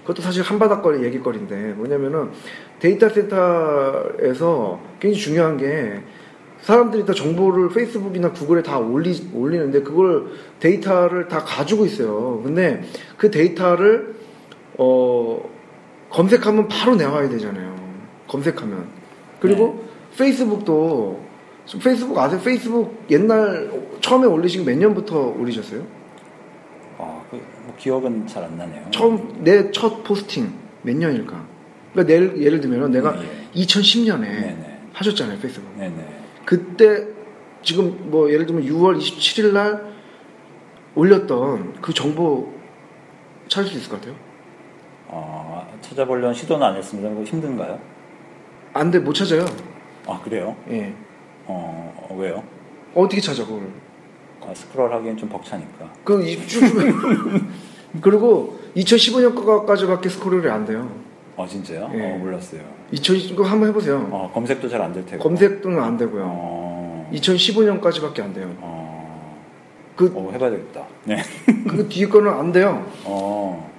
그것도 0.00 0.22
사실 0.22 0.42
한바닥거리 0.42 1.04
얘기거리인데 1.04 1.74
뭐냐면은 1.74 2.30
데이터 2.80 3.10
센터에서 3.10 4.80
굉장히 4.98 5.22
중요한 5.22 5.58
게 5.58 6.00
사람들이 6.62 7.04
다 7.04 7.12
정보를 7.12 7.68
페이스북이나 7.68 8.32
구글에 8.32 8.62
다 8.62 8.78
올리, 8.78 9.14
올리는데 9.34 9.82
그걸 9.82 10.28
데이터를 10.58 11.28
다 11.28 11.44
가지고 11.44 11.84
있어요. 11.84 12.40
근데 12.42 12.82
그 13.18 13.30
데이터를 13.30 14.14
어, 14.78 15.57
검색하면 16.10 16.68
바로 16.68 16.94
나와야 16.96 17.28
되잖아요. 17.28 17.76
검색하면. 18.28 18.86
그리고 19.40 19.84
페이스북도 20.16 21.22
페이스북 21.82 22.18
아세요? 22.18 22.40
페이스북 22.40 23.04
옛날 23.10 23.70
처음에 24.00 24.26
올리신 24.26 24.64
몇 24.64 24.76
년부터 24.76 25.18
올리셨어요? 25.38 25.86
어, 26.98 27.24
그, 27.30 27.36
뭐 27.64 27.74
기억은 27.76 28.26
잘 28.26 28.42
안 28.44 28.56
나네요. 28.56 28.86
처음 28.90 29.42
내 29.44 29.70
첫 29.70 30.02
포스팅 30.02 30.52
몇 30.82 30.96
년일까? 30.96 31.46
그러니까 31.92 32.14
예를, 32.14 32.42
예를 32.42 32.60
들면 32.60 32.90
내가 32.90 33.16
예. 33.22 33.28
2010년에 33.54 34.20
네네. 34.20 34.80
하셨잖아요 34.94 35.38
페이스북. 35.38 35.76
네네. 35.78 36.20
그때 36.44 37.06
지금 37.62 38.10
뭐 38.10 38.30
예를 38.32 38.46
들면 38.46 38.64
6월 38.64 38.98
27일 38.98 39.52
날 39.52 39.92
올렸던 40.94 41.74
그 41.82 41.92
정보 41.92 42.52
찾을 43.48 43.70
수 43.70 43.78
있을 43.78 43.90
것 43.90 44.00
같아요? 44.00 44.16
어, 45.08 45.66
찾아보려는 45.80 46.34
시도는 46.34 46.66
안 46.66 46.76
했습니다. 46.76 47.10
이거 47.10 47.22
힘든가요? 47.22 47.78
안 48.74 48.90
돼, 48.90 48.98
못 48.98 49.12
찾아요. 49.14 49.44
아, 50.06 50.20
그래요? 50.22 50.54
예. 50.70 50.92
어, 51.46 52.08
어, 52.08 52.14
왜요? 52.16 52.42
어떻게 52.94 53.20
찾아, 53.20 53.44
그걸? 53.44 53.68
아, 54.40 54.52
스크롤 54.54 54.92
하기엔 54.92 55.16
좀 55.16 55.28
벅차니까. 55.28 55.90
그, 56.04 56.22
이- 56.22 56.46
쭉, 56.46 56.60
그리고 58.00 58.58
2015년 58.76 59.34
거까지밖에 59.34 60.08
스크롤이 60.08 60.48
안 60.50 60.64
돼요. 60.66 60.90
어, 61.36 61.46
진짜요? 61.46 61.90
예. 61.94 62.12
어, 62.14 62.18
몰랐어요. 62.18 62.60
2000, 62.90 63.36
그거 63.36 63.44
한번 63.44 63.68
해보세요. 63.68 64.08
어, 64.10 64.30
검색도 64.34 64.68
잘 64.68 64.80
안 64.82 64.92
될 64.92 65.06
테고. 65.06 65.22
검색도는 65.22 65.82
안 65.82 65.96
되고요. 65.96 66.24
어, 66.26 67.10
2015년까지밖에 67.14 68.20
안 68.20 68.32
돼요. 68.34 68.54
어, 68.60 69.38
그, 69.96 70.12
어, 70.14 70.30
해봐야 70.32 70.50
되겠다. 70.50 70.84
네. 71.04 71.22
그 71.68 71.88
뒤에 71.88 72.06
거는 72.08 72.30
안 72.32 72.52
돼요. 72.52 72.86
어, 73.04 73.70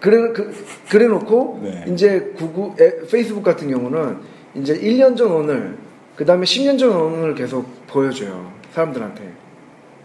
그래, 0.00 0.32
그, 0.32 0.54
그래 0.90 1.06
놓고, 1.06 1.60
네. 1.62 1.84
이제 1.88 2.32
구글, 2.36 2.72
에, 2.84 3.06
페이스북 3.10 3.42
같은 3.42 3.70
경우는 3.70 4.18
이제 4.54 4.78
1년 4.78 5.16
전 5.16 5.32
오늘, 5.32 5.76
그 6.14 6.24
다음에 6.24 6.44
10년 6.44 6.78
전 6.78 6.90
오늘 6.90 7.34
계속 7.34 7.66
보여줘요. 7.86 8.50
사람들한테. 8.72 9.46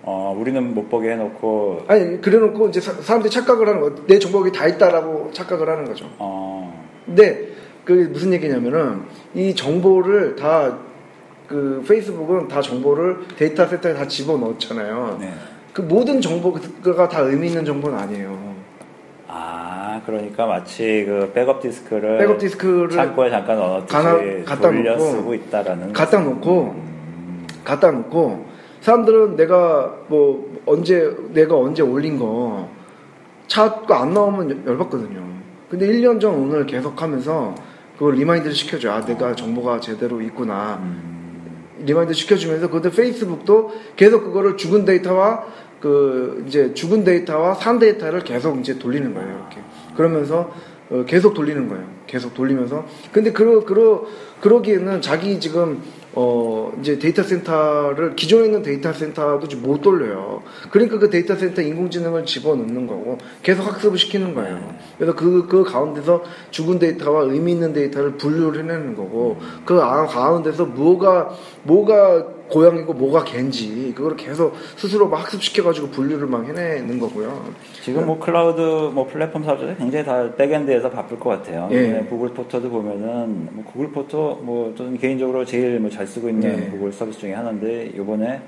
어, 0.04 0.36
우리는 0.38 0.74
못 0.74 0.90
보게 0.90 1.12
해놓고, 1.12 1.82
아니, 1.88 2.20
그래 2.22 2.40
놓고 2.40 2.70
이제 2.70 2.82
사, 2.82 2.94
사람들이 2.94 3.32
착각을 3.32 3.68
하는 3.68 3.82
거, 3.82 3.96
내 4.08 4.18
정보가 4.18 4.48
여기 4.48 4.58
다 4.58 4.68
있다라고 4.68 5.32
착각을 5.34 5.70
하는 5.70 5.86
거죠. 5.86 6.10
어, 6.18 6.86
근데, 7.06 7.50
그게 7.86 8.06
무슨 8.06 8.34
얘기냐면은, 8.34 9.04
이 9.36 9.54
정보를 9.54 10.36
다, 10.36 10.80
그, 11.48 11.84
페이스북은 11.88 12.48
다 12.48 12.62
정보를 12.62 13.20
데이터 13.38 13.68
센터에 13.68 13.94
다 13.94 14.08
집어 14.08 14.38
넣잖아요. 14.38 15.18
네. 15.20 15.34
그 15.74 15.82
모든 15.82 16.20
정보가 16.20 17.08
다 17.08 17.22
의미 17.22 17.48
있는 17.48 17.64
정보는 17.64 17.98
아니에요. 17.98 18.56
아, 19.28 19.61
그러니까 20.06 20.46
마치 20.46 21.04
그 21.08 21.32
백업 21.34 21.62
디스크를 21.62 22.18
백업 22.20 22.38
디스크를 22.40 22.90
창고에 22.90 23.30
잠깐 23.30 23.58
넣어놓듯이 23.58 23.94
가나- 23.94 24.46
갖다 24.46 24.62
돌려 24.70 24.92
놓고 24.96 25.04
쓰고 25.12 25.34
있다라는. 25.34 25.94
갖다 25.94 26.20
놓고 26.20 26.62
음, 26.76 27.48
갖다 27.64 27.92
놓고 27.92 28.46
사람들은 28.82 29.36
내가 29.36 29.96
뭐 30.08 30.60
언제 30.66 31.12
내가 31.34 31.58
언제 31.58 31.82
올린 31.84 32.18
거 32.18 32.68
찾고 33.48 33.94
안 33.94 34.14
나오면 34.14 34.64
열받거든요. 34.66 35.22
근데 35.70 35.88
1년 35.88 36.20
전 36.20 36.34
오늘 36.36 36.66
계속 36.66 37.02
하면서 37.02 37.54
그걸 37.98 38.16
remind를 38.16 38.54
시켜줘. 38.56 38.92
아, 38.92 39.06
내가 39.06 39.36
정보가 39.36 39.80
제대로 39.80 40.22
있구나. 40.22 40.80
음, 40.82 41.82
remind 41.86 42.14
시켜주면서 42.14 42.70
그때 42.70 42.90
페이스북도 42.90 43.72
계속 43.96 44.24
그거를 44.24 44.58
죽은 44.58 44.86
데이터와 44.86 45.44
그 45.80 46.44
이제 46.48 46.74
죽은 46.74 47.04
데이터와 47.04 47.54
산 47.56 47.80
데이터를 47.80 48.22
계속 48.22 48.60
이제 48.60 48.78
돌리는 48.78 49.14
거예요. 49.14 49.30
이렇게 49.30 49.58
그러면서 49.96 50.52
어, 50.90 51.06
계속 51.08 51.34
돌리는 51.34 51.70
거예요. 51.70 51.86
계속 52.06 52.34
돌리면서 52.34 52.86
근데 53.14 53.32
그러 53.32 53.64
그러 53.64 54.04
그러기에는 54.42 55.02
자기 55.02 55.40
지금 55.40 55.82
어 56.14 56.74
이제 56.82 57.00
데이터 57.00 57.24
센터를 57.24 58.18
기존에 58.18 58.46
있는 58.46 58.62
데이터 58.62 58.92
센터도 58.92 59.48
지금 59.48 59.64
못 59.64 59.82
돌려요. 59.82 60.44
그러니까 60.70 61.00
그 61.00 61.10
데이터 61.10 61.36
센터 61.36 61.62
인공지능을 61.62 62.26
집어넣는 62.26 62.86
거고 62.86 63.18
계속 63.42 63.66
학습을 63.66 63.98
시키는 63.98 64.34
거예요. 64.36 64.76
그래서 64.98 65.16
그, 65.16 65.48
그 65.48 65.64
가운데서 65.64 66.22
죽은 66.50 66.80
데이터와 66.80 67.24
의미 67.24 67.54
있는 67.54 67.72
데이터를 67.72 68.18
분류를 68.18 68.64
해내는 68.64 68.96
거고 68.98 69.38
그 69.64 69.82
아- 69.82 70.06
가운데서 70.06 70.66
뭐가 70.66 71.30
뭐가 71.64 72.41
고양이고 72.52 72.94
뭐가 72.94 73.24
갠지 73.24 73.94
그걸 73.96 74.16
계속 74.16 74.56
스스로 74.76 75.08
막 75.08 75.22
학습시켜가지고 75.22 75.90
분류를 75.90 76.28
막 76.28 76.46
해내는 76.46 77.00
거고요. 77.00 77.46
지금 77.84 78.06
뭐 78.06 78.20
클라우드 78.20 78.60
뭐 78.94 79.08
플랫폼 79.08 79.44
사업자들 79.44 79.78
굉장히 79.78 80.06
다 80.06 80.36
backend에서 80.36 80.90
바쁠 80.90 81.20
것 81.20 81.30
같아요. 81.30 81.70
예. 81.72 81.84
이번에 81.86 82.06
구글 82.06 82.30
포토도 82.30 82.70
보면은 82.70 83.50
뭐 83.52 83.64
구글 83.66 83.92
포토 83.92 84.36
뭐 84.42 84.74
저는 84.78 84.98
개인적으로 84.98 85.46
제일 85.46 85.80
뭐 85.80 85.90
잘 85.92 86.08
쓰고 86.08 86.30
있는 86.30 86.68
예. 86.68 86.70
구글 86.70 86.92
서비스 86.92 87.20
중에 87.20 87.34
하나인데 87.34 87.92
이번에 87.96 88.42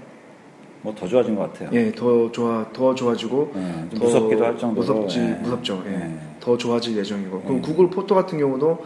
뭐 0.81 0.93
더 0.95 1.07
좋아진 1.07 1.35
것 1.35 1.51
같아요. 1.53 1.69
예, 1.73 1.91
더 1.91 2.29
좋아, 2.31 2.65
더 2.73 2.93
좋아지고 2.93 3.53
예, 3.55 3.89
좀더 3.91 4.05
무섭기도 4.05 4.43
할 4.45 4.57
정도로 4.57 4.81
무섭지, 4.81 5.19
예. 5.19 5.39
무섭죠. 5.41 5.81
예. 5.87 5.93
예. 5.93 6.11
더 6.41 6.57
좋아질 6.57 6.97
예정이고. 6.97 7.41
그럼 7.41 7.57
예. 7.57 7.61
구글 7.61 7.89
포토 7.89 8.15
같은 8.15 8.37
경우도 8.37 8.79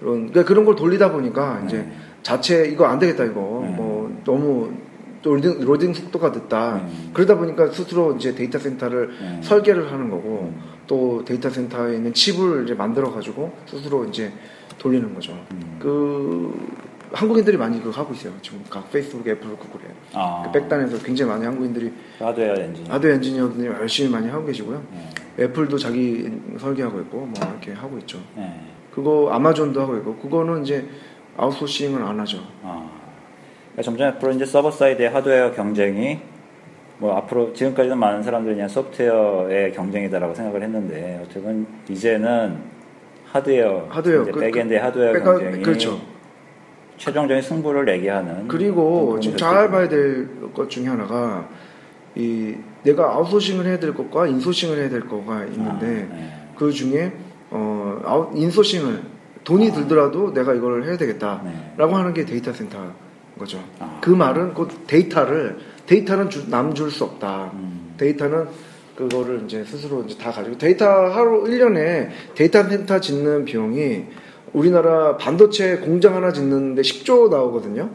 그런 0.00 0.14
그러니까 0.30 0.44
그런 0.44 0.64
걸 0.64 0.74
돌리다 0.74 1.12
보니까 1.12 1.62
이제 1.66 1.78
예. 1.78 1.86
자체 2.22 2.66
이거 2.66 2.86
안 2.86 2.98
되겠다 2.98 3.24
이거 3.24 3.64
예. 3.64 3.68
뭐 3.76 3.93
너무 4.24 4.72
또 5.24 5.34
로딩, 5.34 5.64
로딩 5.64 5.94
속도가 5.94 6.28
늦다. 6.30 6.82
예. 6.86 7.10
그러다 7.14 7.36
보니까 7.38 7.68
스스로 7.68 8.14
이제 8.14 8.34
데이터 8.34 8.58
센터를 8.58 9.10
예. 9.22 9.42
설계를 9.42 9.90
하는 9.90 10.10
거고 10.10 10.52
음. 10.54 10.60
또 10.86 11.24
데이터 11.24 11.48
센터에 11.48 11.96
있는 11.96 12.12
칩을 12.12 12.64
이제 12.64 12.74
만들어 12.74 13.10
가지고 13.10 13.56
스스로 13.66 14.04
이제 14.04 14.30
돌리는 14.78 15.14
거죠. 15.14 15.32
음. 15.52 15.78
그 15.80 16.68
한국인들이 17.14 17.56
많이 17.56 17.80
그거 17.82 17.98
하고 17.98 18.12
있어요. 18.12 18.34
지금 18.42 18.62
각 18.68 18.90
페이스북, 18.90 19.26
애플, 19.26 19.56
구글에 19.56 19.84
아, 20.12 20.42
그 20.44 20.52
back단에서 20.52 20.98
굉장히 20.98 21.30
많은 21.30 21.46
한국인들이 21.46 21.92
하드웨어 22.18 22.54
엔진. 22.56 22.86
하드 22.86 23.06
엔지니어들이 23.06 23.66
열심히 23.66 24.10
많이 24.10 24.28
하고 24.28 24.44
계시고요. 24.44 24.82
예. 25.38 25.44
애플도 25.44 25.78
자기 25.78 26.30
설계하고 26.58 27.00
있고 27.00 27.20
뭐 27.20 27.32
이렇게 27.50 27.72
하고 27.72 27.96
있죠. 27.98 28.18
예. 28.36 28.60
그거 28.94 29.30
아마존도 29.32 29.80
하고 29.80 29.96
있고 29.96 30.16
그거는 30.16 30.62
이제 30.64 30.86
아웃소싱은 31.38 32.02
안 32.02 32.20
하죠. 32.20 32.46
아. 32.62 33.03
그러니까 33.74 33.82
점점 33.82 34.08
앞으로 34.08 34.32
이제 34.32 34.44
server 34.46 34.70
side의 34.70 35.10
하드웨어 35.10 35.52
경쟁이 35.52 36.20
뭐 36.98 37.16
앞으로 37.16 37.52
지금까지는 37.52 37.98
많은 37.98 38.22
사람들이 38.22 38.54
그냥 38.54 38.68
소프트웨어의 38.68 39.72
경쟁이다라고 39.72 40.34
생각을 40.34 40.62
했는데 40.62 41.20
어쨌든 41.24 41.66
이제는 41.88 42.56
하드웨어, 43.26 43.86
하드웨어, 43.90 44.22
이제 44.22 44.30
그- 44.30 44.40
backend의 44.40 44.78
하드웨어 44.80 45.12
백하- 45.12 45.24
경쟁이 45.24 45.62
그렇죠. 45.62 46.00
최종적인 46.96 47.42
승부를 47.42 47.84
내게 47.84 48.08
하는 48.08 48.46
그리고 48.46 49.18
지금 49.18 49.36
잘. 49.36 49.68
봐야 49.68 49.88
될 49.88 50.28
것 50.54 50.70
중에 50.70 50.86
하나가 50.86 51.48
이 52.14 52.54
내가 52.84 53.06
아웃소싱을 53.14 53.66
해야 53.66 53.76
될 53.80 53.92
것과 53.92 54.28
insourcing을 54.28 54.78
해야 54.78 54.88
될 54.88 55.00
거가 55.00 55.44
있는데 55.46 55.86
아, 56.12 56.16
예. 56.16 56.54
그 56.54 56.70
중에 56.70 57.10
어 57.50 58.00
아웃 58.04 58.30
insourcing을 58.36 59.00
돈이 59.42 59.72
들더라도 59.72 60.32
내가 60.32 60.54
이걸 60.54 60.84
해야 60.84 60.96
되겠다라고 60.96 61.44
네. 61.48 61.92
하는 61.92 62.14
게 62.14 62.24
데이터 62.24 62.52
센터인 62.52 62.90
거죠. 63.38 63.62
아. 63.78 63.98
그 64.02 64.10
말은 64.10 64.54
그 64.54 64.68
데이터를 64.86 65.58
데이터는 65.86 66.28
남 66.48 66.74
줄 66.74 66.90
수 66.90 67.04
없다. 67.04 67.50
음. 67.54 67.94
데이터는 67.96 68.46
그거를 68.96 69.42
이제 69.44 69.64
스스로 69.64 70.02
이제 70.04 70.16
다 70.16 70.30
가지고 70.30 70.56
데이터 70.56 70.86
하루 70.86 71.44
1년에 71.44 72.10
데이터 72.34 72.62
센터 72.62 73.00
짓는 73.00 73.44
비용이 73.44 74.04
우리나라 74.52 75.16
반도체 75.16 75.78
공장 75.78 76.14
하나 76.14 76.32
짓는데 76.32 76.82
10조 76.82 77.28
나오거든요. 77.28 77.90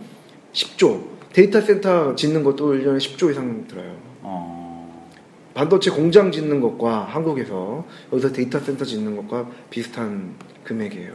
10조. 0.53 1.01
데이터 1.31 1.61
센터 1.61 2.15
짓는 2.15 2.43
것도 2.43 2.73
1년에 2.73 2.97
10조 2.97 3.31
이상 3.31 3.65
들어요. 3.67 3.95
어, 4.21 5.07
반도체 5.53 5.89
공장 5.91 6.31
짓는 6.31 6.59
것과 6.59 7.05
한국에서 7.05 7.85
여기서 8.11 8.33
데이터 8.33 8.59
센터 8.59 8.83
짓는 8.83 9.15
것과 9.15 9.49
비슷한 9.69 10.35
금액이에요. 10.65 11.13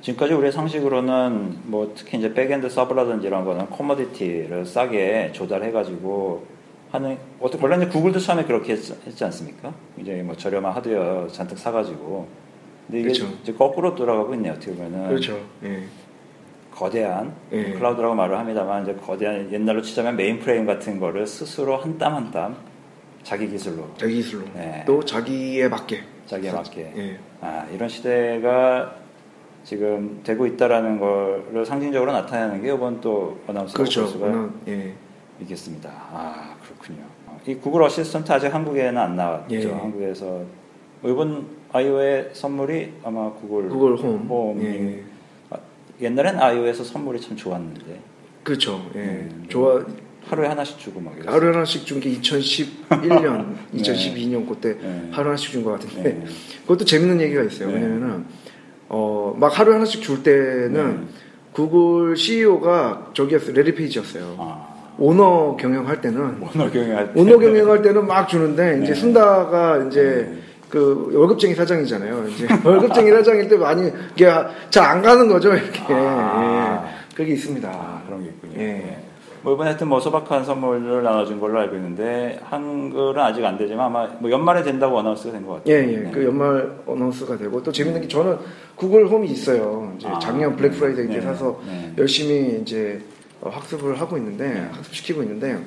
지금까지 0.00 0.32
우리의 0.34 0.52
상식으로는 0.52 1.58
뭐 1.64 1.92
특히 1.94 2.18
이제 2.18 2.32
backend 2.32 2.68
서버라든지 2.70 3.26
이런 3.26 3.44
거는 3.44 3.68
commodity를 3.70 4.64
싸게 4.64 5.32
조달해가지고 5.32 6.46
하는 6.90 7.18
어떻게 7.38 7.62
원래 7.62 7.76
이제 7.76 7.86
구글도 7.86 8.18
처음에 8.18 8.44
그렇게 8.44 8.72
했, 8.72 9.06
했지 9.06 9.24
않습니까? 9.24 9.72
이제 9.98 10.22
뭐 10.22 10.34
저렴한 10.34 10.72
하드웨어 10.72 11.28
잔뜩 11.28 11.58
사가지고 11.58 12.26
근데 12.86 13.00
이게 13.00 13.08
그렇죠. 13.12 13.26
이제 13.42 13.52
거꾸로 13.52 13.94
돌아가고 13.94 14.34
있네요. 14.34 14.52
어떻게 14.54 14.72
보면은 14.72 15.08
그렇죠. 15.08 15.38
예. 15.64 15.82
거대한 16.74 17.34
예. 17.52 17.72
클라우드라고 17.72 18.14
말을 18.14 18.38
합니다만 18.38 18.82
이제 18.84 18.94
거대한 18.94 19.52
옛날로 19.52 19.82
치자면 19.82 20.16
메인프레임 20.16 20.64
같은 20.66 20.98
거를 20.98 21.26
스스로 21.26 21.76
한 21.76 21.98
땀 21.98 22.14
한땀 22.14 22.56
자기 23.22 23.48
기술로 23.48 23.86
자기 23.98 24.14
기술로. 24.14 24.44
네. 24.54 24.82
또 24.86 25.04
자기에 25.04 25.68
맞게. 25.68 26.00
자기에 26.26 26.52
맞게 26.52 26.92
예. 26.96 27.18
아, 27.42 27.66
이런 27.72 27.88
시대가 27.88 28.94
지금 29.64 30.20
되고 30.24 30.46
있다라는 30.46 30.98
거를 30.98 31.64
상징적으로 31.66 32.12
나타내는 32.12 32.62
게 32.62 32.72
이번 32.74 33.00
또 33.00 33.38
announce가 33.46 33.78
그렇죠. 33.82 34.02
볼 34.02 34.10
수가 34.10 34.26
워낙, 34.26 34.50
예. 34.68 34.94
있겠습니다. 35.42 35.90
아 36.12 36.54
그렇군요. 36.64 37.04
이 37.46 37.54
구글 37.54 37.82
어시스턴트 37.82 38.30
아직 38.32 38.52
한국에는 38.52 38.96
안 38.98 39.16
나왔죠. 39.16 39.54
예. 39.54 39.70
한국에서 39.70 40.42
뭐 41.02 41.10
이번 41.10 41.46
iO의 41.72 42.30
선물이 42.32 42.94
아마 43.04 43.30
구글 43.32 43.68
구글 43.68 43.96
홈. 43.96 44.26
홈이 44.28 44.64
예. 44.64 45.04
아, 45.50 45.56
옛날엔 46.00 46.38
iO에서 46.38 46.82
선물이 46.84 47.20
참 47.20 47.36
좋았는데 47.36 48.00
그렇죠. 48.42 48.84
예. 48.96 48.98
음. 49.00 49.44
좋아. 49.48 49.84
하루에 50.26 50.46
하나씩 50.48 50.78
주고 50.78 51.00
막 51.00 51.14
이랬어요. 51.14 51.34
하루 51.34 51.48
하나씩 51.48 51.86
준 51.86 51.98
게 51.98 52.10
2011년, 52.20 53.54
네. 53.72 53.82
2012년 53.82 54.46
그때 54.48 54.76
네. 54.78 55.08
하루 55.10 55.28
하나씩 55.30 55.50
준 55.50 55.64
것 55.64 55.72
같은데 55.72 56.02
네. 56.12 56.24
그것도 56.62 56.84
재밌는 56.84 57.20
얘기가 57.22 57.42
있어요. 57.44 57.68
네. 57.68 57.74
왜냐면은 57.74 58.26
어, 58.90 59.34
막 59.38 59.56
하루 59.58 59.72
하나씩 59.72 60.02
줄 60.02 60.22
때는 60.22 60.72
네. 60.72 61.06
구글 61.52 62.16
CEO가 62.16 63.10
저기였어요. 63.14 63.54
레리 63.54 63.74
페이지였어요. 63.74 64.34
아, 64.38 64.66
오너 64.98 65.56
경영할 65.56 66.00
때는 66.00 66.42
오너 66.42 66.70
경영할 66.70 67.14
때 67.14 67.20
오너 67.20 67.38
경영할 67.38 67.82
때는 67.82 68.06
막 68.06 68.28
주는데 68.28 68.80
이제 68.82 68.92
네. 68.92 68.94
순다가 68.94 69.84
이제 69.86 70.28
네. 70.28 70.38
그 70.68 71.10
월급쟁이 71.14 71.54
사장이잖아요. 71.54 72.26
이제 72.28 72.48
월급쟁이 72.64 73.10
사장일 73.10 73.48
때 73.48 73.56
많이 73.56 73.92
잘안 74.70 75.02
가는 75.02 75.28
거죠. 75.28 75.54
이렇게 75.54 75.80
아. 75.88 76.84
예. 76.84 77.14
그게 77.14 77.32
있습니다. 77.32 77.68
아, 77.68 78.02
그런 78.06 78.22
게 78.24 78.28
있군요. 78.28 78.60
예. 78.60 79.09
예. 79.40 79.42
뭐 79.42 79.54
이번에 79.54 79.70
하여튼 79.70 79.88
뭐 79.88 80.00
소박한 80.00 80.44
선물을 80.44 81.02
나눠준 81.02 81.40
걸로 81.40 81.58
알고 81.60 81.76
있는데 81.76 82.38
한글은 82.44 83.20
아직 83.22 83.44
안 83.44 83.56
되지만 83.56 83.86
아마 83.86 84.06
뭐 84.18 84.30
연말에 84.30 84.62
된다고 84.62 84.98
어나운스가 84.98 85.32
된것 85.32 85.62
예, 85.66 85.80
같아요. 85.80 85.92
예. 85.92 85.96
네. 86.00 86.10
그 86.10 86.24
연말 86.24 86.78
어나운스가 86.86 87.36
되고 87.36 87.62
또 87.62 87.72
재밌는 87.72 88.02
게 88.02 88.08
저는 88.08 88.38
구글 88.76 89.08
홈이 89.08 89.28
있어요. 89.28 89.92
이제 89.96 90.08
아, 90.08 90.18
작년 90.18 90.56
블랙 90.56 90.70
프라이데이 90.70 91.08
때 91.08 91.14
네, 91.14 91.20
사서 91.20 91.60
네. 91.66 91.94
열심히 91.98 92.60
이제 92.60 93.00
어, 93.40 93.48
학습을 93.48 94.00
하고 94.00 94.16
있는데 94.18 94.48
네. 94.48 94.68
학습시키고 94.72 95.22
있는데 95.22 95.58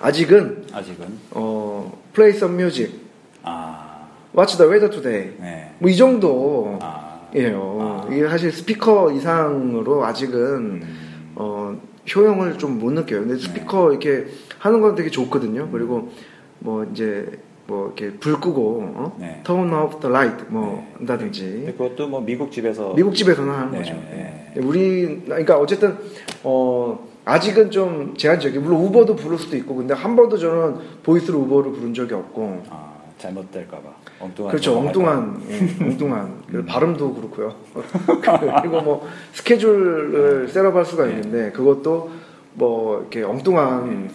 아직은 0.00 0.64
아직은 0.72 1.06
어 1.32 2.00
play 2.12 2.32
some 2.32 2.56
music, 2.56 2.92
아, 3.42 4.08
watch 4.36 4.56
the 4.56 4.70
weather 4.70 4.90
today 4.90 5.36
네. 5.38 5.72
뭐이 5.78 5.96
정도 5.96 6.78
아, 6.80 7.20
예요. 7.34 7.78
아. 7.80 8.08
이게 8.10 8.26
사실 8.28 8.50
스피커 8.50 9.12
이상으로 9.12 10.04
아직은 10.04 10.38
음, 10.40 11.32
어, 11.36 11.76
효용을 12.14 12.58
좀 12.58 12.78
못 12.78 12.92
느껴요. 12.92 13.20
근데 13.20 13.36
스피커 13.36 13.90
이렇게 13.90 14.26
하는 14.58 14.80
건 14.80 14.94
되게 14.94 15.10
좋거든요. 15.10 15.68
그리고 15.70 16.10
뭐 16.58 16.84
이제 16.84 17.26
뭐 17.66 17.86
이렇게 17.86 18.16
불 18.18 18.40
끄고 18.40 18.82
어? 18.96 19.16
네. 19.18 19.42
turn 19.44 19.72
off 19.72 20.00
the 20.00 20.12
light 20.14 20.44
뭐 20.48 20.86
근데 20.96 21.12
한다든지 21.12 21.74
그것도 21.78 22.08
뭐 22.08 22.20
미국 22.20 22.50
집에서 22.50 22.94
미국 22.94 23.14
집에서는 23.14 23.52
하는 23.52 23.72
네, 23.72 23.78
거죠. 23.78 23.92
네. 23.94 24.52
우리 24.56 25.22
그러니까 25.24 25.58
어쨌든 25.58 25.96
어 26.42 27.08
아직은 27.24 27.70
좀 27.70 28.14
제한적이에요. 28.16 28.60
물론 28.62 28.80
우버도 28.86 29.14
부를 29.16 29.38
수도 29.38 29.56
있고 29.56 29.74
근데 29.76 29.94
한 29.94 30.16
번도 30.16 30.36
저는 30.38 30.76
보이스로 31.02 31.38
우버를 31.40 31.72
부른 31.72 31.94
적이 31.94 32.14
없고 32.14 32.62
아, 32.70 32.89
잘못될까봐 33.20 33.88
엉뚱한 34.20 34.50
그렇죠. 34.50 34.78
엉뚱한, 34.78 35.42
예, 35.48 35.84
엉뚱한. 35.84 36.42
그리고 36.50 36.66
발음도 36.66 37.14
그렇고요. 37.14 37.54
그리고 38.62 38.80
뭐 38.80 39.08
스케줄을 39.32 40.48
셋업할 40.48 40.84
수가 40.84 41.06
네. 41.06 41.12
있는데 41.12 41.50
그것도 41.52 42.10
뭐 42.54 43.00
이렇게 43.00 43.22
엉뚱한 43.22 44.10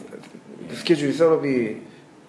스케줄 0.71 1.13
setup이 1.13 1.77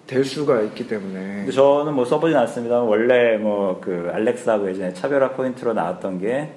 될 0.05 0.23
수가 0.23 0.61
있기 0.61 0.87
때문에 0.87 1.49
저는 1.51 1.93
뭐 1.93 2.05
써보진 2.05 2.37
않습니다. 2.37 2.79
원래 2.81 3.37
뭐 3.37 3.79
그 3.81 4.09
알렉사 4.13 4.59
그 4.59 4.69
예전에 4.69 4.93
차별화 4.93 5.31
포인트로 5.31 5.73
나왔던 5.73 6.19
게 6.19 6.53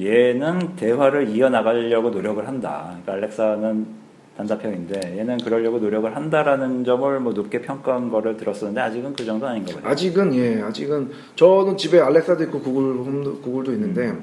얘는 0.00 0.76
대화를 0.76 1.28
이어나가려고 1.28 2.10
노력을 2.10 2.46
한다. 2.46 2.86
그러니까 3.02 3.12
알렉사는 3.12 4.01
단답형인데 4.36 5.18
얘는 5.18 5.38
그러려고 5.38 5.78
노력을 5.78 6.14
한다라는 6.16 6.84
점을 6.84 7.20
뭐 7.20 7.32
높게 7.32 7.60
평가한 7.60 8.10
거를 8.10 8.36
들었었는데 8.36 8.80
아직은 8.80 9.14
그 9.14 9.24
정도 9.24 9.46
아닌가 9.46 9.72
보네요. 9.74 9.88
아직은 9.90 10.34
예, 10.34 10.62
아직은 10.62 11.10
저는 11.36 11.76
집에 11.76 12.00
알렉사도 12.00 12.44
있고 12.44 12.60
구글 12.60 12.82
홈도 12.94 13.40
구글도 13.40 13.72
있는데 13.72 14.14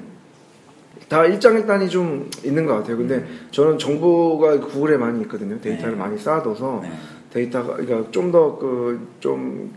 다 1.08 1.24
일장일단이 1.24 1.88
좀 1.88 2.28
있는 2.44 2.66
것 2.66 2.74
같아요. 2.74 2.96
근데 2.96 3.24
저는 3.50 3.78
정보가 3.78 4.60
구글에 4.60 4.96
많이 4.96 5.20
있거든요. 5.22 5.60
데이터를 5.60 5.94
네. 5.94 5.98
많이 5.98 6.18
쌓아둬서 6.18 6.80
네. 6.82 6.90
데이터가 7.32 7.76
그러니까 7.76 8.10
좀 8.10 8.32
더 8.32 8.58
그 8.58 8.98
좀 9.20 9.70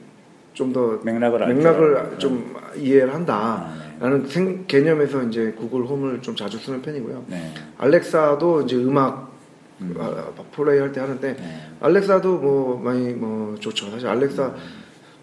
좀 0.53 0.71
더 0.73 0.99
맥락을 1.03 1.43
알 1.43 1.53
맥락을 1.55 2.09
줄좀 2.19 2.55
이해를. 2.77 3.13
한다. 3.13 3.35
아, 3.35 3.73
네. 3.75 3.97
라는 3.99 4.27
생- 4.27 4.65
개념에서 4.67 5.23
이제 5.23 5.51
구글 5.57 5.83
홈을 5.85 6.21
좀 6.21 6.35
자주 6.35 6.57
쓰는 6.59 6.81
편이고요. 6.81 7.23
네. 7.27 7.51
알렉사도 7.79 8.61
이제 8.61 8.75
음악 8.75 9.32
음. 9.81 9.95
아, 9.99 10.31
플레이 10.51 10.79
할 10.79 10.91
때 10.91 11.01
하는데 11.01 11.35
네. 11.35 11.43
알렉사도 11.79 12.37
뭐 12.37 12.79
많이 12.79 13.13
뭐 13.13 13.55
좋죠. 13.55 13.89
사실 13.91 14.07
알렉사 14.07 14.53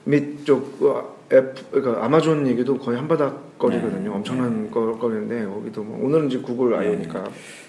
및쪽 0.04 0.80
F, 1.30 1.64
그러니까 1.70 2.04
아마존 2.04 2.46
얘기도 2.46 2.76
거의 2.78 2.98
한바닥 2.98 3.58
거리거든요. 3.58 4.08
네. 4.10 4.16
엄청난 4.16 4.70
거, 4.70 4.98
거리인데 4.98 5.46
거기도 5.46 5.82
뭐 5.84 6.04
오늘은 6.04 6.26
이제 6.26 6.38
구글 6.38 6.70
네. 6.70 6.78
아이오니까 6.78 7.24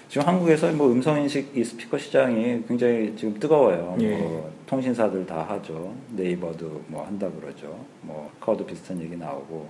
지금 0.08 0.26
한국에서 0.26 0.72
뭐 0.72 0.90
음성 0.90 1.20
인식 1.20 1.56
이 1.56 1.62
스피커 1.62 1.96
시장이 1.98 2.64
굉장히 2.66 3.14
지금 3.16 3.38
뜨거워요. 3.38 3.96
예. 4.00 4.16
뭐 4.16 4.50
통신사들 4.66 5.24
다 5.26 5.46
하죠. 5.48 5.94
네이버도 6.16 6.82
뭐 6.88 7.06
한다 7.06 7.28
그러죠. 7.40 7.78
뭐 8.00 8.30
카카오도 8.40 8.66
비슷한 8.66 9.00
얘기 9.00 9.16
나오고. 9.16 9.68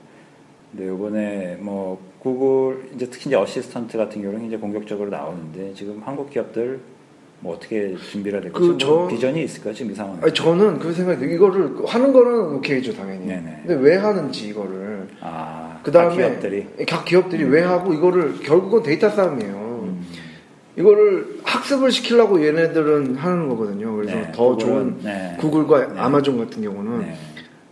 근데 0.71 0.87
이번에 0.93 1.57
뭐 1.61 2.01
구글 2.19 2.89
이제 2.95 3.07
특히 3.11 3.29
이제 3.29 3.37
어시스턴트 3.37 3.99
같은 3.99 4.23
경우는 4.23 4.47
이제 4.47 4.57
공격적으로 4.57 5.11
나오는데 5.11 5.75
지금 5.75 6.01
한국 6.03 6.31
기업들 6.31 6.81
뭐 7.43 7.57
어떻게 7.57 7.97
준비가 7.97 8.41
되고 8.41 8.57
그뭐 8.59 8.79
저- 8.79 9.09
비전이 9.09 9.43
있을까요 9.43 9.75
지금 9.75 9.91
이 9.91 9.95
상황? 9.97 10.17
아니, 10.23 10.33
저는 10.33 10.79
그 10.79 10.93
생각이 10.93 11.19
들어요. 11.19 11.35
이거를 11.35 11.73
하는 11.87 12.13
거는 12.13 12.55
오케이죠 12.57 12.95
당연히. 12.95 13.27
네네. 13.27 13.63
근데 13.67 13.75
왜 13.83 13.97
하는지 13.97 14.49
이거를 14.49 15.09
아, 15.21 15.81
그 15.83 15.91
다음에 15.91 16.11
각 16.11 16.17
기업들이 16.41 16.67
각 16.89 17.05
기업들이 17.05 17.45
왜 17.45 17.63
하고 17.63 17.93
이거를 17.93 18.39
결국은 18.41 18.85
데이터 18.85 19.11
싸움이에요. 19.11 19.53
음. 19.55 20.07
이거를 20.79 21.41
학습을 21.43 21.91
시키려고 21.91 22.45
얘네들은 22.47 23.17
하는 23.17 23.49
거거든요. 23.49 23.95
그래서 23.97 24.15
네, 24.17 24.33
더 24.33 24.57
구글은- 24.57 24.59
좋은 24.61 24.97
네. 25.03 25.37
구글과 25.41 25.87
네. 25.95 26.01
아마존 26.01 26.39
같은 26.39 26.63
경우는 26.63 27.01
네. 27.01 27.17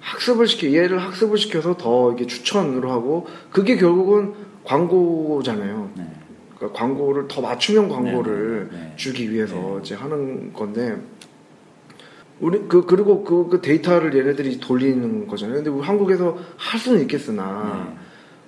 학습을 0.01 0.49
시켜 0.49 0.73
얘를 0.73 0.99
학습을 0.99 1.39
시켜서 1.39 1.77
더 1.77 2.13
이게 2.13 2.27
추천으로 2.27 2.91
하고 2.91 3.27
그게 3.53 3.77
결국은 3.77 4.33
광고잖아요. 4.65 5.91
네. 6.61 6.67
그러니까 6.67 6.79
광고를 6.79 7.27
더 7.29 7.41
맞춤형 7.41 7.89
광고를 7.89 8.69
네, 8.71 8.77
네, 8.77 8.83
네. 8.85 8.93
주기 8.97 9.33
위해서 9.33 9.55
네. 9.57 9.79
이제 9.83 9.95
하는 9.95 10.53
건데 10.53 10.97
우리 12.39 12.59
그 12.69 12.85
그리고 12.87 13.25
그, 13.25 13.49
그 13.49 13.61
데이터를 13.61 14.15
얘네들이 14.17 14.61
돌리는 14.61 15.27
거잖아요. 15.27 15.57
근데 15.57 15.71
우리 15.71 15.83
한국에서 15.83 16.37
할 16.57 16.79
수는 16.81 17.01
있겠으나 17.03 17.95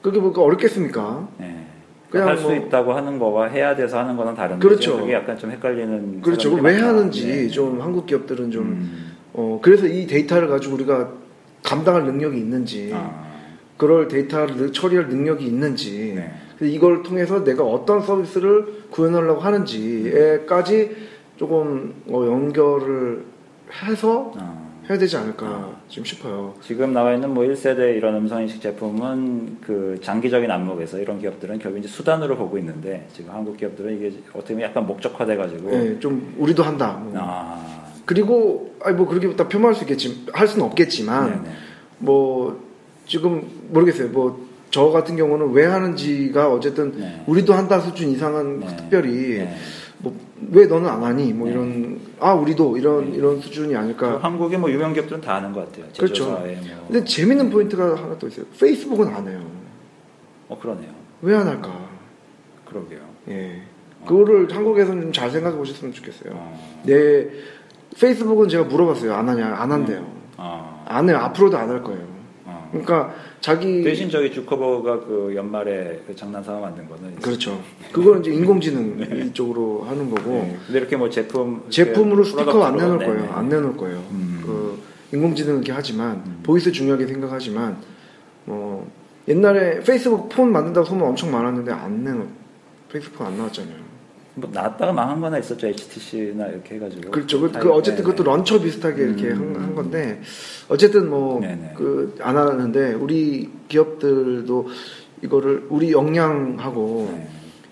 그게 0.02 0.18
뭐가 0.18 0.42
어렵겠습니까? 0.42 1.28
네. 1.38 1.66
그냥 2.10 2.28
할수 2.28 2.44
뭐- 2.44 2.54
있다고 2.54 2.92
하는 2.92 3.18
거와 3.18 3.46
해야 3.46 3.74
돼서 3.74 3.98
하는 3.98 4.16
거는 4.16 4.34
다른데 4.34 4.66
그렇죠. 4.66 4.98
그게 4.98 5.14
약간 5.14 5.36
좀 5.38 5.50
헷갈리는 5.50 6.20
그렇죠. 6.20 6.52
왜. 6.54 6.76
하는지 6.78 7.26
네. 7.26 7.48
좀 7.48 7.80
한국 7.80 8.06
기업들은 8.06 8.50
좀 8.50 8.64
음. 8.64 9.12
어, 9.32 9.58
그래서 9.62 9.86
이 9.86 10.06
데이터를 10.06 10.48
가지고 10.48 10.74
우리가 10.74 11.10
감당할 11.62 12.04
능력이 12.04 12.36
있는지 12.36 12.90
아, 12.92 13.24
그럴 13.78 14.08
데이터를 14.08 14.72
처리할 14.72 15.08
능력이 15.08 15.46
있는지 15.46 16.12
네. 16.14 16.34
이걸 16.68 17.02
통해서 17.02 17.44
내가 17.44 17.64
어떤 17.64 18.02
서비스를 18.02 18.84
구현하려고 18.90 19.40
하는지에까지 19.40 20.96
조금 21.36 21.94
어, 22.08 22.24
연결을 22.26 23.24
해서 23.84 24.32
아. 24.36 24.62
해야 24.88 24.98
되지 24.98 25.16
않을까 25.16 25.76
지금 25.88 26.04
싶어요. 26.04 26.54
지금 26.60 26.92
나와 26.92 27.14
있는 27.14 27.32
뭐 27.32 27.44
1세대 27.44 27.96
이런 27.96 28.16
음성인식 28.16 28.60
제품은 28.60 29.58
그 29.60 29.98
장기적인 30.02 30.50
안목에서 30.50 30.98
이런 30.98 31.20
기업들은 31.20 31.60
결국 31.60 31.78
이제 31.78 31.88
수단으로 31.88 32.36
보고 32.36 32.58
있는데 32.58 33.06
지금 33.12 33.32
한국 33.32 33.56
기업들은 33.56 33.96
이게 33.96 34.12
어떻게 34.32 34.54
보면 34.54 34.68
약간 34.68 34.86
목적화돼 34.86 35.36
가지고 35.36 35.72
예, 35.72 35.98
좀 36.00 36.34
우리도 36.36 36.64
한다. 36.64 37.00
뭐. 37.00 37.12
아, 37.16 37.64
그리고 38.04 38.74
아니 38.82 38.96
뭐 38.96 39.06
그렇게 39.06 39.34
다 39.36 39.46
폄하할 39.46 39.74
수 39.74 39.84
있겠지 39.84 40.26
할 40.32 40.48
수는 40.48 40.66
없겠지만 40.66 41.42
네네. 41.42 41.56
뭐 41.98 42.60
지금 43.06 43.48
모르겠어요. 43.70 44.08
뭐 44.08 44.51
저 44.72 44.88
같은 44.88 45.16
경우는 45.16 45.52
왜 45.52 45.66
하는지가 45.66 46.50
어쨌든 46.50 46.92
네. 46.98 47.22
우리도 47.26 47.52
한다 47.52 47.78
수준 47.78 48.08
이상은 48.08 48.60
네. 48.60 48.76
특별히 48.76 49.10
네. 49.38 49.54
뭐왜 49.98 50.66
너는 50.66 50.88
안 50.88 51.04
하니 51.04 51.32
뭐 51.34 51.46
네. 51.46 51.52
이런 51.52 52.00
아 52.18 52.32
우리도 52.32 52.78
이런 52.78 53.10
네. 53.10 53.18
이런 53.18 53.38
수준이 53.38 53.74
그 53.74 53.78
아닐까. 53.78 54.18
한국의 54.22 54.58
뭐 54.58 54.70
유명 54.70 54.94
기업들은 54.94 55.20
다 55.20 55.34
아는 55.36 55.52
것 55.52 55.66
같아요. 55.70 55.92
그렇죠. 55.96 56.30
뭐. 56.30 56.42
근데 56.88 57.04
재밌는 57.04 57.50
포인트가 57.50 57.96
하나 57.96 58.18
또 58.18 58.26
있어요. 58.26 58.46
페이스북은 58.58 59.08
안 59.14 59.28
해요. 59.28 59.42
어 60.48 60.58
그러네요. 60.58 60.90
왜 61.20 61.36
안 61.36 61.46
할까? 61.46 61.70
그러게요. 62.64 63.00
예. 63.28 63.60
그거를 64.06 64.48
한국에서는 64.50 65.02
좀 65.02 65.12
잘 65.12 65.30
생각해 65.30 65.54
보셨으면 65.54 65.92
좋겠어요. 65.92 66.32
어, 66.34 66.80
네. 66.84 67.28
페이스북은 68.00 68.48
제가 68.48 68.64
물어봤어요. 68.64 69.12
안 69.12 69.28
하냐? 69.28 69.54
안 69.54 69.70
한대요. 69.70 70.06
어, 70.38 70.82
안 70.88 71.08
해요. 71.10 71.18
앞으로도 71.18 71.58
안 71.58 71.68
할 71.68 71.82
거예요. 71.82 72.00
어. 72.46 72.68
그러니까 72.72 73.14
자기 73.42 73.82
대신 73.82 74.08
저기 74.08 74.30
주커버가 74.30 75.00
그 75.00 75.32
연말에 75.34 76.00
그 76.06 76.14
장난삼아 76.14 76.60
만든 76.60 76.88
거는 76.88 77.16
그렇죠. 77.16 77.60
그거는 77.90 78.20
이제 78.20 78.32
인공지능 78.32 79.00
이쪽으로 79.26 79.82
하는 79.82 80.08
거고 80.08 80.30
네. 80.30 80.56
근데 80.64 80.78
이렇게 80.78 80.96
뭐 80.96 81.10
제품 81.10 81.64
제품으로 81.68 82.22
스피커 82.22 82.62
안 82.64 82.76
내놓을 82.76 82.98
product로, 82.98 83.14
거예요. 83.14 83.22
네, 83.26 83.36
안 83.36 83.48
네. 83.48 83.56
내놓을 83.56 83.76
거예요. 83.76 83.98
음. 84.12 84.42
그 84.46 84.80
인공지능 85.12 85.56
이렇게 85.56 85.72
하지만 85.72 86.22
음. 86.24 86.40
voice 86.44 86.70
중요하게 86.70 87.08
생각하지만 87.08 87.78
뭐 88.44 88.88
옛날에 89.26 89.80
페이스북 89.80 90.28
폰 90.28 90.52
만든다고 90.52 90.86
소문 90.86 91.08
엄청 91.08 91.32
많았는데 91.32 91.72
안 91.72 92.04
내놓. 92.04 92.28
페이스북 92.92 93.18
폰안 93.18 93.36
나왔잖아요. 93.38 93.91
뭐 94.34 94.48
나왔다가 94.52 94.92
망한 94.92 95.20
거나 95.20 95.38
있었죠 95.38 95.66
HTC나 95.66 96.46
이렇게 96.46 96.76
해가지고 96.76 97.10
그렇죠. 97.10 97.40
그, 97.40 97.52
다- 97.52 97.60
그 97.60 97.70
어쨌든 97.70 98.02
네, 98.04 98.10
그것도 98.10 98.24
네. 98.24 98.30
런처 98.30 98.60
비슷하게 98.60 99.02
이렇게 99.02 99.28
음. 99.28 99.54
한, 99.56 99.62
한 99.62 99.74
건데 99.74 100.20
어쨌든 100.68 101.10
뭐 101.10 101.38
네네. 101.40 101.74
그안 101.76 102.36
하는데 102.38 102.94
우리 102.94 103.50
기업들도 103.68 104.68
이거를 105.22 105.66
우리 105.68 105.92
역량하고 105.92 107.10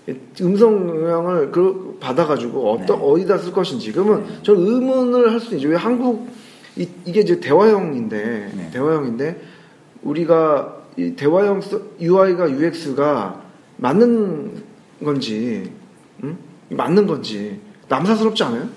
네. 0.07 0.21
음성 0.43 0.89
영향을 0.89 1.51
그 1.51 1.97
받아가지고 2.01 2.73
어떤 2.73 2.99
네. 2.99 3.05
어디다 3.05 3.39
쓸 3.39 3.53
것인지 3.53 3.93
그러면 3.93 4.27
네. 4.27 4.43
저는 4.43 4.61
의문을 4.67 5.33
할 5.33 5.41
수 5.41 5.55
있죠. 5.57 5.69
왜 5.69 5.77
한국 5.77 6.29
이, 6.77 6.87
게 7.11 7.21
이제 7.21 7.41
대화형인데 7.41 8.53
네. 8.55 8.71
대화형인데 8.73 9.41
우리가 10.03 10.77
이 10.99 11.15
대화형 11.17 11.61
서- 11.63 11.81
UI가 12.01 12.51
UX가 12.51 13.43
맞는 13.79 14.63
건지 15.03 15.63
음? 15.67 15.80
맞는 16.71 17.07
건지 17.07 17.61
남사스럽지 17.89 18.43
않아요? 18.45 18.69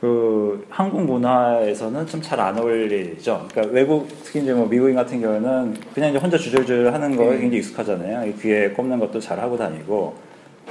그 0.00 0.66
한국 0.68 1.02
문화에서는 1.04 2.06
좀 2.06 2.20
잘 2.20 2.40
안 2.40 2.58
어울리죠. 2.58 3.46
그러니까 3.50 3.74
외국 3.74 4.08
특히 4.22 4.40
이제 4.42 4.52
뭐 4.52 4.66
미국인 4.68 4.94
같은 4.94 5.20
경우는 5.20 5.74
그냥 5.94 6.10
이제 6.10 6.18
혼자 6.18 6.36
주절주절 6.36 6.92
하는 6.92 7.16
거에 7.16 7.26
네. 7.30 7.38
굉장히 7.38 7.58
익숙하잖아요. 7.58 8.28
이 8.28 8.34
귀에 8.34 8.70
꼽는 8.70 8.98
것도 8.98 9.20
잘 9.20 9.40
하고 9.40 9.56
다니고 9.56 10.14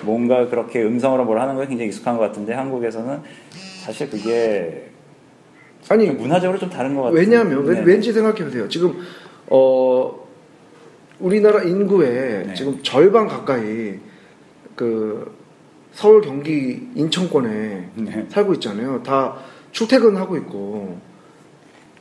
뭔가 0.02 0.48
그렇게 0.50 0.84
음성으로 0.84 1.26
뭘 1.26 1.40
하는 1.40 1.56
거에 1.56 1.66
굉장히 1.68 1.88
익숙한 1.90 2.18
것 2.18 2.24
같은데 2.24 2.54
한국에서는 2.54 3.20
사실 3.84 4.10
그게 4.10 4.90
아니 5.90 6.08
문화적으로 6.12 6.60
좀 6.60 6.70
다른 6.70 6.96
것 6.96 7.04
같아요. 7.04 7.20
왜냐하면 7.20 7.66
왠- 7.66 7.76
네. 7.86 7.92
왠지 7.94 8.14
생각해 8.14 8.44
보세요. 8.44 8.68
지금 8.70 8.98
어 9.50 10.14
우리나라 11.20 11.64
인구의 11.64 12.48
네. 12.48 12.54
지금 12.54 12.82
절반 12.84 13.28
가까이 13.28 13.96
그 14.76 15.32
서울, 15.94 16.22
경기, 16.22 16.90
인천권에 16.96 17.90
네. 17.96 18.26
살고 18.30 18.54
있잖아요. 18.56 19.02
다 19.04 19.36
출퇴근하고 19.72 20.38
있고 20.38 20.98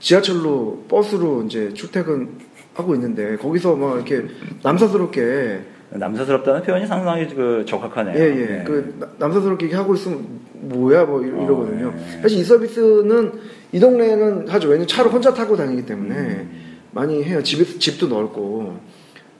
지하철로 0.00 0.84
버스로 0.88 1.42
이제 1.42 1.72
출퇴근 1.74 2.38
하고 2.74 2.94
있는데 2.94 3.36
거기서 3.36 3.76
막 3.76 3.94
이렇게 3.96 4.24
남사스럽게 4.62 5.60
남사스럽다는 5.90 6.62
표현이 6.62 6.86
상당히 6.86 7.28
그 7.28 7.64
적합하네요. 7.68 8.16
예 8.18 8.20
예 8.40 8.46
네. 8.46 8.64
그 8.64 8.96
나- 8.98 9.08
남사스럽게 9.18 9.72
하고 9.74 9.94
있으면 9.94 10.40
뭐야 10.54 11.04
뭐 11.04 11.22
이러- 11.22 11.38
어, 11.38 11.44
이러거든요. 11.44 11.92
네. 11.94 12.20
사실 12.22 12.38
이 12.38 12.44
서비스는 12.44 13.32
이 13.72 13.78
동네에는 13.78 14.48
하죠. 14.48 14.68
왜냐면 14.68 14.86
차를 14.88 15.12
혼자 15.12 15.34
타고 15.34 15.54
다니기 15.54 15.84
때문에 15.84 16.14
음. 16.14 16.78
많이 16.92 17.22
해요. 17.22 17.42
집에 17.42 17.64
집도 17.78 18.08
넓고 18.08 18.76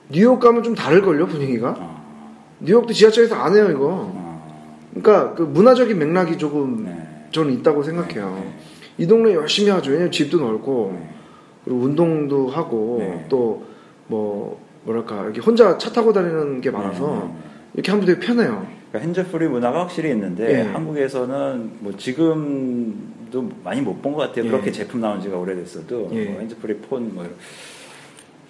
뉴욕 0.09 0.39
가면 0.39 0.61
좀 0.61 0.75
다를걸요 0.75 1.25
분위기가. 1.25 1.75
어, 1.77 2.03
뉴욕도 2.59 2.93
지하철에서 2.93 3.35
안 3.35 3.55
해요 3.55 3.69
이거. 3.71 4.22
어, 4.95 4.99
그러니까 5.01 5.33
그 5.35 5.41
문화적인 5.43 5.97
맥락이 5.97 6.37
조금 6.37 6.85
네. 6.85 7.27
저는 7.31 7.53
있다고 7.53 7.83
생각해요. 7.83 8.35
네. 8.43 8.53
이 8.97 9.07
동네 9.07 9.33
열심히 9.33 9.69
하죠. 9.71 9.91
왜냐면 9.91 10.11
집도 10.11 10.39
넓고 10.39 10.97
네. 10.99 11.09
그리고 11.65 11.79
운동도 11.81 12.49
하고 12.49 12.97
네. 12.99 13.25
또뭐 13.29 14.59
뭐랄까 14.83 15.23
이렇게 15.23 15.41
혼자 15.41 15.77
차 15.77 15.91
타고 15.91 16.13
다니는 16.13 16.61
게 16.61 16.69
많아서 16.71 17.07
네, 17.07 17.19
네, 17.19 17.25
네. 17.25 17.33
이렇게 17.75 17.91
하면 17.91 18.05
되게 18.05 18.19
편해요. 18.19 18.67
그러니까 18.91 18.99
핸즈프리 19.07 19.47
문화가 19.47 19.79
확실히 19.81 20.11
있는데 20.11 20.59
예. 20.59 20.61
한국에서는 20.61 21.71
뭐 21.79 21.95
지금도 21.97 23.49
많이 23.63 23.81
못 23.81 23.99
본 24.03 24.13
것 24.13 24.19
같아요. 24.27 24.45
예. 24.45 24.49
그렇게 24.49 24.71
제품 24.71 25.01
나온 25.01 25.19
지가 25.19 25.37
오래됐어도 25.37 26.09
예. 26.13 26.25
뭐 26.25 26.39
핸즈프리 26.41 26.77
폰 26.77 27.11
뭐 27.15 27.25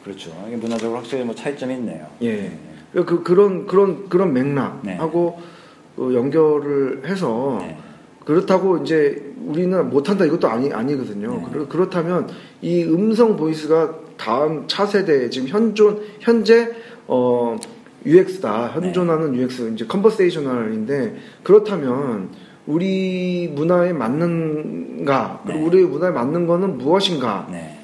그렇죠. 0.04 0.32
이게 0.48 0.58
문화적으로 0.58 0.98
확실히 0.98 1.24
뭐 1.24 1.34
차이점이 1.34 1.76
있네요. 1.76 2.08
예. 2.24 2.52
그 2.91 3.24
그런 3.24 3.66
그런 3.68 4.10
그런 4.10 4.34
맥락하고 4.34 5.38
그 5.39 5.53
연결을 5.98 7.04
해서 7.06 7.58
네. 7.62 7.78
그렇다고 8.26 8.78
이제 8.78 9.34
우리는 9.46 9.89
못한다 9.89 10.26
이것도 10.26 10.48
아니 10.48 10.72
아니거든요. 10.72 11.32
네. 11.38 11.46
그렇- 11.52 11.68
그렇다면 11.70 12.30
이 12.62 12.84
음성 12.84 13.36
voice가 13.36 13.96
다음 14.18 14.66
차세대 14.68 15.30
지금 15.30 15.48
현존 15.50 16.02
현재 16.20 16.72
어 17.08 17.58
UX다 18.06 18.70
현존하는 18.72 19.36
UX 19.36 19.72
이제 19.74 19.86
컨버세이셔널인데 19.86 21.16
그렇다면 21.44 22.30
우리 22.66 23.52
문화에 23.54 23.91
맞는가 23.94 25.41
그리고 25.46 25.60
네. 25.60 25.66
우리 25.66 25.84
문화에 25.86 26.12
맞는 26.12 26.48
거는 26.48 26.78
무엇인가 26.78 27.48
네. 27.52 27.78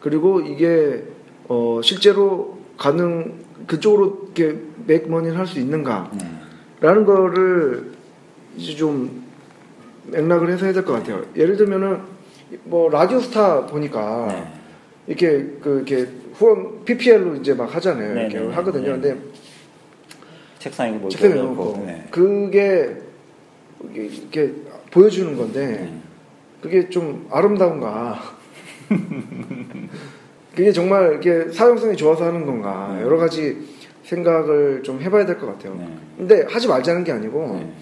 그리고 0.00 0.40
이게 0.40 1.04
어, 1.48 1.80
실제로 1.82 2.58
가능 2.76 3.34
그쪽으로 3.66 4.28
이렇게 4.36 4.60
맥머니를 4.86 5.38
할 5.38 5.46
수 5.46 5.58
있는가 5.58 6.10
라는 6.80 7.00
네. 7.00 7.06
거를 7.06 7.92
이제 8.56 8.74
좀 8.74 9.24
맥락을 10.06 10.50
해서 10.50 10.64
해야 10.66 10.74
될 10.74 10.84
것 10.84 10.92
같아요. 10.94 11.24
예를 11.34 11.56
들면은 11.56 12.00
뭐 12.64 12.88
라디오스타 12.90 13.66
보니까 13.66 14.26
네. 14.28 14.52
이렇게 15.06 15.56
그 15.62 15.76
이렇게 15.86 16.08
후원 16.34 16.84
PPL로 16.84 17.36
이제 17.36 17.54
막 17.54 17.74
하잖아요. 17.74 18.14
네, 18.14 18.20
이렇게 18.22 18.38
네, 18.38 18.46
네. 18.46 18.54
하거든요. 18.54 18.96
네. 18.96 19.00
근데 19.14 19.16
책상에 20.58 20.92
뭐 20.92 21.08
책상에 21.10 21.34
놓고 21.34 21.82
네. 21.86 22.06
그게 22.10 22.96
이렇게 23.92 24.52
보여주는 24.90 25.36
건데 25.36 25.66
네. 25.66 26.00
그게 26.60 26.88
좀 26.88 27.26
아름다운가? 27.30 28.20
그게 30.54 30.72
정말 30.72 31.10
이렇게 31.12 31.50
사용성이 31.52 31.96
좋아서 31.96 32.24
하는 32.26 32.46
건가? 32.46 32.94
네. 32.96 33.02
여러 33.02 33.16
가지 33.16 33.56
생각을 34.06 34.82
좀 34.82 35.00
해봐야 35.00 35.26
될 35.26 35.38
것 35.38 35.46
같아요. 35.46 35.74
네. 35.74 35.88
근데 36.16 36.46
하지 36.48 36.68
말자는 36.68 37.04
게 37.04 37.12
아니고 37.12 37.58
네. 37.60 37.72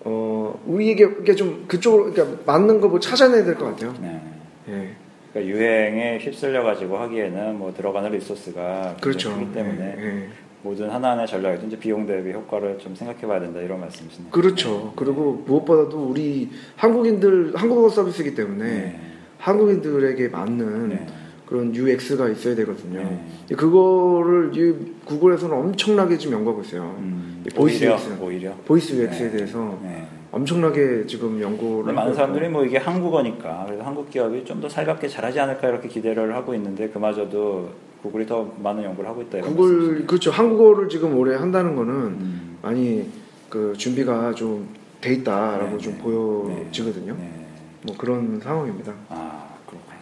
어 0.00 0.60
우리에게 0.66 1.08
이게 1.22 1.34
좀 1.34 1.64
그쪽으로 1.68 2.12
그러니까 2.12 2.38
맞는 2.46 2.80
거뭐 2.80 2.98
찾아내야 3.00 3.44
될 3.44 3.54
것 3.54 3.66
같아요. 3.66 3.94
네. 4.00 4.20
예. 4.68 4.90
그러니까 5.32 5.54
유행에 5.54 6.18
휩쓸려 6.18 6.62
가지고 6.62 6.96
하기에는 6.98 7.58
뭐 7.58 7.72
들어가는 7.74 8.10
resource가 8.12 8.96
그렇죠. 9.00 9.34
크기 9.34 9.52
때문에 9.52 9.96
예, 9.98 10.04
예. 10.04 10.28
모든 10.62 10.88
하나하나의 10.90 11.26
전략이든지 11.26 11.78
비용 11.78 12.06
대비 12.06 12.32
효과를 12.32 12.78
좀 12.78 12.94
생각해봐야 12.94 13.40
된다 13.40 13.60
이런 13.60 13.80
말씀이시네요. 13.80 14.30
그렇죠. 14.30 14.92
그리고 14.96 15.42
무엇보다도 15.46 16.06
우리 16.08 16.50
한국인들 16.76 17.52
한국어 17.54 17.88
서비스이기 17.90 18.34
때문에 18.34 18.64
네. 18.64 19.00
한국인들에게 19.38 20.28
맞는 20.28 20.88
네. 20.90 21.06
그런 21.46 21.74
UX가 21.74 22.28
있어야 22.30 22.54
되거든요. 22.56 23.00
네. 23.00 23.54
그거를 23.54 24.50
이 24.54 24.94
구글에서는 25.04 25.54
엄청나게 25.54 26.16
지금 26.18 26.34
연구하고 26.38 26.62
있어요. 26.62 26.94
음, 26.98 27.42
이 27.46 27.50
voice 27.50 27.84
오히려 27.84 27.94
UX. 27.96 28.18
오히려. 28.22 28.54
voice 28.66 28.92
UX에 28.94 29.30
네. 29.30 29.30
대해서 29.36 29.78
네. 29.82 30.06
엄청나게 30.32 31.06
지금 31.06 31.40
연구를 31.40 31.92
많은 31.92 32.14
사람들이. 32.14 32.48
뭐 32.48 32.64
이게 32.64 32.78
한국어니까 32.78 33.64
그래서 33.66 33.84
한국 33.84 34.10
기업이 34.10 34.44
좀 34.44 34.60
더 34.60 34.68
살갑게 34.68 35.06
잘하지 35.08 35.38
않을까 35.40 35.68
이렇게 35.68 35.88
기대를 35.88 36.34
하고 36.34 36.54
있는데 36.54 36.88
그마저도 36.88 37.68
구글이 38.02 38.26
더 38.26 38.50
많은 38.62 38.82
연구를 38.82 39.08
하고 39.08 39.22
있다 39.22 39.40
구글 39.42 39.68
말씀이시네요. 39.70 40.06
그렇죠. 40.06 40.30
한국어를 40.30 40.88
지금 40.88 41.16
올해 41.16 41.36
한다는 41.36 41.76
거는 41.76 41.92
음. 41.94 42.58
많이 42.62 43.08
그 43.50 43.74
준비가 43.76 44.32
좀 44.34 44.84
돼 45.04 45.12
있다라고 45.16 45.76
네, 45.76 45.78
좀 45.78 45.92
네. 45.92 45.98
보여지거든요. 45.98 47.14
네. 47.18 47.46
뭐 47.82 47.94
그런 47.98 48.40
상황입니다. 48.40 48.94
아. 49.10 49.43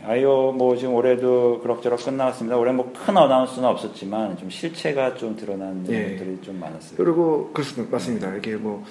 아이오 0.04 0.52
뭐 0.52 0.76
지금 0.76 0.94
올해도 0.94 1.60
그럭저럭 1.60 2.04
끝나갔습니다. 2.04 2.56
올해 2.56 2.72
뭐 2.72 2.92
큰 2.92 3.16
어나운스는 3.16 3.68
없었지만 3.68 4.36
좀 4.36 4.50
실체가 4.50 5.14
좀 5.14 5.36
드러난 5.36 5.84
예. 5.88 6.16
것들이 6.16 6.38
좀 6.42 6.58
많았어요. 6.60 6.96
그리고 6.96 7.50
그렇습니다. 7.52 7.92
맞습니다. 7.92 8.36
이게 8.36 8.56
뭐 8.56 8.84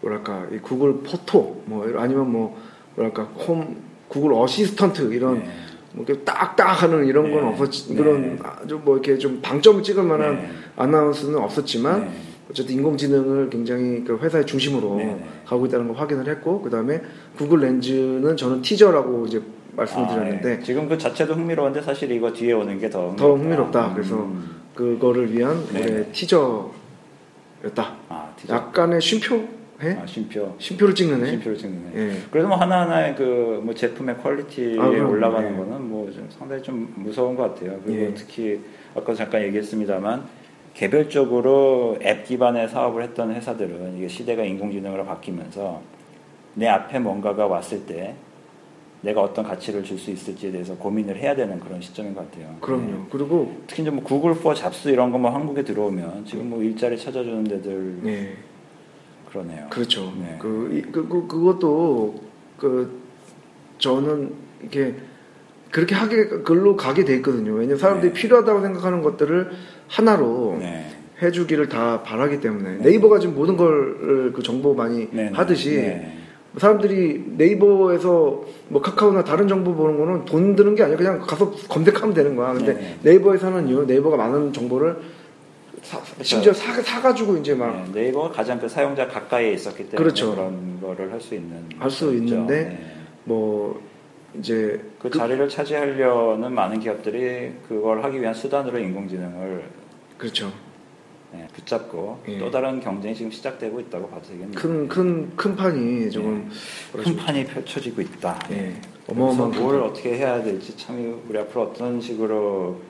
뭐랄까 0.00 0.46
이 0.52 0.58
구글 0.58 1.00
포토 1.02 1.62
뭐 1.66 1.86
아니면 1.96 2.30
뭐 2.30 2.56
뭐랄까 2.94 3.24
홈 3.24 3.76
구글 4.08 4.32
어시스턴트 4.32 5.12
이런 5.12 5.40
네. 5.40 5.48
뭐 5.92 6.04
이렇게 6.06 6.22
딱딱 6.24 6.82
하는 6.82 7.06
이런 7.06 7.32
건 7.32 7.42
네. 7.42 7.48
없었 7.48 7.88
네. 7.88 7.96
그런 7.96 8.38
아주 8.42 8.80
뭐 8.84 8.94
이렇게 8.96 9.18
좀 9.18 9.40
방점을 9.42 9.82
찍을 9.82 10.02
만한 10.04 10.36
네. 10.36 10.50
announce는 10.76 11.38
없었지만 11.38 12.00
네. 12.02 12.10
어쨌든 12.50 12.76
인공지능을 12.76 13.50
굉장히 13.50 14.04
그 14.04 14.16
회사의 14.18 14.46
중심으로 14.46 14.96
네, 14.96 15.04
네. 15.04 15.24
가고 15.44 15.66
있다는 15.66 15.88
걸 15.88 15.96
확인을 15.96 16.28
했고 16.28 16.62
그 16.62 16.70
다음에 16.70 17.02
구글 17.36 17.60
렌즈는 17.60 18.36
저는 18.36 18.62
teaser라고 18.62 19.26
이제 19.26 19.42
말씀을 19.78 20.04
아, 20.04 20.08
드렸는데 20.08 20.56
네. 20.58 20.62
지금 20.62 20.88
그 20.88 20.98
자체도 20.98 21.34
흥미로운데 21.34 21.80
사실 21.82 22.10
이거 22.12 22.32
뒤에 22.32 22.52
오는 22.52 22.78
게 22.78 22.90
더 22.90 23.14
더 23.16 23.34
흥미롭다. 23.34 23.94
그래서 23.94 24.16
음. 24.16 24.60
그거를 24.74 25.32
위한 25.32 25.64
네. 25.72 25.82
올해 25.82 26.12
teaser였다. 26.12 26.70
아, 28.08 28.32
티저. 28.36 28.54
약간의 28.54 29.00
쉼표 29.00 29.36
해 29.80 29.92
아, 30.02 30.04
쉼표. 30.06 30.54
쉼표를 30.58 30.94
찍는 30.94 31.24
해. 31.24 31.30
쉼표를 31.30 31.56
찍는 31.56 31.92
해. 31.94 31.98
예. 32.00 32.16
그래서 32.30 32.48
뭐 32.48 32.56
하나하나의 32.56 33.14
그 33.14 33.60
뭐 33.62 33.74
제품의 33.74 34.18
quality에 34.18 34.78
아, 34.78 34.86
올라가는 34.88 35.52
예. 35.52 35.56
거는 35.56 35.88
뭐 35.88 36.10
좀 36.12 36.26
상당히 36.30 36.62
좀 36.62 36.92
무서운 36.96 37.34
것 37.36 37.54
같아요. 37.54 37.78
그리고 37.84 38.06
예. 38.06 38.14
특히 38.14 38.60
아까 38.96 39.14
잠깐 39.14 39.42
얘기했습니다만 39.42 40.24
개별적으로 40.74 41.98
앱 42.02 42.24
기반의 42.24 42.68
사업을 42.68 43.02
했던 43.02 43.32
회사들은 43.34 43.96
이게 43.98 44.08
시대가 44.08 44.42
인공지능으로 44.44 45.04
바뀌면서 45.04 45.80
내 46.54 46.66
앞에 46.68 46.98
뭔가가 46.98 47.46
왔을 47.46 47.84
때 47.86 48.14
내가 49.00 49.22
어떤 49.22 49.44
가치를 49.44 49.84
줄 49.84 49.96
수 49.98 50.10
있을지에 50.10 50.50
대해서 50.50 50.74
고민을 50.76 51.16
해야 51.16 51.34
되는 51.36 51.60
그런 51.60 51.80
시점인 51.80 52.14
것 52.14 52.30
같아요. 52.30 52.56
그럼요. 52.60 52.84
네. 52.86 52.98
그리고 53.10 53.56
특히 53.66 53.82
이제 53.82 53.90
뭐 53.90 54.02
구글 54.02 54.34
포 54.34 54.52
잡스 54.54 54.88
이런 54.88 55.12
거뭐 55.12 55.30
한국에 55.30 55.62
들어오면 55.62 56.24
지금 56.26 56.50
뭐 56.50 56.62
일자리 56.62 56.98
찾아주는 56.98 57.44
데들 57.44 57.98
예. 58.06 58.36
그러네요. 59.30 59.66
그렇죠. 59.70 60.12
네. 60.18 60.36
그, 60.40 60.70
이- 60.72 60.90
그, 60.92 61.06
그 61.08 61.26
그것도 61.28 62.20
그 62.58 63.00
저는 63.78 64.32
이게 64.64 64.94
그렇게 65.70 65.94
하게 65.94 66.26
글로 66.42 66.76
가게 66.76 67.04
돼 67.04 67.14
있거든요. 67.16 67.52
왜냐면 67.52 67.78
사람들이 67.78 68.12
네. 68.12 68.20
필요하다고 68.20 68.62
생각하는 68.62 69.02
것들을 69.02 69.50
하나로 69.86 70.56
네. 70.58 70.86
해주기를 71.22 71.68
다 71.68 72.02
바라기 72.02 72.40
때문에 72.40 72.78
네. 72.78 72.84
네이버가 72.90 73.18
지금 73.20 73.34
모든 73.36 73.56
걸 73.56 74.32
그 74.34 74.42
정보 74.42 74.74
많이 74.74 75.08
네, 75.10 75.24
네. 75.24 75.30
하듯이 75.32 75.76
네. 75.76 76.17
사람들이 76.56 77.24
네이버에서 77.36 78.44
뭐 78.68 78.80
카카오나 78.80 79.22
다른 79.24 79.46
정보 79.48 79.74
보는 79.74 79.98
거는 79.98 80.24
돈 80.24 80.56
드는 80.56 80.74
게 80.74 80.82
아니라 80.82 80.96
그냥 80.98 81.18
가서 81.20 81.50
검색하면 81.68 82.14
되는 82.14 82.34
거야. 82.36 82.54
근데 82.54 82.74
네, 82.74 82.80
네. 82.80 82.96
네이버에서는요, 83.02 83.84
네이버가 83.84 84.16
많은 84.16 84.52
정보를 84.52 84.96
사- 85.82 86.00
심지어 86.22 86.52
사, 86.52 86.72
사가지고 86.82 87.36
이제 87.36 87.54
막 87.54 87.84
네, 87.92 88.02
네이버가 88.02 88.30
가장 88.30 88.58
그 88.58 88.68
사용자 88.68 89.06
가까이에 89.08 89.52
있었기 89.52 89.90
때문에 89.90 89.96
그렇죠. 89.98 90.34
런 90.34 90.80
거를 90.80 91.12
할 91.12 91.20
수 91.20 91.34
있는 91.34 91.64
할수 91.78 92.06
거죠. 92.06 92.16
있는데 92.16 92.64
네. 92.64 92.78
뭐 93.24 93.80
이제 94.38 94.80
그, 94.98 95.10
자리를 95.10 95.48
차지하려는 95.48 96.52
많은 96.52 96.80
기업들이 96.80 97.52
그걸 97.68 98.02
하기 98.04 98.20
위한 98.20 98.34
수단으로 98.34 98.78
인공지능을 98.78 99.62
그렇죠. 100.16 100.50
네, 101.32 101.46
붙잡고 101.54 102.20
예. 102.28 102.38
또 102.38 102.50
다른 102.50 102.80
경쟁이 102.80 103.14
지금 103.14 103.30
시작되고 103.30 103.78
있다고 103.80 104.08
봐도 104.08 104.22
되겠네요. 104.28 104.52
큰 104.52 104.88
큰 104.88 105.30
큰 105.36 105.54
판이 105.56 106.10
조금 106.10 106.48
큰 106.92 107.16
판이 107.16 107.44
펼쳐지고 107.44 108.00
있다. 108.00 108.38
예, 108.50 108.74
어마어마한 109.08 109.40
어마어마한 109.40 109.62
뭘큰 109.62 109.82
어떻게 109.82 110.16
해야 110.16 110.42
될지 110.42 110.74
참 110.76 111.20
우리 111.28 111.38
앞으로 111.38 111.64
어떤 111.64 112.00
식으로 112.00 112.80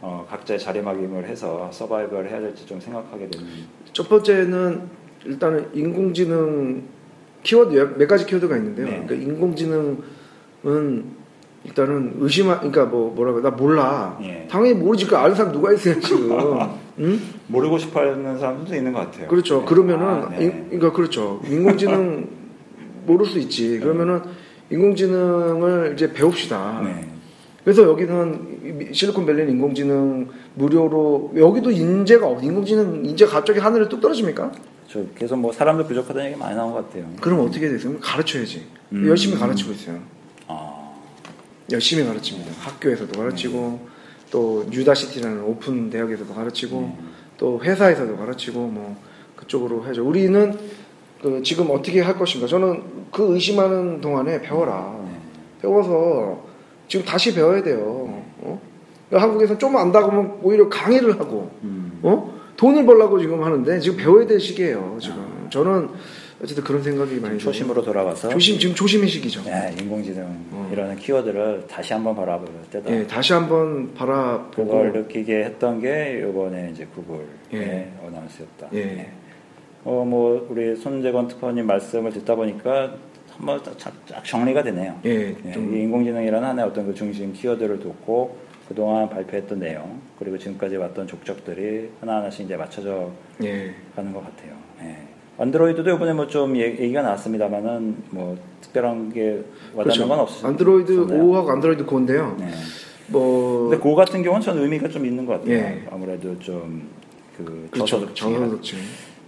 어, 0.00 0.26
각자의 0.28 0.58
자리막임을 0.60 1.26
해서 1.28 1.70
서바이벌을 1.72 2.30
해야 2.30 2.40
될지 2.40 2.66
좀 2.66 2.80
생각하게 2.80 3.28
되는. 3.30 3.46
첫 3.92 4.08
번째는 4.08 4.82
일단은 5.24 5.68
인공지능 5.74 6.82
키워드 7.44 7.74
몇- 7.74 7.96
몇 7.98 8.06
가지 8.08 8.26
키워드가 8.26 8.56
있는데요. 8.56 8.86
네. 8.86 9.02
그러니까 9.06 9.14
인공지능은 9.14 10.02
일단은 11.64 12.14
의심하 12.18 12.56
그러니까 12.58 12.86
뭐 12.86 13.12
뭐라고 13.14 13.40
나 13.40 13.50
몰라. 13.50 14.18
예. 14.22 14.46
당연히 14.50 14.74
모르지 14.74 15.06
그 15.06 15.16
아는 15.16 15.34
사람 15.36 15.52
누가 15.52 15.72
있어요 15.72 15.98
지금. 16.00 16.30
응? 17.00 17.20
모르고 17.48 17.78
싶어 17.78 18.00
하는 18.00 18.38
사람들도 18.38 18.74
있는 18.76 18.92
것 18.92 19.00
같아요. 19.00 19.26
그렇죠. 19.28 19.60
네. 19.60 19.64
그러면은 19.66 20.06
아, 20.06 20.28
네. 20.30 20.44
인- 20.44 20.64
그러니까 20.66 20.92
그렇죠. 20.92 21.40
인공지능 21.46 22.28
모를 23.06 23.26
수 23.26 23.38
있지. 23.38 23.78
그러면은 23.80 24.22
인공지능을 24.70 25.92
이제 25.94 26.12
배웁시다. 26.12 26.82
네. 26.84 27.08
그래서 27.64 27.82
여기는 27.84 28.88
실리콘밸리는 28.92 29.50
인공지능 29.50 30.28
무료로 30.54 31.32
여기도 31.36 31.70
인재가 31.70 32.26
없 32.26 32.42
인공지능 32.42 33.04
인재 33.04 33.26
갑자기 33.26 33.58
하늘에 33.58 33.88
뚝 33.88 34.00
떨어집니까? 34.00 34.52
저 34.88 35.04
계속 35.14 35.36
뭐 35.38 35.52
사람도 35.52 35.86
부족하다는 35.86 36.26
얘기 36.30 36.38
많이 36.38 36.54
나온 36.56 36.72
것 36.72 36.86
같아요. 36.86 37.04
그럼 37.20 37.40
어떻게 37.40 37.68
되세요? 37.68 37.94
가르쳐야지. 38.00 38.64
음. 38.92 39.06
열심히 39.06 39.36
가르치고 39.36 39.72
있어요. 39.72 39.98
아, 40.46 40.92
열심히 41.70 42.04
가르칩니다. 42.06 42.50
학교에서도 42.60 43.18
가르치고 43.18 43.86
또 44.30 44.64
뉴다시티라는 44.70 45.42
오픈 45.42 45.90
대학에서도 45.90 46.32
가르치고 46.32 46.80
네. 46.80 46.98
또 47.38 47.60
회사에서도 47.62 48.16
가르치고 48.16 48.58
뭐 48.60 48.96
그쪽으로 49.36 49.86
해죠. 49.86 50.06
우리는 50.06 50.58
그 51.22 51.42
지금 51.42 51.70
어떻게 51.70 52.00
할 52.00 52.18
것인가? 52.18 52.46
저는 52.46 52.82
그 53.10 53.34
의심하는 53.34 54.00
동안에 54.00 54.42
배워라. 54.42 54.94
네. 55.04 55.18
배워서 55.62 56.40
지금 56.88 57.06
다시 57.06 57.34
배워야 57.34 57.62
돼요. 57.62 58.22
어? 58.40 58.60
그러니까 59.08 59.26
한국에서 59.28 59.56
좀 59.56 59.76
안다고 59.76 60.10
하면 60.10 60.38
오히려 60.42 60.68
강의를 60.68 61.18
하고 61.18 61.50
음. 61.62 61.98
어? 62.02 62.38
돈을 62.56 62.84
벌라고 62.84 63.18
지금 63.18 63.42
하는데 63.42 63.80
지금 63.80 63.96
배워야 63.96 64.26
될 64.26 64.40
시기예요. 64.40 64.98
지금 65.00 65.46
저는 65.50 65.88
어쨌든 66.42 66.62
그런 66.62 66.82
생각이 66.82 67.14
많이 67.14 67.22
들어요. 67.22 67.38
초심으로 67.38 67.82
돌아가서 67.82 68.28
조심 68.28 68.58
지금 68.58 68.74
조심의 68.74 69.08
시기죠. 69.08 69.42
네, 69.42 69.74
인공지능 69.80 70.24
어. 70.52 70.70
이라는 70.72 70.96
키워드를 70.96 71.66
다시 71.68 71.92
한번 71.92 72.14
바라볼 72.14 72.48
때다. 72.70 72.90
예, 72.90 73.06
다시 73.06 73.32
한번 73.32 73.92
바라보고 73.94 74.64
그걸 74.64 74.92
느끼게 74.92 75.44
했던 75.44 75.80
게 75.80 76.24
이번에 76.28 76.70
이제 76.72 76.86
구글의 76.86 77.26
예. 77.54 77.92
어나운스였다. 78.06 78.68
예. 78.74 79.10
어, 79.84 80.04
뭐 80.04 80.46
우리 80.48 80.76
손재건 80.76 81.28
특파원님 81.28 81.66
말씀을 81.66 82.12
듣다 82.12 82.36
보니까 82.36 82.94
한번 83.30 83.60
딱 83.62 84.24
정리가 84.24 84.62
되네요. 84.62 85.00
예, 85.06 85.34
예, 85.44 85.52
좀이 85.52 85.82
인공지능이라는 85.82 86.48
하나의 86.48 86.68
어떤 86.68 86.86
그 86.86 86.94
중심 86.94 87.32
키워드를 87.32 87.80
뒀고 87.80 88.36
그동안 88.68 89.08
발표했던 89.08 89.58
내용 89.58 90.00
그리고 90.18 90.38
지금까지 90.38 90.76
왔던 90.76 91.08
족적들이 91.08 91.90
하나하나씩 92.00 92.44
이제 92.44 92.56
맞춰져 92.56 93.10
예. 93.42 93.74
가는 93.96 94.12
것 94.12 94.22
같아요. 94.22 94.52
예. 94.82 95.07
안드로이드도 95.38 95.90
이번에 95.94 96.12
뭐 96.12 96.26
좀 96.26 96.56
얘기가 96.56 97.02
나왔습니다만은 97.02 97.96
뭐 98.10 98.36
특별한 98.60 99.12
게 99.12 99.42
와닿는 99.74 100.08
건 100.08 100.18
없어요. 100.20 100.48
안드로이드 100.48 101.06
5하고 101.06 101.48
안드로이드 101.48 101.86
9인데요. 101.86 102.36
네. 102.38 102.50
뭐 103.08 103.68
근데 103.70 103.82
고 103.82 103.94
같은 103.94 104.22
경우는 104.22 104.42
전 104.44 104.58
의미가 104.58 104.88
좀 104.88 105.06
있는 105.06 105.24
것 105.24 105.34
같아요. 105.40 105.54
예. 105.54 105.82
아무래도 105.90 106.38
좀그 106.38 107.68
그렇죠. 107.70 107.86
저소득층. 108.00 108.32
저소득층. 108.34 108.78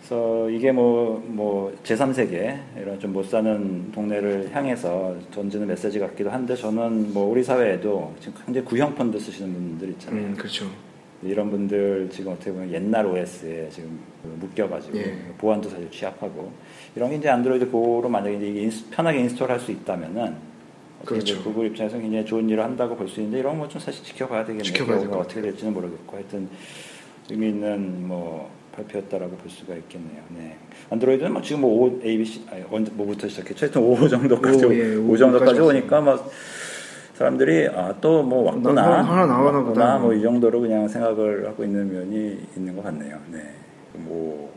그래서 0.01 0.51
이게 0.51 0.73
뭐, 0.73 1.23
뭐, 1.29 1.73
제3세계, 1.85 2.59
이런 2.83 2.99
좀 2.99 3.13
못 3.13 3.25
사는 3.27 3.93
동네를 3.93 4.51
향해서 4.53 5.15
던지는 5.31 5.69
메시지 5.69 6.01
같기도 6.01 6.31
한데, 6.31 6.57
저는 6.57 7.15
뭐, 7.15 7.31
우리 7.31 7.45
사회에도 7.45 8.13
지금 8.19 8.35
현재 8.45 8.61
구형 8.61 8.93
펀드 8.97 9.21
쓰시는 9.21 9.53
분들 9.53 9.91
있잖아요. 9.91 10.21
음, 10.21 10.35
그렇죠. 10.37 10.67
이런 11.23 11.51
분들 11.51 12.09
지금 12.11 12.33
어떻게 12.33 12.51
보면 12.51 12.73
옛날 12.73 13.05
OS에 13.07 13.69
지금 13.71 13.99
묶여가지고, 14.41 14.97
예. 14.99 15.15
보안도 15.39 15.69
사실 15.69 15.91
취약하고, 15.91 16.51
이런 16.97 17.11
게 17.11 17.17
이제 17.17 17.29
안드로이드 17.29 17.71
고로 17.71 18.09
만약에 18.09 18.37
이제 18.37 18.47
인스- 18.63 18.91
편하게 18.91 19.21
install 19.21 19.51
할 19.51 19.61
수 19.61 19.71
있다면은, 19.71 20.35
그렇죠. 21.05 21.43
구글 21.43 21.67
입장에서 21.67 21.99
굉장히 21.99 22.25
좋은 22.25 22.49
일을 22.49 22.63
한다고 22.65 22.97
볼 22.97 23.07
수 23.09 23.21
있는데, 23.21 23.39
이런 23.41 23.59
건 23.59 23.69
좀 23.69 23.81
사실 23.81 24.03
지켜봐야 24.05 24.43
되겠네요. 24.47 24.63
지켜봐야 24.65 24.99
어떻게 25.21 25.43
될지는 25.43 25.75
모르겠고, 25.75 26.17
하여튼, 26.17 26.49
의미 27.31 27.49
있는 27.51 28.09
뭐 28.09 28.51
발표였다라고 28.73 29.37
볼 29.37 29.51
수가 29.51 29.75
있겠네요. 29.77 30.23
네. 30.37 30.57
안드로이드는 30.89 31.33
뭐 31.35 31.43
지금 31.43 31.61
뭐 31.63 31.87
O, 31.87 32.01
ABC, 32.03 32.45
아니, 32.51 32.65
언제, 32.71 32.91
뭐부터 32.95 33.29
시작했죠? 33.29 33.67
하여튼 33.67 33.83
O 33.83 34.09
정도까지, 34.09 34.65
O, 34.65 34.75
예, 34.75 34.95
O 34.97 35.17
정도까지 35.19 35.61
오니까 35.61 36.01
막 36.01 36.31
사람들이 37.25 37.69
아, 37.69 37.95
또 38.01 38.23
뭐 38.23 38.45
왔구나. 38.45 38.73
나- 38.81 39.03
하나 39.03 39.27
나가나 39.27 39.61
보다. 39.63 39.99
뭐 39.99 40.15
이 40.15 40.23
정도로 40.23 40.59
그냥 40.61 40.89
생각을 40.89 41.47
하고 41.49 41.63
있는 41.65 41.93
면이 41.93 42.39
있는 42.57 42.75
것 42.75 42.83
같네요. 42.83 43.19
네. 43.31 43.39
뭐, 43.93 44.51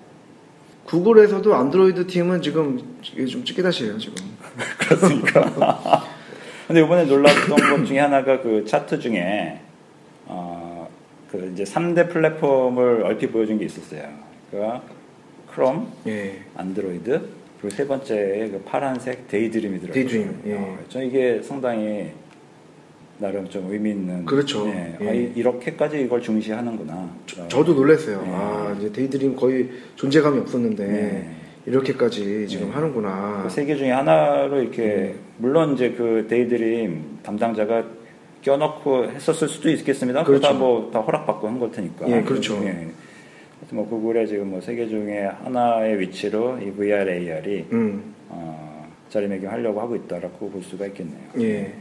구글에서도 0.86 1.53
안드로이드 1.53 2.07
팀은 2.07 2.41
지금 2.41 2.80
이게 3.03 3.26
좀 3.26 3.43
쯔끼다시예요 3.43 3.97
지금. 3.97 4.16
그렇습니까? 4.80 6.03
근데 6.68 6.82
이번에 6.82 7.03
놀랐던 7.03 7.57
것 7.57 7.86
중에 7.86 7.99
하나가 7.99 8.39
그 8.41 8.64
차트 8.66 8.97
중에 8.99 9.59
어, 10.28 10.88
그 11.30 11.51
이제 11.53 11.66
3대 11.66 12.09
플랫폼을 12.09 13.03
얼핏 13.03 13.28
보여준 13.34 13.57
게 13.59 13.66
있었어요. 13.66 14.03
그가 14.51 14.82
크롬, 15.53 15.88
예. 16.07 16.39
안드로이드 16.55 17.28
그리고 17.59 17.76
세 17.76 17.86
번째에 17.86 18.49
그 18.51 18.61
파란색 18.66 19.28
데이드림이더라고요. 19.28 19.93
데이드림, 19.93 20.41
예. 20.45 20.55
어, 20.55 20.78
저는 20.88 21.07
이게 21.07 21.41
상당히 21.43 22.11
나름 23.24 23.47
좀 23.47 23.71
의미 23.71 23.91
있는. 23.91 24.26
그렇죠. 24.26 24.67
예. 24.67 24.97
예. 24.99 25.07
아, 25.09 25.13
이- 25.13 25.32
이렇게까지 25.36 26.01
이걸 26.01 26.21
중시하는구나. 26.21 26.93
어, 26.93 27.47
저도 27.47 27.74
놀랐어요. 27.74 28.21
네. 28.21 28.28
아 28.34 28.76
이제 28.78 28.91
Daydream 28.91 29.36
거의 29.38 29.69
존재감이 29.95 30.39
없었는데 30.41 30.86
네. 30.86 31.30
이렇게까지 31.65 32.45
지금 32.49 32.67
네. 32.67 32.74
하는구나. 32.74 33.43
그 33.43 33.49
세 33.49 33.61
개 33.61 33.78
중에 33.78 33.91
하나로 33.91 34.57
음. 34.57 34.61
이렇게 34.61 35.15
물론 35.38 35.74
이제 35.74 35.91
그 35.91 36.26
Daydream 36.30 37.20
담당자가 37.24 37.86
껴넣고 38.41 39.05
했었을 39.11 39.47
수도 39.47 39.69
있겠습니다. 39.69 40.26
그렇죠. 40.26 40.41
그렇다 40.41 40.59
뭐 40.59 40.91
다 40.91 40.99
허락받고 40.99 41.47
한 41.47 41.59
걸 41.59 41.71
테니까. 41.71 42.09
예, 42.09 42.21
그렇죠. 42.24 42.55
예. 42.65 42.71
하여튼 42.71 42.91
뭐 43.71 43.88
구글의 43.88 44.28
지금 44.28 44.49
뭐 44.49 44.59
세 44.60 44.70
개 44.70 44.86
중에 44.89 45.21
하나의 45.43 45.97
위치로 46.01 46.57
이 46.59 46.69
VR, 46.71 47.09
AR이 47.09 47.67
음. 47.71 48.13
어, 48.28 48.86
자리매김하려고 49.07 49.80
하고 49.80 49.95
있다라고 49.95 50.49
볼 50.49 50.61
수가 50.61 50.88
있겠네요. 50.88 51.21
예. 51.39 51.74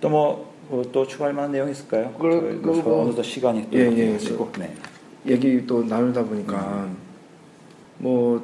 또 0.00 0.08
뭐 0.08 0.52
또 0.90 1.06
추가할 1.06 1.34
만한 1.34 1.52
내용 1.52 1.68
있을까요? 1.68 2.14
그- 2.18 2.30
저희 2.30 2.52
뭐그 2.54 2.88
뭐- 2.88 3.02
어느덧 3.02 3.22
시간이 3.22 3.70
또 3.70 3.76
예, 3.76 3.90
예. 3.94 4.12
가지고 4.12 4.50
네. 4.58 4.72
얘기 5.26 5.66
또 5.66 5.84
나누다 5.84 6.24
보니까 6.24 6.88
뭐 7.98 8.42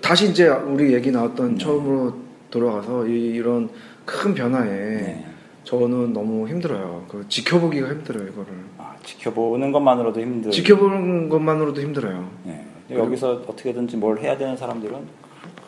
다시 0.00 0.30
이제 0.30 0.48
우리 0.48 0.92
얘기 0.94 1.12
나왔던 1.12 1.52
네. 1.52 1.58
처음으로 1.58 2.14
돌아가서 2.50 3.06
이, 3.06 3.12
이런 3.12 3.68
큰 4.04 4.34
변화에 4.34 4.66
네. 4.66 5.26
저는 5.64 6.12
너무 6.12 6.48
힘들어요. 6.48 7.04
그 7.08 7.24
지켜보기가 7.28 7.88
힘들어요 7.88 8.26
이거를. 8.28 8.48
아, 8.78 8.96
지켜보는 9.04 9.70
것만으로도 9.70 10.20
힘들. 10.20 10.50
지켜보는 10.50 11.28
것만으로도 11.28 11.80
힘들어요. 11.80 12.28
네. 12.44 12.64
여기서 12.90 13.44
어떻게든지 13.46 13.96
뭘 13.96 14.18
해야 14.18 14.36
되는 14.36 14.56
사람들은 14.56 14.92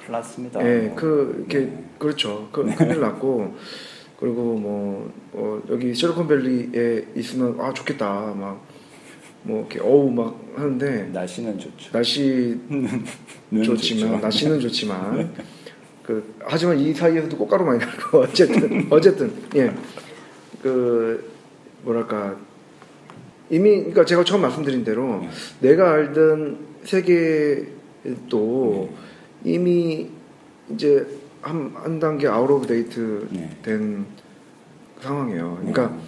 큰일 0.01 0.11
났습니다. 0.11 0.61
예, 0.67 0.87
뭐. 0.89 0.97
그 0.97 1.37
이렇게 1.49 1.59
네. 1.67 1.85
그렇죠. 1.99 2.49
그, 2.51 2.65
큰일 2.75 3.01
났고 3.01 3.55
그리고 4.23 4.55
뭐 4.57 5.13
어, 5.33 5.61
여기 5.69 5.93
실리콘밸리에 5.93 7.09
있으면 7.17 7.61
아 7.61 7.73
좋겠다 7.73 8.35
막 8.39 8.73
뭐 9.45 9.61
이렇게 9.61 9.81
어우 9.81 10.11
막 10.11 10.41
하는데 10.55 11.09
날씨는 11.13 11.59
좋죠. 11.59 11.91
날씨는 11.91 13.63
좋지만 13.63 14.13
좋죠. 14.13 14.23
날씨는 14.23 14.61
좋지만 14.61 15.33
그 16.03 16.35
하지만 16.45 16.79
이 16.79 16.93
사이에서도 16.95 17.37
꽃가루 17.37 17.65
많이 17.65 17.79
나고 17.81 18.21
어쨌든 18.21 18.87
어쨌든 18.91 19.33
예그 19.55 21.33
뭐랄까 21.83 22.37
이미 23.51 23.79
그러니까 23.79 24.05
제가 24.05 24.23
처음 24.25 24.43
말씀드린 24.43 24.85
대로 24.85 25.21
네. 25.21 25.29
내가 25.71 25.93
알던 25.93 26.59
세계도 26.85 27.73
이미 29.45 30.09
이제 30.73 31.05
한, 31.43 31.73
한 31.75 32.01
단계 32.01 32.29
out 32.29 32.51
of 32.51 32.67
date 32.67 33.27
네. 33.31 33.51
된 33.63 34.07
상황이에요. 35.01 35.57
그러니까 35.59 35.87
음, 35.87 36.01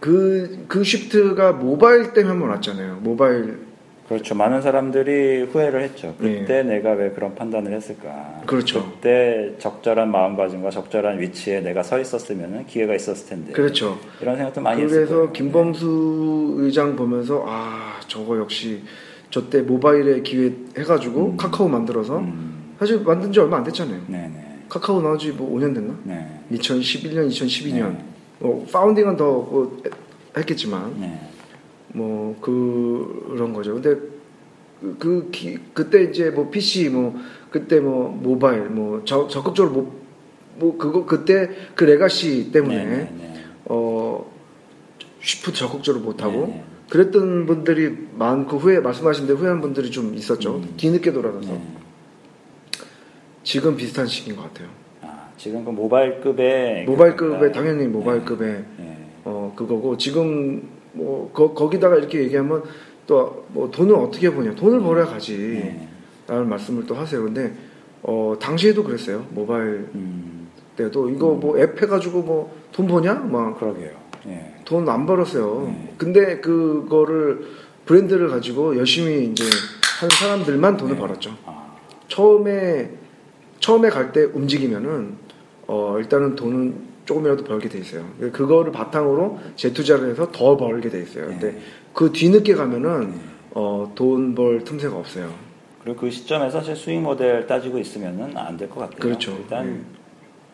그, 0.00 0.64
그 0.68 0.82
시프트가 0.82 1.52
모바일 1.52 2.12
때문에 2.12 2.46
왔잖아요. 2.46 3.00
모바일 3.02 3.68
그렇죠. 4.08 4.34
많은 4.34 4.62
사람들이 4.62 5.42
후회를 5.52 5.82
했죠. 5.82 6.14
네. 6.18 6.40
그때 6.40 6.62
내가 6.62 6.92
왜 6.92 7.10
그런 7.10 7.34
판단을 7.34 7.74
했을까? 7.74 8.40
그렇죠. 8.46 8.90
그때 8.90 9.54
적절한 9.58 10.10
마음가짐과 10.10 10.70
적절한 10.70 11.20
위치에 11.20 11.60
내가 11.60 11.82
서 11.82 12.00
있었으면 12.00 12.64
기회가 12.64 12.94
있었을 12.94 13.28
텐데. 13.28 13.52
그렇죠. 13.52 13.98
이런 14.22 14.36
생각도 14.36 14.62
많이 14.62 14.82
했을 14.82 15.06
그래서. 15.06 15.30
김범수 15.32 16.54
의장 16.56 16.96
보면서 16.96 17.44
아 17.46 18.00
저거 18.08 18.38
역시 18.38 18.82
저때 19.28 19.60
모바일에 19.60 20.22
기회 20.22 20.54
해가지고 20.78 21.32
음. 21.32 21.36
카카오 21.36 21.68
만들어서 21.68 22.20
음, 22.20 22.57
사실 22.78 23.00
만든 23.00 23.32
지 23.32 23.40
얼마 23.40 23.56
안 23.58 23.64
됐잖아요. 23.64 24.00
네네. 24.06 24.64
카카오 24.68 25.00
나온 25.00 25.18
지 25.18 25.32
뭐 25.32 25.56
5년 25.58 25.74
됐나? 25.74 25.94
네. 26.04 26.40
2011년, 26.52 27.28
2012년. 27.28 27.92
네. 27.92 28.04
뭐 28.40 28.66
파운딩은 28.70 29.16
더 29.16 29.24
뭐 29.50 29.82
했겠지만 30.36 30.94
네. 31.00 31.20
뭐 31.94 32.36
그런 32.40 33.52
거죠. 33.52 33.74
근데 33.74 33.98
그, 34.80 34.96
그 34.98 35.28
기- 35.32 35.58
그때 35.74 36.04
이제 36.04 36.30
뭐 36.30 36.48
PC 36.50 36.88
뭐 36.90 37.16
그때 37.50 37.80
뭐 37.80 38.10
모바일 38.10 38.64
뭐 38.68 39.02
적, 39.04 39.28
적극적으로 39.28 39.72
뭐, 39.74 40.00
뭐 40.56 40.78
그거 40.78 41.04
그때 41.06 41.50
그 41.74 41.84
레가시 41.84 42.52
때문에 42.52 42.76
네, 42.76 42.84
네, 42.84 43.12
네. 43.18 43.44
어 43.64 44.30
쉬프트 45.20 45.56
적극적으로 45.58 46.04
못 46.04 46.22
하고 46.22 46.46
네, 46.46 46.52
네. 46.54 46.64
그랬던 46.90 47.46
분들이 47.46 48.06
많고 48.16 48.58
후에 48.58 48.78
말씀하신 48.80 49.26
대로 49.26 49.38
후회한 49.38 49.60
분들이 49.60 49.90
좀 49.90 50.14
있었죠. 50.14 50.56
음. 50.56 50.74
뒤늦게 50.76 51.12
돌아가서 51.12 51.48
네. 51.48 51.60
지금 53.48 53.74
비슷한 53.78 54.06
시기인 54.06 54.36
것 54.36 54.42
같아요. 54.42 54.68
아, 55.00 55.30
지금 55.38 55.64
그 55.64 55.70
모바일급의 55.70 56.84
모바일급에 56.84 57.50
당연히 57.50 57.86
모바일급에 57.86 58.64
네. 58.76 59.10
어 59.24 59.54
그거고 59.56 59.96
지금 59.96 60.68
뭐 60.92 61.30
거, 61.32 61.54
거기다가 61.54 61.96
이렇게 61.96 62.24
얘기하면 62.24 62.62
또 63.06 63.46
뭐 63.54 63.70
돈을 63.70 63.94
어떻게 63.94 64.30
버냐 64.30 64.54
돈을 64.54 64.80
벌어야 64.80 65.06
가지 65.06 65.34
네. 65.38 65.88
라는 66.26 66.46
말씀을 66.50 66.84
또 66.84 66.94
하세요 66.94 67.22
근데 67.24 67.54
어 68.02 68.34
당시에도 68.38 68.84
그랬어요 68.84 69.24
모바일 69.30 69.88
음, 69.94 70.48
때도 70.76 71.08
이거 71.08 71.30
뭐앱 71.32 71.80
해가지고 71.82 72.20
뭐 72.20 72.50
돈 72.70 72.86
버냐 72.86 73.14
막 73.14 73.58
그러게요. 73.58 73.92
예. 74.26 74.54
돈안 74.66 75.06
벌었어요 75.06 75.64
네. 75.68 75.94
근데 75.96 76.40
그거를 76.40 77.46
브랜드를 77.86 78.28
가지고 78.28 78.76
열심히 78.76 79.24
이제 79.24 79.42
한 80.00 80.10
사람들만 80.10 80.76
돈을 80.76 80.96
네. 80.96 81.00
벌었죠 81.00 81.34
아, 81.46 81.74
처음에 82.08 82.90
처음에 83.60 83.88
갈 83.90 84.12
때 84.12 84.24
움직이면은 84.24 85.14
어 85.66 85.96
일단은 85.98 86.36
돈은 86.36 86.88
조금이라도 87.04 87.44
벌게 87.44 87.68
돼 87.68 87.78
있어요. 87.78 88.04
그거를 88.32 88.72
바탕으로 88.72 89.38
재투자를 89.56 90.10
해서 90.10 90.30
더 90.30 90.56
벌게 90.56 90.88
돼 90.88 91.02
있어요. 91.02 91.26
근데 91.26 91.52
네. 91.52 91.60
그 91.92 92.12
뒤늦게 92.12 92.54
가면은 92.54 93.10
네. 93.10 93.16
어돈 93.54 94.34
벌 94.34 94.62
틈새가 94.64 94.94
없어요. 94.96 95.32
그리고 95.82 96.00
그 96.00 96.10
시점에서 96.10 96.62
제 96.62 96.74
수익 96.74 97.00
모델 97.00 97.46
따지고 97.46 97.78
있으면은 97.78 98.36
안 98.36 98.56
될 98.56 98.68
것 98.68 98.80
같아요. 98.80 98.98
그렇죠. 98.98 99.32
일단 99.32 99.66
예. 99.66 99.98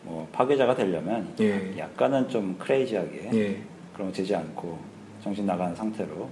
뭐 0.03 0.27
파괴자가 0.31 0.75
되려면 0.75 1.27
예. 1.41 1.73
약간은 1.77 2.29
좀 2.29 2.55
크레이지하게 2.57 3.29
예. 3.33 3.61
그런 3.93 4.09
거 4.09 4.13
되지 4.13 4.33
않고 4.35 4.77
정신 5.23 5.45
나간 5.45 5.75
상태로 5.75 6.29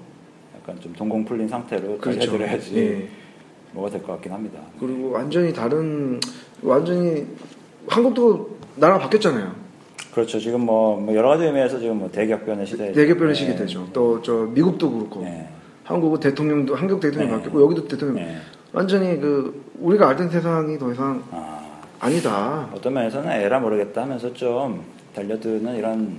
약간 0.58 0.80
좀 0.80 0.94
동공 0.94 1.26
풀린 1.26 1.48
상태로 1.48 1.98
그렇죠. 1.98 2.22
해드려야지 2.34 2.78
예. 2.78 3.10
뭐가 3.74 3.90
될 3.90 4.02
것 4.04 4.14
같긴 4.14 4.32
합니다. 4.32 4.60
그리고 4.80 5.12
완전히 5.12 5.52
다른 5.52 6.20
완전히 6.64 7.26
한국도 7.88 8.50
나라 8.76 8.98
바뀌었잖아요. 9.00 9.52
그렇죠. 10.14 10.40
지금 10.40 10.62
뭐, 10.62 11.00
뭐 11.00 11.16
여러 11.16 11.30
가지 11.30 11.44
의미에서 11.46 11.80
지금 11.80 11.98
뭐 12.00 12.10
대격변의 12.12 12.66
시대. 12.68 12.92
대격변의 12.92 13.36
시기 13.36 13.56
되죠. 13.56 13.88
또 13.94 14.20
저 14.24 14.34
미국도 14.54 14.92
그렇고 14.92 15.22
네. 15.24 15.48
한국은 15.84 16.20
대통령도 16.20 16.76
한국 16.76 17.00
대통령이 17.00 17.32
네. 17.32 17.38
바뀌고 17.38 17.62
여기도 17.64 17.88
대통령 17.88 18.16
네. 18.18 18.38
완전히 18.72 19.20
그 19.20 19.64
우리가 19.80 20.10
알던 20.10 20.30
세상이 20.30 20.78
더 20.78 20.92
이상 20.92 21.24
아, 21.32 21.60
아니다. 22.00 22.70
어떤 22.74 22.94
면에서는 22.94 23.30
에라 23.32 23.60
모르겠다 23.60 24.04
하면서 24.04 24.32
좀 24.34 24.82
달려드는 25.16 25.76
이런 25.76 26.16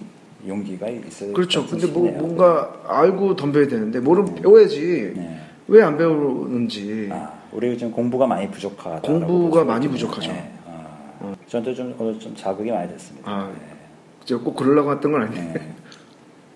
용기가 0.47 0.89
있어요. 0.89 1.33
그렇죠. 1.33 1.67
근데 1.67 1.87
뭐 1.87 2.11
뭔가 2.13 2.73
알고 2.87 3.37
덤벼야 3.37 3.67
되는데 3.69 4.01
뭐를 4.01 4.25
배워야지. 4.35 5.13
네. 5.17 5.41
왜안 5.69 5.97
배우는지. 5.97 7.09
아, 7.11 7.33
우리 7.55 7.79
지금 7.79 7.93
공부가 7.93 8.27
많이 8.27 8.51
부족하다. 8.51 9.01
공부가 9.01 9.65
많이 9.65 9.87
부족하죠. 9.87 10.33
아, 10.67 11.37
저한테 11.47 11.73
좀 11.73 11.95
오늘 11.99 12.19
좀 12.19 12.35
자극이 12.35 12.71
많이 12.71 12.91
됐습니다. 12.91 13.31
아, 13.31 13.53
제가 14.25 14.43
꼭 14.43 14.57
그러려고 14.57 14.93
했던 14.93 15.13
건 15.13 15.23
아닌데. 15.23 15.61
네. 15.61 15.75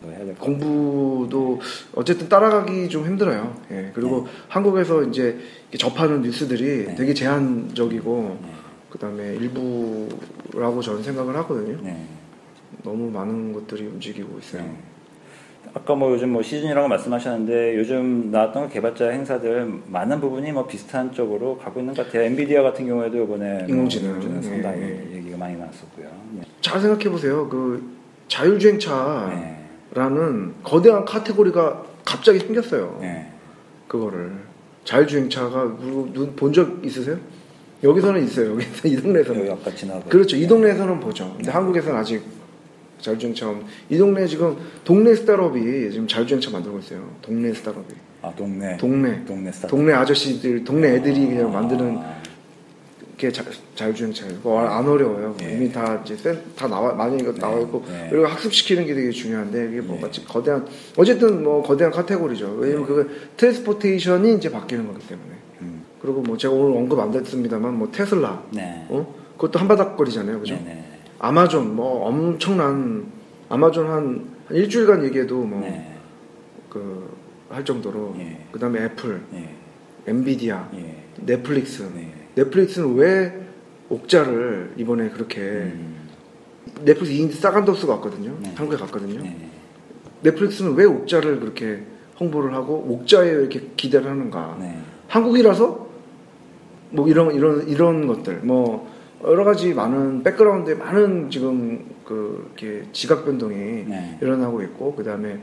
뭐 0.00 0.34
공부도 0.38 1.60
어쨌든 1.94 2.28
따라가기 2.28 2.88
좀 2.88 3.06
힘들어요. 3.06 3.56
예. 3.70 3.90
그리고 3.94 4.26
한국에서 4.48 5.02
이제 5.04 5.38
접하는 5.76 6.22
뉴스들이 6.22 6.86
네. 6.86 6.94
되게 6.96 7.14
제한적이고 7.14 8.38
네. 8.42 8.48
그다음에 8.90 9.34
일부라고 9.36 10.82
저는 10.82 11.02
생각을 11.02 11.36
하거든요. 11.36 11.78
네. 11.82 12.06
너무 12.82 13.10
많은 13.10 13.52
것들이 13.52 13.86
움직이고 13.86 14.38
있어요. 14.38 14.68
네. 15.78 15.82
아까 15.82 15.94
뭐 15.94 16.12
요즘 16.12 16.30
뭐 16.30 16.42
시즌이라고 16.42 16.88
말씀하셨는데 16.88 17.76
요즘 17.76 18.30
나왔던 18.30 18.68
개발자 18.68 19.08
행사들 19.10 19.72
많은 19.86 20.20
부분이 20.20 20.52
뭐 20.52 20.66
비슷한 20.66 21.12
쪽으로 21.12 21.58
가고 21.58 21.80
있는 21.80 21.94
것 21.94 22.06
같아요. 22.06 22.22
엔비디아 22.22 22.62
같은 22.62 22.86
경우에도 22.86 23.22
이번에 23.22 23.58
뭐 23.60 23.68
인공지능. 23.68 24.08
인공지능 24.10 24.42
상당히 24.42 24.82
예, 24.82 25.16
얘기가 25.16 25.36
많이 25.36 25.56
나왔었고요. 25.56 26.06
네. 26.32 26.42
잘 26.60 26.80
생각해 26.80 27.08
보세요. 27.08 27.48
그 27.48 27.82
자율주행차라는 28.28 30.48
네. 30.48 30.54
거대한 30.62 31.04
카테고리가 31.04 31.84
갑자기 32.04 32.38
생겼어요. 32.40 32.98
네. 33.00 33.30
그거를 33.86 34.32
자율주행차가 34.84 35.76
본 36.36 36.52
적 36.52 36.84
있으세요? 36.84 37.16
여기서는 37.84 38.24
있어요. 38.24 38.52
여기서 38.54 38.88
이 38.88 38.96
동네에서는 38.96 39.40
여기 39.46 39.50
아까 39.52 39.70
지나고 39.74 40.02
그렇죠. 40.08 40.36
이 40.36 40.46
동네에서는 40.46 40.98
보죠. 40.98 41.32
근데 41.36 41.50
한국에서는 41.52 41.96
아직 41.96 42.22
자율주행차 43.00 43.48
없- 43.50 43.62
이 43.88 43.96
동네 43.98 44.26
지금 44.26 44.56
동네 44.84 45.14
스타트업이 45.14 45.90
지금 45.90 46.06
자율주행차 46.06 46.50
만들고 46.50 46.78
있어요. 46.80 47.08
동네 47.22 47.52
스타트업이. 47.52 47.94
아 48.22 48.32
동네 48.36 48.76
동네 48.76 49.24
동네 49.24 49.52
스타 49.52 49.68
동네 49.68 49.92
아저씨들, 49.92 50.64
동네 50.64 50.96
애들이 50.96 51.26
그냥 51.26 51.52
만드는 51.52 51.98
아, 51.98 52.18
게 53.16 53.30
자, 53.32 53.44
자율주행차예요. 53.76 54.34
그거 54.36 54.60
안 54.60 54.86
어려워요. 54.88 55.36
예. 55.42 55.52
이미 55.54 55.72
다 55.72 56.00
이제 56.04 56.16
센- 56.16 56.40
다 56.56 56.66
나와 56.68 56.92
많이 56.94 57.16
이거 57.20 57.32
나와 57.34 57.58
있고 57.60 57.84
네. 57.88 58.08
그리고 58.10 58.26
학습시키는 58.26 58.86
게 58.86 58.94
되게 58.94 59.10
중요한데 59.10 59.68
이게 59.72 59.80
뭐 59.80 59.96
네. 59.96 60.02
마치 60.02 60.24
거대한 60.24 60.66
어쨌든 60.96 61.42
뭐 61.42 61.62
거대한 61.62 61.92
카테고리죠. 61.92 62.56
왜냐면 62.58 62.86
그거 62.86 63.04
transportation이 63.36 64.34
이제 64.34 64.50
바뀌는 64.50 64.86
거기 64.86 65.06
때문에. 65.06 65.28
음. 65.62 65.82
그리고 66.00 66.20
뭐 66.22 66.36
제가 66.36 66.52
오늘 66.54 66.76
언급 66.76 66.98
안 67.00 67.10
됐습니다만 67.10 67.74
뭐 67.76 67.88
테슬라, 67.90 68.42
네. 68.52 68.86
어 68.88 69.14
그것도 69.36 69.58
한바닥거리잖아요, 69.60 70.38
그죠? 70.40 70.54
네네. 70.54 70.84
아마존 71.18 71.74
뭐 71.74 72.06
엄청난 72.06 73.06
아마존 73.48 73.86
한, 73.86 73.92
한 74.46 74.56
일주일간 74.56 75.04
얘기해도 75.04 75.42
뭐 75.44 75.60
그할 76.68 77.58
네. 77.58 77.64
정도로 77.64 78.14
예. 78.18 78.38
그다음에 78.52 78.84
애플, 78.84 79.20
예. 79.34 79.54
엔비디아, 80.06 80.68
예. 80.74 81.04
넷플릭스. 81.20 81.82
네. 81.94 82.12
넷플릭스는 82.34 82.94
왜 82.94 83.46
옥자를 83.88 84.74
이번에 84.76 85.08
그렇게 85.10 85.40
음. 85.40 86.08
넷플릭스 86.84 87.12
인디 87.12 87.34
싸간더스가 87.36 87.94
왔거든요. 87.94 88.36
네. 88.42 88.52
한국에 88.54 88.76
갔거든요. 88.76 89.22
네. 89.22 89.50
넷플릭스는 90.22 90.74
왜 90.74 90.84
옥자를 90.84 91.40
그렇게 91.40 91.82
홍보를 92.20 92.52
하고 92.52 92.74
옥자에 92.88 93.30
왜 93.30 93.40
이렇게 93.40 93.70
기대를 93.76 94.10
하는가? 94.10 94.56
네. 94.60 94.78
한국이라서 95.08 95.88
뭐 96.90 97.08
이런 97.08 97.34
이런 97.34 97.68
이런 97.68 98.06
것들 98.06 98.40
뭐 98.42 98.90
여러 99.24 99.44
가지 99.44 99.74
많은 99.74 100.22
백그라운드에 100.22 100.74
많은 100.74 101.30
지금 101.30 101.84
그 102.04 102.50
이렇게 102.56 102.86
지각 102.92 103.24
변동이 103.24 103.54
네. 103.56 104.18
일어나고 104.22 104.62
있고 104.62 104.94
그다음에 104.94 105.40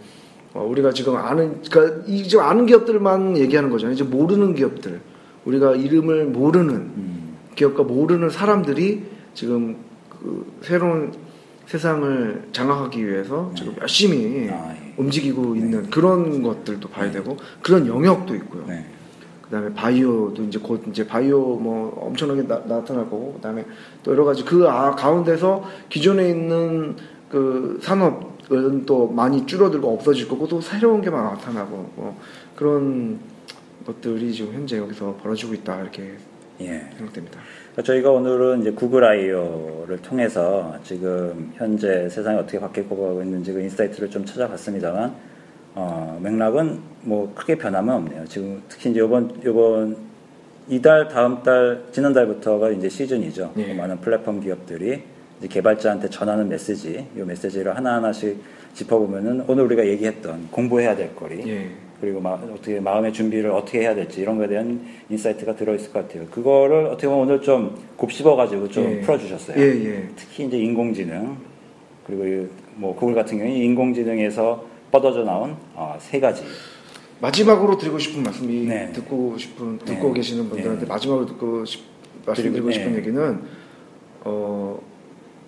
어, 0.53 0.63
우리가 0.63 0.93
지금 0.93 1.17
아는 1.17 1.61
그러니까 1.69 2.03
이 2.07 2.23
지금 2.23 2.45
아는 2.45 2.65
기업들만 2.65 3.37
얘기하는 3.37 3.69
거잖아요. 3.69 3.93
이제 3.93 4.03
모르는 4.03 4.55
기업들 4.55 5.01
우리가 5.43 5.75
이름을 5.75 6.27
모르는 6.27 6.73
음. 6.73 7.35
기업과 7.55 7.83
모르는 7.83 8.29
사람들이 8.29 9.03
지금 9.33 9.77
그 10.09 10.59
새로운 10.61 11.13
세상을 11.67 12.49
장악하기 12.51 13.05
위해서 13.05 13.51
지금 13.55 13.75
열심히 13.81 14.49
아, 14.49 14.73
예. 14.73 14.93
움직이고 14.97 15.55
있는 15.55 15.89
그런 15.89 16.41
것들도 16.41 16.87
봐야 16.89 17.11
되고 17.11 17.37
그런 17.61 17.87
영역도 17.87 18.35
있고요. 18.35 18.65
네. 19.45 19.49
그다음에 19.49 19.73
바이오도 19.73 20.43
이제 20.43 20.59
곧 20.59 20.83
이제 20.89 21.05
바이오 21.07 21.57
뭐 21.57 21.93
엄청나게 22.01 22.47
나, 22.47 22.83
타날 22.83 23.05
거고 23.05 23.33
그다음에 23.35 23.65
또 24.03 24.11
여러 24.11 24.25
가지 24.25 24.43
그 24.43 24.67
아, 24.67 24.91
가운데서 24.91 25.63
기존에 25.89 26.29
있는 26.29 26.95
그 27.29 27.79
산업은 27.81 28.85
또 28.85 29.07
많이 29.07 29.45
줄어들고 29.45 29.93
없어질 29.93 30.27
거고 30.27 30.47
또 30.47 30.61
새로운 30.61 31.01
게 31.01 31.09
막 31.09 31.33
나타나고 31.33 31.91
뭐 31.95 32.17
그런 32.55 33.19
것들이 33.85 34.33
지금 34.33 34.53
현재 34.53 34.77
여기서 34.77 35.17
벌어지고 35.21 35.53
있다 35.53 35.81
이렇게 35.81 36.13
예. 36.61 36.87
생각됩니다. 36.97 37.39
저희가 37.83 38.09
오늘은 38.09 38.61
이제 38.61 38.71
구글 38.71 39.03
I/O를 39.03 40.01
통해서 40.01 40.73
지금 40.83 41.51
현재 41.55 42.07
세상이 42.09 42.39
어떻게 42.39 42.59
바뀌고 42.59 43.21
있는지 43.21 43.51
그 43.51 43.59
insight를 43.59 44.09
좀 44.09 44.23
찾아봤습니다만 44.25 45.13
어, 45.75 46.17
맥락은 46.21 46.79
뭐 47.01 47.31
크게 47.35 47.55
변함은 47.55 47.93
없네요. 47.93 48.25
지금 48.25 48.61
특히 48.69 48.91
이제 48.91 49.01
이번 49.03 49.29
이번 49.45 49.97
이달 50.67 51.07
다음 51.09 51.43
달 51.43 51.83
지난달부터가 51.91 52.71
이제 52.71 52.89
시즌이죠. 52.89 53.51
예. 53.57 53.73
많은 53.73 53.99
플랫폼 53.99 54.39
기업들이 54.39 55.01
이제 55.39 55.47
개발자한테 55.47 56.09
전하는 56.09 56.47
메시지, 56.47 57.05
이 57.15 57.19
메시지를 57.19 57.75
하나 57.75 57.95
하나씩 57.95 58.41
짚어보면은 58.73 59.43
오늘 59.47 59.65
우리가 59.65 59.85
얘기했던 59.85 60.47
공부해야 60.49 60.95
될 60.95 61.13
거리, 61.15 61.47
예. 61.47 61.67
그리고 61.99 62.21
마, 62.21 62.31
어떻게 62.31 62.79
마음의 62.79 63.13
준비를 63.13 63.51
어떻게 63.51 63.81
해야 63.81 63.93
될지 63.93 64.21
이런 64.21 64.37
거에 64.37 64.47
대한 64.47 64.81
insight가 65.09 65.55
들어있을 65.55 65.91
것 65.91 66.07
같아요. 66.07 66.25
그거를 66.31 66.85
어떻게 66.85 67.07
보면 67.07 67.23
오늘 67.23 67.41
좀 67.41 67.77
곱씹어가지고 67.97 68.69
좀 68.69 68.85
예. 68.85 69.01
풀어주셨어요. 69.01 69.57
예, 69.59 69.85
예. 69.85 70.09
특히 70.15 70.45
이제 70.45 70.57
인공지능 70.57 71.35
그리고 72.07 72.25
이뭐 72.79 72.95
구글 72.95 73.13
같은 73.13 73.37
경우에 73.37 73.53
인공지능에서 73.53 74.74
뻗어져 74.95 75.23
나온 75.23 75.57
어, 75.73 75.97
세 75.99 76.21
가지. 76.21 76.43
마지막으로 77.19 77.77
드리고 77.77 77.99
싶은 77.99 78.23
말씀이 78.23 78.65
네. 78.65 78.91
듣고 78.93 79.37
싶은 79.37 79.77
듣고 79.79 80.07
네. 80.09 80.13
계시는 80.13 80.47
분들한테 80.49 80.81
네. 80.81 80.87
마지막으로 80.87 81.25
듣고 81.25 81.65
싶, 81.65 81.83
말씀드리고 82.25 82.69
드리고- 82.69 82.73
싶은 82.73 82.91
네. 82.93 82.97
얘기는 82.99 83.41
어 84.23 84.79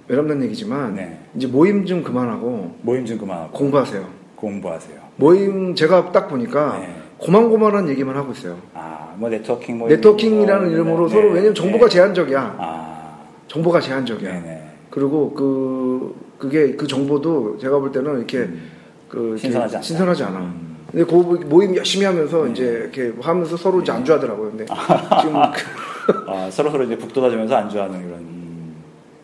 외람된 0.10 0.44
얘기지만 0.44 0.96
네. 0.96 1.20
이제 1.36 1.48
모임 1.48 1.86
좀 1.86 2.04
그만하고 2.04 2.76
모임 2.82 3.06
좀 3.06 3.18
그만하고 3.18 3.52
공부하세요. 3.52 4.06
공부하세요. 4.36 5.00
모임 5.16 5.76
제가 5.76 6.12
딱 6.12 6.28
보니까 6.28 6.80
네. 6.80 6.96
고만고만한 7.20 7.88
얘기만 7.90 8.16
하고 8.18 8.34
있어요. 8.34 8.58
아, 8.74 9.14
뭐 9.18 9.30
네트워킹 9.30 9.78
모임. 9.78 9.90
네트워킹이라는 9.96 10.64
뭐, 10.66 10.72
이름으로 10.74 11.08
네, 11.08 11.14
서로 11.14 11.24
네, 11.30 11.36
왜냐면 11.36 11.54
네. 11.54 11.62
정보가 11.62 11.90
제한적이야. 11.90 12.56
아, 12.60 13.18
정보가 13.48 13.80
제한적이야. 13.80 14.44
그리고 14.90 15.34
그 15.34 16.16
그게 16.38 16.76
그 16.76 16.86
정보도 16.86 17.58
제가 17.58 17.80
볼 17.80 17.92
때는 17.92 18.18
이렇게 18.18 18.40
음. 18.40 18.77
그 19.10 19.36
신선하지 19.38 19.76
않다. 19.78 19.84
신선하지 19.84 20.24
않아. 20.24 20.40
음. 20.40 20.78
근데 20.92 21.06
그 21.06 21.16
모임 21.46 21.76
열심히 21.76 22.06
하면서 22.06 22.46
네. 22.46 22.52
이제 22.52 22.64
이렇게 22.64 23.14
하면서 23.22 23.58
서로 23.58 23.82
이제 23.82 23.92
안주하더라고요. 23.92 24.52
근데 24.52 24.66
지금 25.22 25.42
그- 25.52 26.32
아, 26.32 26.50
서로 26.50 26.72
서로 26.72 26.84
이제 26.86 26.98
북돋아주면서 26.98 27.56
안주하는 27.56 28.00
이런. 28.00 28.12
음, 28.20 28.76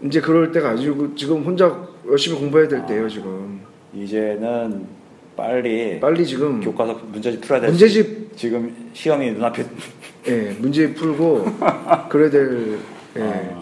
이제 0.04 0.20
그럴 0.20 0.52
때가 0.52 0.72
아니고 0.72 1.16
지금 1.16 1.44
혼자 1.44 1.74
열심히 2.10 2.38
공부해야 2.40 2.68
될 2.68 2.80
아. 2.82 2.86
때예요. 2.86 3.08
지금 3.08 3.62
이제는 3.94 4.86
빨리 5.38 6.00
빨리 6.00 6.26
지금 6.26 6.60
교과서 6.60 7.00
문제집 7.12 7.42
풀어야 7.42 7.62
될. 7.62 7.70
문제집 7.70 8.36
지금 8.36 8.76
시험이 8.94 9.32
눈앞에. 9.32 9.66
예 10.28 10.56
문제 10.60 10.94
풀고 10.94 11.46
그래야 12.10 12.30
될 12.30 12.78
예, 13.18 13.22
아, 13.24 13.26
예. 13.26 13.56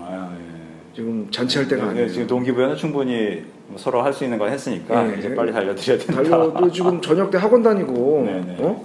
지금 0.95 1.27
잔치할 1.31 1.67
때가 1.67 1.83
네, 1.85 1.89
아니에요. 1.91 2.09
지금 2.09 2.27
동기부여는 2.27 2.75
충분히 2.75 3.43
서로 3.77 4.01
할 4.01 4.11
수 4.13 4.25
있는 4.25 4.37
거 4.37 4.47
했으니까 4.47 5.03
네. 5.03 5.15
이제 5.19 5.33
빨리 5.33 5.51
달려드려야 5.53 5.97
된다. 5.97 6.23
달려도 6.23 6.71
지금 6.71 7.01
저녁 7.01 7.31
때 7.31 7.37
학원 7.37 7.63
다니고 7.63 8.23
네, 8.25 8.43
네. 8.45 8.57
어? 8.59 8.83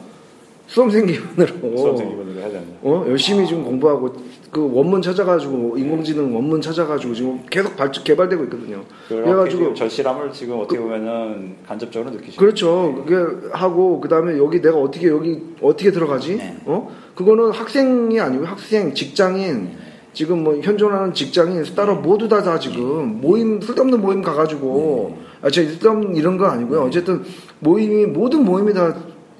수험생 0.68 1.06
기반으로 1.06 1.76
수험생 1.76 2.08
해야 2.38 2.48
된다. 2.48 2.76
어? 2.82 3.04
열심히 3.08 3.46
지금 3.46 3.64
공부하고 3.64 4.14
그 4.52 4.70
원문 4.72 5.02
찾아가지고 5.02 5.76
인공지능 5.76 6.34
원문 6.34 6.60
찾아가지고 6.60 7.14
지금 7.14 7.40
계속 7.50 7.76
발, 7.76 7.90
개발되고 7.90 8.44
있거든요. 8.44 8.82
그래가지고 9.08 9.74
절실함을 9.74 10.32
지금 10.32 10.60
어떻게 10.60 10.78
보면은 10.80 11.56
간접적으로 11.66 12.12
느끼시죠. 12.12 12.38
그렇죠. 12.38 13.04
그게 13.04 13.48
하고 13.52 14.00
그 14.00 14.08
다음에 14.08 14.38
여기 14.38 14.62
내가 14.62 14.76
어떻게 14.78 15.08
여기 15.08 15.42
어떻게 15.60 15.90
들어가지? 15.90 16.36
네. 16.36 16.56
어? 16.66 16.90
그거는 17.16 17.50
학생이 17.50 18.18
아니고 18.20 18.44
학생, 18.44 18.94
직장인, 18.94 19.70
지금 20.16 20.42
뭐 20.44 20.58
현존하는 20.62 21.12
직장이 21.12 21.62
따로 21.74 21.96
모두 21.96 22.26
다 22.26 22.42
다 22.42 22.58
지금 22.58 23.20
모임 23.20 23.60
쓸데없는 23.60 24.00
모임 24.00 24.22
가가지고 24.22 25.18
아 25.42 25.50
제가 25.50 25.68
쓸데없는 25.72 26.16
이런 26.16 26.38
건 26.38 26.50
아니고요. 26.52 26.84
어쨌든 26.84 27.22
모임이 27.60 28.06
모든 28.06 28.42
모임이 28.42 28.72
다 28.72 28.94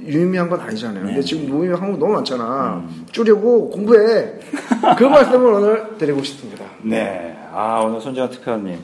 유의미한 0.05 0.51
건 0.51 0.61
아니잖아요. 0.61 1.01
근데 1.03 1.15
네. 1.15 1.23
지금 1.23 1.49
모임이 1.49 1.75
한국 1.75 1.99
너무 1.99 2.13
많잖아. 2.13 2.85
줄이고 3.11 3.71
공부해. 3.71 4.35
그 4.99 5.05
말씀을 5.05 5.51
오늘 5.51 5.97
드리고 5.97 6.23
싶습니다. 6.23 6.67
네. 6.83 7.35
아, 7.55 7.81
오늘 7.81 7.99
손재원 7.99 8.29
특파원님. 8.29 8.79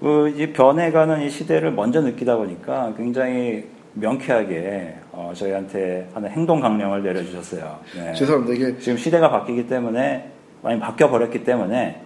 그, 0.00 0.28
이 0.36 0.52
변해가는 0.52 1.22
이 1.22 1.30
시대를 1.30 1.72
먼저 1.72 2.02
느끼다 2.02 2.36
보니까 2.36 2.92
굉장히 2.98 3.64
명쾌하게 3.94 4.96
어, 5.12 5.32
저희한테 5.34 6.10
하는 6.12 6.28
행동 6.30 6.60
강령을 6.60 7.02
내려주셨어요. 7.02 7.78
네. 7.96 8.12
죄송합니다. 8.12 8.52
이게 8.54 8.78
지금 8.78 8.98
시대가 8.98 9.30
바뀌기 9.30 9.66
때문에 9.66 10.35
많이 10.62 10.80
바뀌어 10.80 11.10
버렸기 11.10 11.44
때문에 11.44 12.02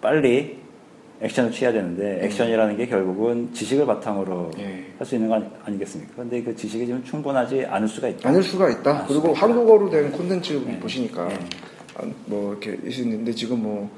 빨리 0.00 0.58
액션을 1.20 1.52
취해야 1.52 1.72
되는데 1.72 2.20
액션이라는 2.24 2.76
게 2.78 2.86
결국은 2.86 3.52
지식을 3.52 3.84
바탕으로 3.84 4.50
예. 4.58 4.86
할수 4.98 5.16
있는 5.16 5.28
거 5.28 5.34
아니, 5.34 5.44
아니겠습니까? 5.64 6.14
근데 6.16 6.42
그 6.42 6.56
지식이 6.56 6.86
지금 6.86 7.04
충분하지 7.04 7.66
않을 7.66 7.88
수가 7.88 8.08
있다. 8.08 8.28
아닐 8.28 8.42
수가 8.42 8.70
있다. 8.70 8.90
아, 8.90 9.04
그리고 9.06 9.20
수가 9.20 9.32
있다. 9.32 9.40
한국어로 9.42 9.90
된 9.90 10.10
콘텐츠 10.12 10.54
네. 10.66 10.78
보시니까 10.80 11.28
네. 11.28 11.38
아, 11.96 12.02
뭐 12.24 12.52
이렇게 12.52 12.78
있는데 12.88 13.32
지금 13.32 13.62
뭐, 13.62 13.90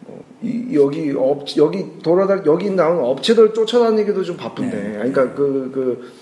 뭐 0.00 0.24
이, 0.42 0.74
여기 0.74 1.12
업 1.16 1.44
여기 1.56 1.98
돌아다 2.02 2.44
여기 2.46 2.70
나오는 2.70 3.04
업체들 3.04 3.54
쫓아다니기도 3.54 4.24
좀 4.24 4.36
바쁜데, 4.36 4.76
네. 4.76 4.92
그러니까 4.94 5.34
그그 5.34 6.12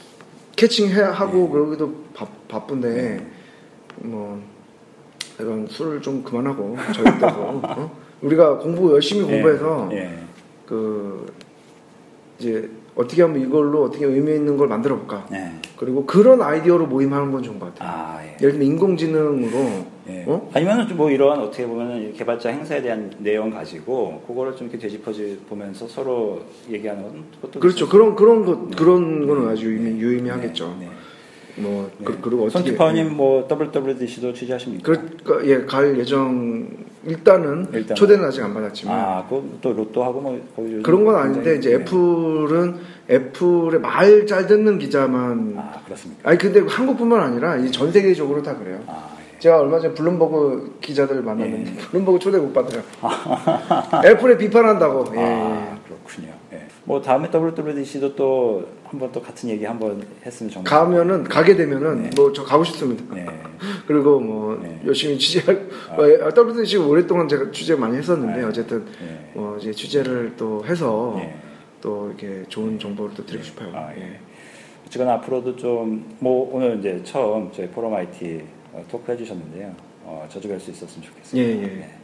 catching 0.57 0.91
해 0.91 1.01
하고 1.01 1.49
그러기도 1.49 1.91
바, 2.13 2.27
바쁜데 2.49 3.27
뭐 4.03 4.43
이런 5.39 5.67
술을 5.67 6.01
좀 6.01 6.23
그만하고 6.23 6.77
저희도 6.93 7.27
어? 7.27 7.97
우리가 8.23 8.59
공부 8.59 8.93
열심히 8.93 9.23
공부해서 9.23 9.89
예. 9.93 9.97
예. 9.97 10.19
그 10.67 11.27
이제 12.39 12.71
어떻게 12.97 13.23
하면 13.23 13.41
이걸로 13.41 13.85
어떻게 13.85 14.07
의미 14.07 14.35
있는 14.35 14.57
걸 14.57 14.69
만들어 14.69 14.97
볼까. 14.97 15.27
예. 15.33 15.51
그리고 15.77 16.07
그런 16.07 16.41
아이디어로 16.41 16.87
모임하는 16.87 17.33
건 17.33 17.43
좋은 17.43 17.59
것 17.59 17.75
같아요. 17.75 17.91
아, 17.91 18.25
예. 18.25 18.37
예를 18.41 18.53
들면 18.53 18.63
인공지능으로 18.63 19.95
예. 20.09 20.25
어? 20.27 20.51
아니면은 20.55 20.87
좀뭐 20.87 21.11
이러한 21.11 21.41
어떻게 21.41 21.67
보면은 21.67 22.11
이 22.11 22.13
개발자 22.13 22.51
행사에 22.51 22.83
대한 22.83 23.13
내용 23.19 23.51
가지고 23.51 24.23
그거를 24.27 24.55
좀 24.55 24.69
이렇게 24.69 24.79
되짚어지 24.79 25.41
보면서 25.49 25.89
서로 25.89 26.43
얘기하는 26.71 27.03
건 27.03 27.25
그것도 27.41 27.61
그렇죠. 27.61 27.89
그런 27.89 28.15
그런 28.15 28.45
것 28.45 28.77
그런 28.77 29.27
거는 29.27 29.49
아주 29.49 29.67
유의미, 29.67 30.01
유의미하겠죠. 30.01 30.77
네. 30.79 30.89
뭐 31.57 31.91
네. 31.99 32.05
그, 32.05 32.29
리고 32.29 32.45
어떻게 32.45 32.59
손티파님 32.59 33.17
뭐 33.17 33.47
WWDC도 33.51 34.33
취재하십니까? 34.33 34.93
그, 35.25 35.43
예, 35.49 35.65
갈 35.65 35.97
예정 35.99 36.67
일단은 37.07 37.67
일단은. 37.73 37.95
초대는 37.95 38.25
아직 38.25 38.43
안 38.43 38.53
받았지만 38.55 38.99
아, 38.99 39.27
그또 39.29 39.73
로또하고 39.73 40.21
뭐 40.21 40.41
그런 40.83 41.05
건 41.05 41.17
아닌데 41.17 41.57
이제 41.57 41.71
네. 41.71 41.77
애플은 41.77 42.77
애플의 43.11 43.81
말 43.81 44.27
잘 44.27 44.47
듣는 44.47 44.79
기자만 44.79 45.55
아, 45.59 45.81
그렇습니까? 45.85 46.29
아니 46.31 46.39
근데 46.39 46.61
한국뿐만 46.61 47.21
아니라 47.21 47.57
이전 47.57 47.93
세계적으로 47.93 48.43
다 48.43 48.57
그래요. 48.57 48.81
아, 48.87 49.11
예. 49.35 49.39
제가 49.39 49.61
얼마 49.61 49.79
전에 49.79 49.93
블룸버그 49.95 50.79
기자들 50.81 51.23
만났는데 51.23 51.71
예. 51.73 51.77
블룸버그 51.91 52.19
초대 52.19 52.39
못 52.39 52.53
받아요. 52.55 52.83
애플에 54.05 54.37
비판한다고. 54.39 55.05
예, 55.15 55.21
예. 55.21 55.25
아, 55.25 55.79
그렇군요. 55.87 56.33
예. 56.53 56.67
뭐 56.85 57.01
다음에 57.03 57.29
WWDC도 57.33 58.15
또 58.17 58.65
한번 58.95 59.13
또 59.13 59.21
같은 59.21 59.49
얘기 59.49 59.65
한번 59.65 60.03
했으면 60.25 60.51
정말 60.51 60.71
가면은 60.71 61.25
가게 61.25 61.57
되면은 61.57 62.03
네. 62.05 62.11
뭐저 62.17 62.45
가고 62.45 62.65
싶습니다. 62.65 63.15
네. 63.15 63.27
그리고 63.87 64.21
뭐 64.21 64.59
네. 64.63 64.81
열심히 64.87 65.19
취재할 65.19 65.69
아. 65.91 65.97
뭐, 65.97 66.07
WWDC 66.07 66.79
오랫동안 66.79 67.29
제가 67.29 67.51
취재 67.51 67.75
많이 67.75 67.97
했었는데 67.97 68.41
네. 68.41 68.45
어쨌든 68.45 68.87
예. 69.03 69.31
뭐 69.35 69.59
이제 69.59 69.73
취재를 69.73 70.35
또 70.37 70.65
해서 70.65 71.17
예. 71.19 71.35
또 71.81 72.09
이렇게 72.09 72.45
좋은 72.49 72.79
정보를 72.79 73.15
또 73.15 73.27
드리고 73.27 73.45
싶어요. 73.45 73.71
아, 73.75 73.93
예. 73.97 74.01
예. 74.01 74.21
어쨌거나 74.87 75.15
앞으로도 75.15 75.57
좀 75.57 76.15
뭐 76.21 76.51
오늘 76.55 76.79
이제 76.79 77.03
처음 77.05 77.51
저희 77.53 77.69
포럼 77.69 77.95
IT 77.95 78.43
어, 78.73 78.85
토크 78.91 79.11
해주셨는데요. 79.13 79.75
어, 80.05 80.27
뵐수 80.31 80.71
있었으면 80.71 81.03
좋겠습니다. 81.03 81.37
예, 81.37 81.63
예. 81.63 81.67
네. 81.67 81.95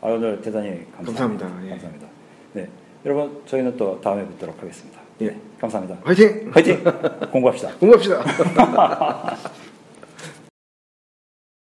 아, 0.00 0.08
오늘 0.08 0.40
대단히 0.40 0.86
감사합니다. 0.96 1.46
감사합니다. 1.46 1.66
예. 1.66 1.70
감사합니다. 1.70 2.06
네, 2.54 2.68
여러분 3.04 3.40
저희는 3.46 3.76
또 3.76 4.00
다음에 4.00 4.26
뵙도록 4.26 4.60
하겠습니다. 4.60 4.99
예. 5.20 5.26
네, 5.26 5.36
감사합니다. 5.60 5.98
화이팅! 6.02 6.50
화이팅! 6.52 6.82
공부합시다. 7.30 7.72
공부합시다. 7.78 8.24